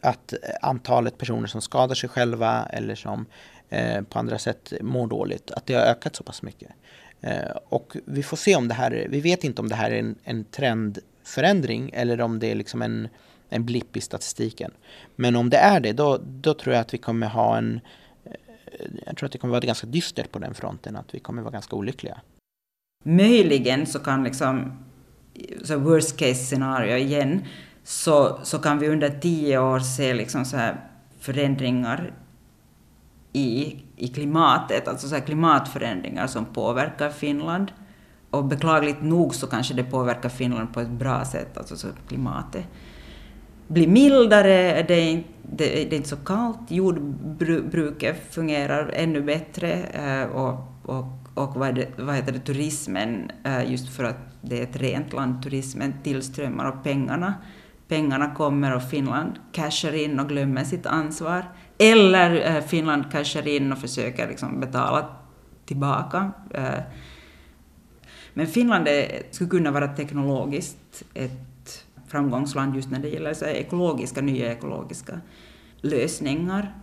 att 0.01 0.33
antalet 0.61 1.17
personer 1.17 1.47
som 1.47 1.61
skadar 1.61 1.95
sig 1.95 2.09
själva 2.09 2.65
eller 2.65 2.95
som 2.95 3.25
eh, 3.69 4.01
på 4.01 4.19
andra 4.19 4.39
sätt 4.39 4.73
mår 4.81 5.07
dåligt, 5.07 5.51
att 5.51 5.65
det 5.65 5.73
har 5.73 5.81
ökat 5.81 6.15
så 6.15 6.23
pass 6.23 6.41
mycket. 6.41 6.71
Eh, 7.21 7.51
och 7.69 7.97
vi 8.05 8.23
får 8.23 8.37
se 8.37 8.55
om 8.55 8.67
det 8.67 8.73
här, 8.73 9.07
vi 9.09 9.21
vet 9.21 9.43
inte 9.43 9.61
om 9.61 9.69
det 9.69 9.75
här 9.75 9.91
är 9.91 9.99
en, 9.99 10.15
en 10.23 10.43
trendförändring 10.43 11.89
eller 11.93 12.21
om 12.21 12.39
det 12.39 12.51
är 12.51 12.55
liksom 12.55 12.81
en, 12.81 13.07
en 13.49 13.65
blipp 13.65 13.97
i 13.97 14.01
statistiken. 14.01 14.71
Men 15.15 15.35
om 15.35 15.49
det 15.49 15.57
är 15.57 15.79
det, 15.79 15.93
då, 15.93 16.19
då 16.23 16.53
tror 16.53 16.75
jag 16.75 16.81
att 16.81 16.93
vi 16.93 16.97
kommer 16.97 17.27
ha 17.27 17.57
en, 17.57 17.79
eh, 18.25 18.31
jag 19.05 19.17
tror 19.17 19.25
att 19.25 19.31
det 19.31 19.37
kommer 19.37 19.51
vara 19.51 19.65
ganska 19.65 19.87
dystert 19.87 20.31
på 20.31 20.39
den 20.39 20.53
fronten, 20.53 20.95
att 20.95 21.15
vi 21.15 21.19
kommer 21.19 21.41
vara 21.41 21.51
ganska 21.51 21.75
olyckliga. 21.75 22.21
Möjligen 23.03 23.85
så 23.85 23.99
kan 23.99 24.23
liksom, 24.23 24.83
så 25.63 25.77
worst 25.77 26.17
case 26.17 26.45
scenario 26.45 26.97
igen, 26.97 27.45
så, 27.83 28.39
så 28.43 28.59
kan 28.59 28.79
vi 28.79 28.87
under 28.87 29.09
tio 29.09 29.59
år 29.59 29.79
se 29.79 30.13
liksom 30.13 30.45
så 30.45 30.57
här 30.57 30.89
förändringar 31.19 32.13
i, 33.33 33.75
i 33.97 34.07
klimatet, 34.07 34.87
alltså 34.87 35.07
så 35.07 35.15
här 35.15 35.21
klimatförändringar 35.21 36.27
som 36.27 36.45
påverkar 36.45 37.09
Finland. 37.09 37.71
Och 38.29 38.45
beklagligt 38.45 39.01
nog 39.01 39.35
så 39.35 39.47
kanske 39.47 39.73
det 39.73 39.83
påverkar 39.83 40.29
Finland 40.29 40.73
på 40.73 40.79
ett 40.79 40.89
bra 40.89 41.25
sätt, 41.25 41.57
alltså 41.57 41.75
så 41.75 41.87
klimatet 42.07 42.65
blir 43.67 43.87
mildare, 43.87 44.83
det 44.87 44.93
är, 44.93 45.11
inte, 45.11 45.29
det, 45.41 45.81
är 45.81 45.93
inte 45.93 46.09
så 46.09 46.15
kallt, 46.15 46.59
jordbruket 46.71 48.33
fungerar 48.33 48.91
ännu 48.93 49.21
bättre 49.21 49.71
eh, 49.83 50.29
och, 50.35 50.53
och, 50.83 51.05
och 51.33 51.55
vad, 51.55 51.75
det, 51.75 51.87
vad 51.97 52.15
heter 52.15 52.31
det, 52.31 52.39
turismen, 52.39 53.31
eh, 53.43 53.71
just 53.71 53.89
för 53.95 54.03
att 54.03 54.17
det 54.41 54.59
är 54.59 54.63
ett 54.63 54.75
rent 54.75 55.13
land, 55.13 55.43
turismen 55.43 55.93
tillströmmar 56.03 56.65
och 56.65 56.83
pengarna, 56.83 57.33
pengarna 57.87 58.35
kommer 58.35 58.75
och 58.75 58.83
Finland 58.83 59.31
cashar 59.51 59.95
in 59.95 60.19
och 60.19 60.29
glömmer 60.29 60.63
sitt 60.63 60.85
ansvar. 60.85 61.45
Eller 61.77 62.55
eh, 62.55 62.63
Finland 62.63 63.11
cashar 63.11 63.47
in 63.47 63.71
och 63.71 63.77
försöker 63.77 64.27
liksom 64.27 64.59
betala 64.59 65.05
tillbaka. 65.65 66.31
Men 68.33 68.47
Finland 68.47 68.87
är, 68.87 69.21
skulle 69.31 69.49
kunna 69.49 69.71
vara 69.71 69.87
teknologiskt 69.87 71.03
ett 71.13 71.85
framgångsland 72.07 72.75
just 72.75 72.91
när 72.91 72.99
det 72.99 73.09
gäller 73.09 73.33
så 73.33 73.45
ekologiska, 73.45 74.21
nya 74.21 74.51
ekologiska 74.51 75.21
lösningar. 75.81 76.75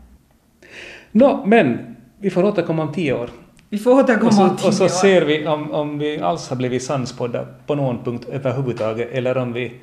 Nå, 1.13 1.37
no, 1.37 1.47
men 1.47 1.97
vi 2.19 2.31
får 2.31 2.43
återkomma 2.43 2.83
om 2.83 2.93
tio 2.93 3.13
år. 3.13 3.31
Vi 3.69 3.79
får 3.79 3.91
återkomma 3.91 4.29
och 4.29 4.35
så, 4.35 4.43
om 4.43 4.57
tio 4.57 4.65
år. 4.65 4.69
Och 4.69 4.75
så 4.75 4.89
ser 4.89 5.23
vi 5.23 5.47
om, 5.47 5.71
om 5.71 5.99
vi 5.99 6.21
alls 6.21 6.49
har 6.49 6.57
blivit 6.57 6.83
sannspådda 6.83 7.47
på 7.67 7.75
någon 7.75 8.05
punkt 8.05 8.27
överhuvudtaget 8.31 9.09
eller 9.13 9.37
om 9.37 9.53
vi 9.53 9.81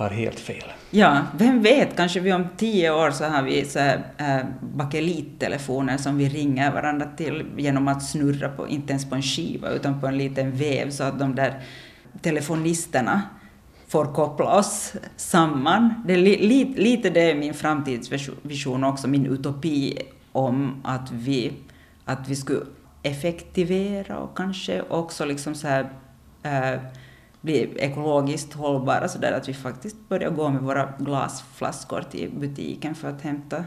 har 0.00 0.10
helt 0.10 0.40
fel. 0.40 0.72
Ja, 0.90 1.26
vem 1.38 1.62
vet, 1.62 1.96
kanske 1.96 2.20
vi 2.20 2.32
om 2.32 2.46
tio 2.56 2.90
år 2.90 3.10
så 3.10 3.24
har 3.24 3.42
vi 3.42 3.64
så 3.64 3.78
här, 3.78 4.00
eh, 4.18 4.36
äh, 4.36 4.46
bakelittelefoner 4.60 5.96
som 5.96 6.18
vi 6.18 6.28
ringer 6.28 6.72
varandra 6.72 7.06
till 7.16 7.44
genom 7.56 7.88
att 7.88 8.02
snurra 8.02 8.48
på, 8.48 8.68
inte 8.68 8.92
ens 8.92 9.10
på 9.10 9.14
en 9.14 9.22
skiva 9.22 9.68
utan 9.68 10.00
på 10.00 10.06
en 10.06 10.18
liten 10.18 10.52
väv 10.52 10.90
så 10.90 11.04
att 11.04 11.18
de 11.18 11.34
där 11.34 11.60
telefonisterna 12.22 13.22
får 13.88 14.14
koppla 14.14 14.58
oss 14.58 14.92
samman. 15.16 15.94
Det 16.06 16.12
är 16.12 16.18
li, 16.18 16.36
li, 16.36 16.64
lite 16.64 17.10
det 17.10 17.30
är 17.30 17.34
min 17.34 17.54
framtidsvision 17.54 18.84
också, 18.84 19.08
min 19.08 19.26
utopi 19.26 19.98
om 20.32 20.82
att 20.84 21.10
vi, 21.12 21.52
att 22.04 22.28
vi 22.28 22.36
skulle 22.36 22.60
effektivera 23.02 24.18
och 24.18 24.36
kanske 24.36 24.82
också 24.82 25.24
liksom 25.24 25.54
så 25.54 25.68
här, 25.68 25.90
äh, 26.42 26.80
bli 27.40 27.74
ekologiskt 27.76 28.54
hållbara 28.54 29.08
så 29.08 29.18
där 29.18 29.32
att 29.32 29.48
vi 29.48 29.54
faktiskt 29.54 30.08
börjar 30.08 30.30
gå 30.30 30.48
med 30.48 30.62
våra 30.62 30.92
glasflaskor 30.98 32.04
till 32.10 32.30
butiken 32.30 32.94
för 32.94 33.08
att 33.08 33.22
hämta, 33.22 33.64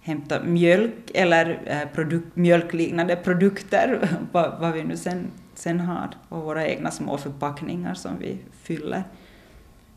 hämta 0.00 0.42
mjölk 0.42 1.10
eller 1.14 1.60
äh, 1.66 1.94
produk, 1.94 2.24
mjölkliknande 2.34 3.16
produkter, 3.16 4.08
vad, 4.32 4.60
vad 4.60 4.72
vi 4.72 4.84
nu 4.84 4.96
sen, 4.96 5.26
sen 5.54 5.80
har, 5.80 6.08
och 6.28 6.42
våra 6.42 6.66
egna 6.66 6.90
små 6.90 7.18
förpackningar 7.18 7.94
som 7.94 8.18
vi 8.18 8.38
fyller 8.62 9.04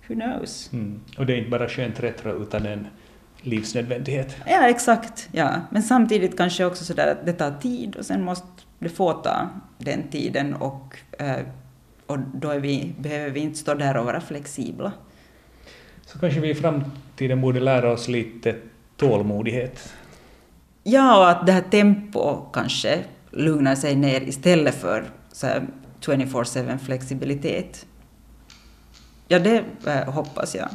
who 0.08 0.16
knows? 0.16 0.70
Mm. 0.74 1.02
Och 1.18 1.26
det 1.26 1.34
är 1.34 1.38
inte 1.38 1.50
bara 1.50 1.70
skönt 1.70 2.00
retro 2.00 2.44
utan 2.44 2.66
en 2.66 2.88
livsnödvändighet. 3.42 4.36
Ja, 4.46 4.70
exakt. 4.70 5.30
Ja. 5.32 5.62
Men 5.70 5.84
samtidigt 5.84 6.38
kanske 6.38 6.66
också 6.66 6.86
så 6.86 6.94
där 6.94 7.12
att 7.12 7.26
det 7.26 7.34
tar 7.34 7.52
tid 7.52 7.96
och 7.96 8.06
sen 8.06 8.24
måste 8.24 8.48
det 8.80 8.90
få 8.90 9.14
ta 9.14 9.50
den 9.78 10.08
tiden 10.10 10.54
och, 10.54 10.98
eh, 11.20 11.38
och 12.10 12.20
då 12.20 12.60
vi, 12.60 12.94
behöver 13.00 13.30
vi 13.30 13.40
inte 13.40 13.58
stå 13.60 13.74
där 13.74 13.98
och 13.98 14.06
vara 14.06 14.22
flexibla. 14.22 14.92
Så 16.06 16.20
kanske 16.20 16.40
vi 16.40 16.50
i 16.50 16.56
framtiden 16.56 17.42
borde 17.42 17.60
lära 17.60 17.92
oss 17.92 18.08
lite 18.08 18.56
tålmodighet? 18.98 19.94
Ja, 20.84 21.18
och 21.18 21.30
att 21.30 21.46
det 21.46 21.52
här 21.52 21.62
tempot 21.62 22.54
kanske 22.54 23.04
lugnar 23.32 23.76
sig 23.76 23.96
ner 23.96 24.22
istället 24.22 24.76
för 24.76 25.06
24-7 26.02 26.78
flexibilitet. 26.78 27.86
Ja, 29.28 29.40
det 29.40 29.66
äh, 29.86 30.14
hoppas 30.14 30.56
jag. 30.56 30.70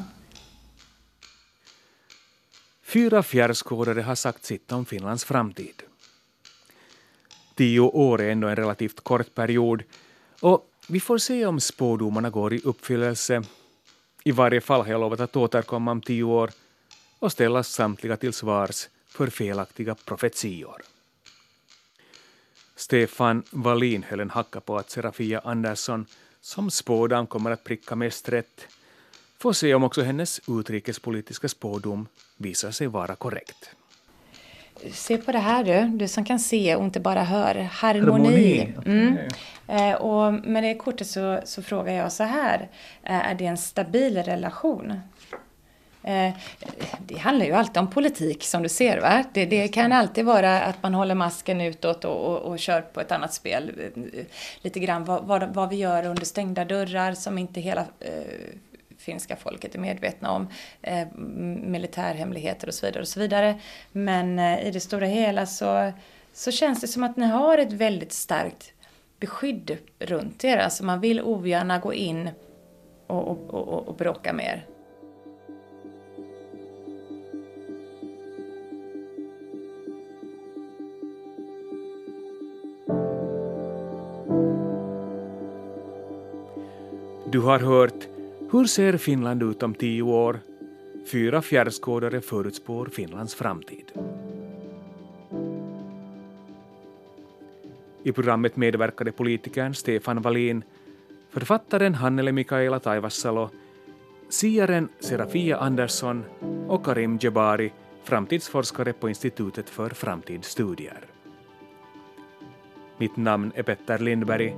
Fyra 2.82 3.22
fjärrskådare 3.22 4.00
har 4.00 4.14
sagt 4.14 4.44
sitt 4.44 4.72
om 4.72 4.84
Finlands 4.84 5.24
framtid. 5.24 5.82
Tio 7.54 7.80
år 7.80 8.20
är 8.20 8.30
ändå 8.30 8.48
en 8.48 8.56
relativt 8.56 9.00
kort 9.00 9.34
period 9.34 9.82
och 10.40 10.70
vi 10.86 11.00
får 11.00 11.18
se 11.18 11.46
om 11.46 11.60
spådomarna 11.60 12.30
går 12.30 12.54
i 12.54 12.60
uppfyllelse. 12.64 13.42
I 14.24 14.32
varje 14.32 14.60
fall 14.60 14.80
har 14.80 14.90
jag 14.90 15.00
lovat 15.00 15.20
att 15.20 15.36
återkomma 15.36 15.90
om 15.90 16.00
tio 16.00 16.22
år 16.22 16.50
och 17.18 17.32
ställa 17.32 17.62
samtliga 17.62 18.16
till 18.16 18.32
svars 18.32 18.88
för 19.06 19.26
felaktiga 19.26 19.94
profetior. 19.94 20.82
Stefan 22.76 23.42
Wallin 23.50 24.02
höll 24.02 24.20
en 24.20 24.30
hacka 24.30 24.60
på 24.60 24.76
att 24.78 24.90
Serafia 24.90 25.40
Andersson 25.44 26.06
som 26.40 26.70
spådam 26.70 27.26
kommer 27.26 27.50
att 27.50 27.64
pricka 27.64 27.96
mest 27.96 28.28
rätt. 28.28 28.68
Får 29.38 29.52
se 29.52 29.74
om 29.74 29.84
också 29.84 30.02
hennes 30.02 30.40
utrikespolitiska 30.48 31.48
spådom 31.48 32.06
visar 32.36 32.70
sig 32.70 32.86
vara 32.86 33.16
korrekt. 33.16 33.70
Se 34.92 35.18
på 35.18 35.32
det 35.32 35.38
här 35.38 35.64
du, 35.64 35.98
du 35.98 36.08
som 36.08 36.24
kan 36.24 36.38
se 36.38 36.76
och 36.76 36.84
inte 36.84 37.00
bara 37.00 37.22
hör. 37.22 37.54
Harmoni. 37.54 38.72
Harmoni. 38.74 38.74
Mm. 38.86 39.18
Eh, 39.68 39.94
och 39.94 40.32
med 40.32 40.62
det 40.62 40.74
kortet 40.74 41.06
så, 41.06 41.40
så 41.44 41.62
frågar 41.62 41.92
jag 41.92 42.12
så 42.12 42.24
här. 42.24 42.68
Eh, 43.02 43.28
är 43.30 43.34
det 43.34 43.46
en 43.46 43.56
stabil 43.56 44.22
relation? 44.22 45.00
Eh, 46.02 46.32
det 46.98 47.18
handlar 47.18 47.46
ju 47.46 47.52
alltid 47.52 47.76
om 47.76 47.90
politik 47.90 48.44
som 48.44 48.62
du 48.62 48.68
ser. 48.68 49.00
Va? 49.00 49.24
Det, 49.32 49.46
det 49.46 49.68
kan 49.68 49.92
alltid 49.92 50.24
vara 50.24 50.60
att 50.60 50.82
man 50.82 50.94
håller 50.94 51.14
masken 51.14 51.60
utåt 51.60 52.04
och, 52.04 52.26
och, 52.26 52.38
och 52.38 52.58
kör 52.58 52.80
på 52.80 53.00
ett 53.00 53.12
annat 53.12 53.34
spel. 53.34 53.72
Lite 54.60 54.80
grann 54.80 55.04
vad, 55.04 55.24
vad, 55.24 55.54
vad, 55.54 55.68
vi 55.68 55.76
gör 55.76 56.06
under 56.06 56.24
stängda 56.24 56.64
dörrar 56.64 57.14
som 57.14 57.38
inte 57.38 57.60
hela 57.60 57.80
eh, 58.00 58.08
finska 59.04 59.36
folket 59.36 59.74
är 59.74 59.78
medvetna 59.78 60.30
om. 60.30 60.48
Eh, 60.82 61.08
militärhemligheter 61.62 62.68
och 62.68 62.74
så 62.74 62.86
vidare. 62.86 63.02
och 63.02 63.08
så 63.08 63.20
vidare. 63.20 63.60
Men 63.92 64.38
eh, 64.38 64.66
i 64.66 64.70
det 64.70 64.80
stora 64.80 65.06
hela 65.06 65.46
så, 65.46 65.92
så 66.32 66.50
känns 66.50 66.80
det 66.80 66.88
som 66.88 67.02
att 67.02 67.16
ni 67.16 67.26
har 67.26 67.58
ett 67.58 67.72
väldigt 67.72 68.12
starkt 68.12 68.72
beskydd 69.20 69.78
runt 69.98 70.44
er. 70.44 70.56
Alltså 70.58 70.84
man 70.84 71.00
vill 71.00 71.20
ogärna 71.20 71.78
gå 71.78 71.92
in 71.94 72.30
och, 73.06 73.28
och, 73.28 73.54
och, 73.54 73.88
och 73.88 73.94
bråka 73.94 74.32
mer. 74.32 74.66
Du 87.34 87.40
har 87.40 87.58
hört 87.58 88.13
hur 88.54 88.66
ser 88.66 88.96
Finland 88.96 89.42
ut 89.42 89.62
om 89.62 89.74
tio 89.74 90.02
år? 90.02 90.40
Fyra 91.06 91.42
fjärrskådare 91.42 92.20
förutspår 92.20 92.86
Finlands 92.86 93.34
framtid. 93.34 93.92
I 98.02 98.12
programmet 98.12 98.56
medverkade 98.56 99.12
politikern 99.12 99.74
Stefan 99.74 100.22
Wallin, 100.22 100.64
författaren 101.30 101.94
Hannele 101.94 102.32
Mikaela 102.32 102.80
Taivassalo, 102.80 103.50
siaren 104.28 104.88
Serafia 105.00 105.56
Andersson 105.56 106.24
och 106.68 106.84
Karim 106.84 107.18
Jebari, 107.22 107.72
framtidsforskare 108.04 108.92
på 108.92 109.08
Institutet 109.08 109.70
för 109.70 109.90
framtidsstudier. 109.90 111.04
Mitt 112.98 113.16
namn 113.16 113.52
är 113.54 113.62
Petter 113.62 113.98
Lindberg 113.98 114.56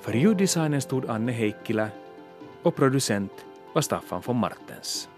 för 0.00 0.12
ljuddesignen 0.12 0.80
stod 0.80 1.10
Anne 1.10 1.32
Heikkilä 1.32 1.90
och 2.62 2.76
producent 2.76 3.32
var 3.74 3.82
Staffan 3.82 4.22
von 4.26 4.36
Martens. 4.36 5.08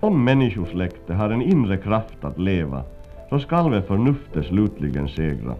Om 0.00 0.24
människosläktet 0.24 1.16
har 1.16 1.30
en 1.30 1.42
inre 1.42 1.76
kraft 1.76 2.24
att 2.24 2.38
leva, 2.38 2.84
så 3.30 3.38
skall 3.38 3.70
väl 3.70 3.82
förnuftet 3.82 4.46
slutligen 4.46 5.08
segra. 5.08 5.54